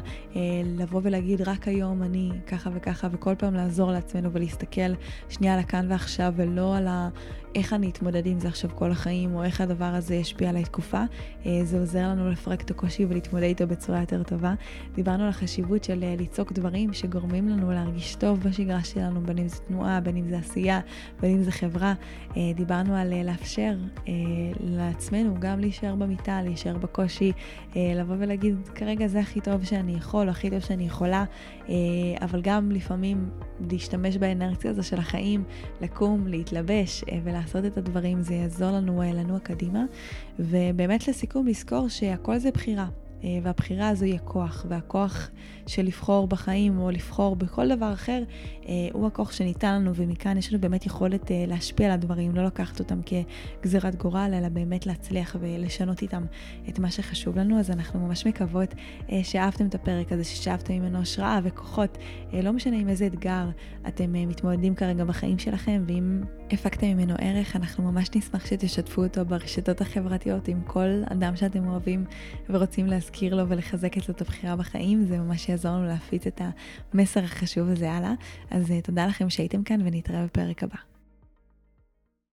לבוא 0.78 1.02
ולהגיד 1.04 1.42
רק 1.42 1.68
היום 1.68 2.04
אני 2.04 2.30
ככה 2.48 2.70
וככה, 2.74 3.08
וכל 3.12 3.36
פעם 3.38 3.54
לעזור 3.54 3.92
לעצמנו 3.92 4.32
ולהסתכל 4.32 4.94
שנייה 5.30 5.54
על 5.54 5.60
הכאן 5.60 5.92
ועכשיו 5.92 6.34
ולא 6.36 6.76
על 6.76 6.88
ה... 6.88 7.10
איך 7.56 7.74
אני 7.74 7.90
אתמודד 7.90 8.26
עם 8.26 8.40
זה 8.40 8.48
עכשיו 8.48 8.70
כל 8.76 8.92
החיים, 8.92 9.36
או 9.36 9.44
איך 9.44 9.62
הדבר 9.62 9.86
הזה 9.86 10.16
ישפיע 10.16 10.50
עליי 10.50 10.64
תקופה. 10.64 11.04
אה, 11.46 11.60
זה 11.64 11.80
עוזר 11.80 12.08
לנו 12.08 12.32
לפרק 12.32 12.62
את 12.62 12.72
הקושי 12.72 13.06
ולהתמודד 13.06 13.44
איתו 13.44 13.68
בצורה 13.68 14.00
יותר 14.00 14.24
טובה. 14.24 14.54
דיברנו 14.94 15.19
על 15.22 15.30
החשיבות 15.30 15.84
של 15.84 16.04
אה, 16.04 16.16
ליצוק 16.18 16.52
דברים 16.52 16.94
שגורמים 16.94 17.50
לנו 17.50 17.72
להרגיש 17.72 18.16
טוב 18.16 18.40
בשגרה 18.40 18.84
שלנו, 18.84 19.22
בין 19.22 19.38
אם 19.38 19.48
זה 19.48 19.58
תנועה, 19.60 20.00
בין 20.00 20.18
אם 20.18 20.30
זה 20.30 20.38
עשייה, 20.38 20.80
בין 21.22 21.32
אם 21.32 21.44
זה 21.44 21.52
חברה. 21.52 21.94
אה, 22.38 22.42
דיברנו 22.56 22.96
על 22.96 23.24
לאפשר 23.24 23.76
לעצמנו 24.60 25.36
גם 25.40 25.60
להישאר 25.60 25.96
במיטה, 25.96 26.42
להישאר 26.42 26.78
בקושי, 26.78 27.32
לבוא 27.76 28.16
ולהגיד, 28.20 28.56
כרגע 28.76 29.08
זה 29.08 29.20
הכי 29.20 29.42
טוב 29.42 29.64
שאני 29.64 29.92
יכול, 29.92 30.30
הכי 30.30 30.50
טוב 30.50 30.60
שאני 30.60 30.86
יכולה, 30.86 31.26
אבל 32.22 32.42
גם 32.42 32.72
לפעמים 32.72 33.30
להשתמש 33.72 34.18
באנרציה 34.18 34.72
הזו 34.72 34.84
של 34.84 34.98
החיים, 34.98 35.44
לקום, 35.82 36.28
להתלבש 36.28 37.04
ולה... 37.24 37.40
לעשות 37.40 37.66
את 37.66 37.78
הדברים, 37.78 38.22
זה 38.22 38.34
יעזור 38.34 38.72
לנו 38.72 39.02
לנוע 39.02 39.40
קדימה. 39.40 39.86
ובאמת 40.40 41.08
לסיכום, 41.08 41.48
לזכור 41.48 41.90
שהכל 41.90 42.38
זה 42.38 42.52
בחירה. 42.52 42.88
אה, 43.24 43.40
והבחירה 43.44 43.90
הזו 43.90 44.06
היא 44.06 44.16
הכוח, 44.16 44.66
והכוח 44.70 45.30
של 45.70 45.84
לבחור 45.86 46.28
בחיים 46.28 46.80
או 46.80 46.92
לבחור 46.92 47.36
בכל 47.36 47.76
דבר 47.76 47.94
אחר, 47.94 48.24
אה, 48.68 48.74
הוא 48.94 49.08
הכוח 49.08 49.32
שניתן 49.32 49.76
לנו, 49.76 49.96
ומכאן 49.96 50.38
יש 50.38 50.54
לנו 50.54 50.62
באמת 50.62 50.86
יכולת 50.86 51.32
אה, 51.32 51.44
להשפיע 51.48 51.88
על 51.88 51.92
הדברים, 51.92 52.36
לא 52.36 52.46
לקחת 52.46 52.80
אותם 52.80 53.00
כגזירת 53.06 53.96
גורל, 53.96 54.32
אלא 54.34 54.50
באמת 54.50 54.86
להצליח 54.86 55.36
ולשנות 55.40 56.02
איתם 56.02 56.26
את 56.70 56.80
מה 56.80 56.92
שחשוב 56.92 57.38
לנו. 57.38 57.60
אז 57.60 57.72
אנחנו 57.72 58.00
ממש 58.00 58.28
מקוות 58.28 58.76
שאהבתם 59.24 59.66
את 59.66 59.76
הפרק 59.76 60.12
הזה, 60.12 60.24
ששאבתם 60.24 60.74
ממנו 60.74 61.00
השראה 61.00 61.40
וכוחות, 61.44 61.98
לא 62.34 62.54
משנה 62.54 62.78
עם 62.78 62.90
איזה 62.90 63.06
אתגר 63.06 63.50
אתם 63.88 64.14
מתמודדים 64.14 64.76
כרגע 64.76 65.04
בחיים 65.04 65.40
שלכם, 65.40 65.84
ואם 65.88 66.22
הפקתם 66.52 66.88
ממנו 66.88 67.14
ערך, 67.18 67.56
אנחנו 67.56 67.92
ממש 67.92 68.10
נשמח 68.16 68.46
שתשתפו 68.46 69.04
אותו 69.04 69.26
ברשתות 69.26 69.82
החברתיות 69.82 70.48
עם 70.48 70.62
כל 70.62 71.02
אדם 71.12 71.36
שאתם 71.36 71.68
אוהבים 71.68 72.06
ורוצים 72.50 72.86
להזכיר 72.86 73.36
לו 73.36 73.50
ולחזק 73.50 73.98
אצלו 73.98 74.16
את 74.16 74.22
הבחירה 74.22 74.56
בחיים, 74.56 75.06
זה 75.06 75.18
ממש 75.18 75.50
יעזור 75.50 75.59
לנו 75.66 75.86
להפיץ 75.86 76.28
את 76.28 76.42
המסר 76.94 77.24
החשוב 77.24 77.70
הזה 77.70 77.92
הלאה. 77.92 78.14
אז 78.52 78.72
uh, 78.72 78.74
תודה 78.84 79.06
לכם 79.06 79.30
שהייתם 79.30 79.64
כאן 79.64 79.82
ונתראה 79.84 80.26
בפרק 80.26 80.64
הבא. 80.64 80.99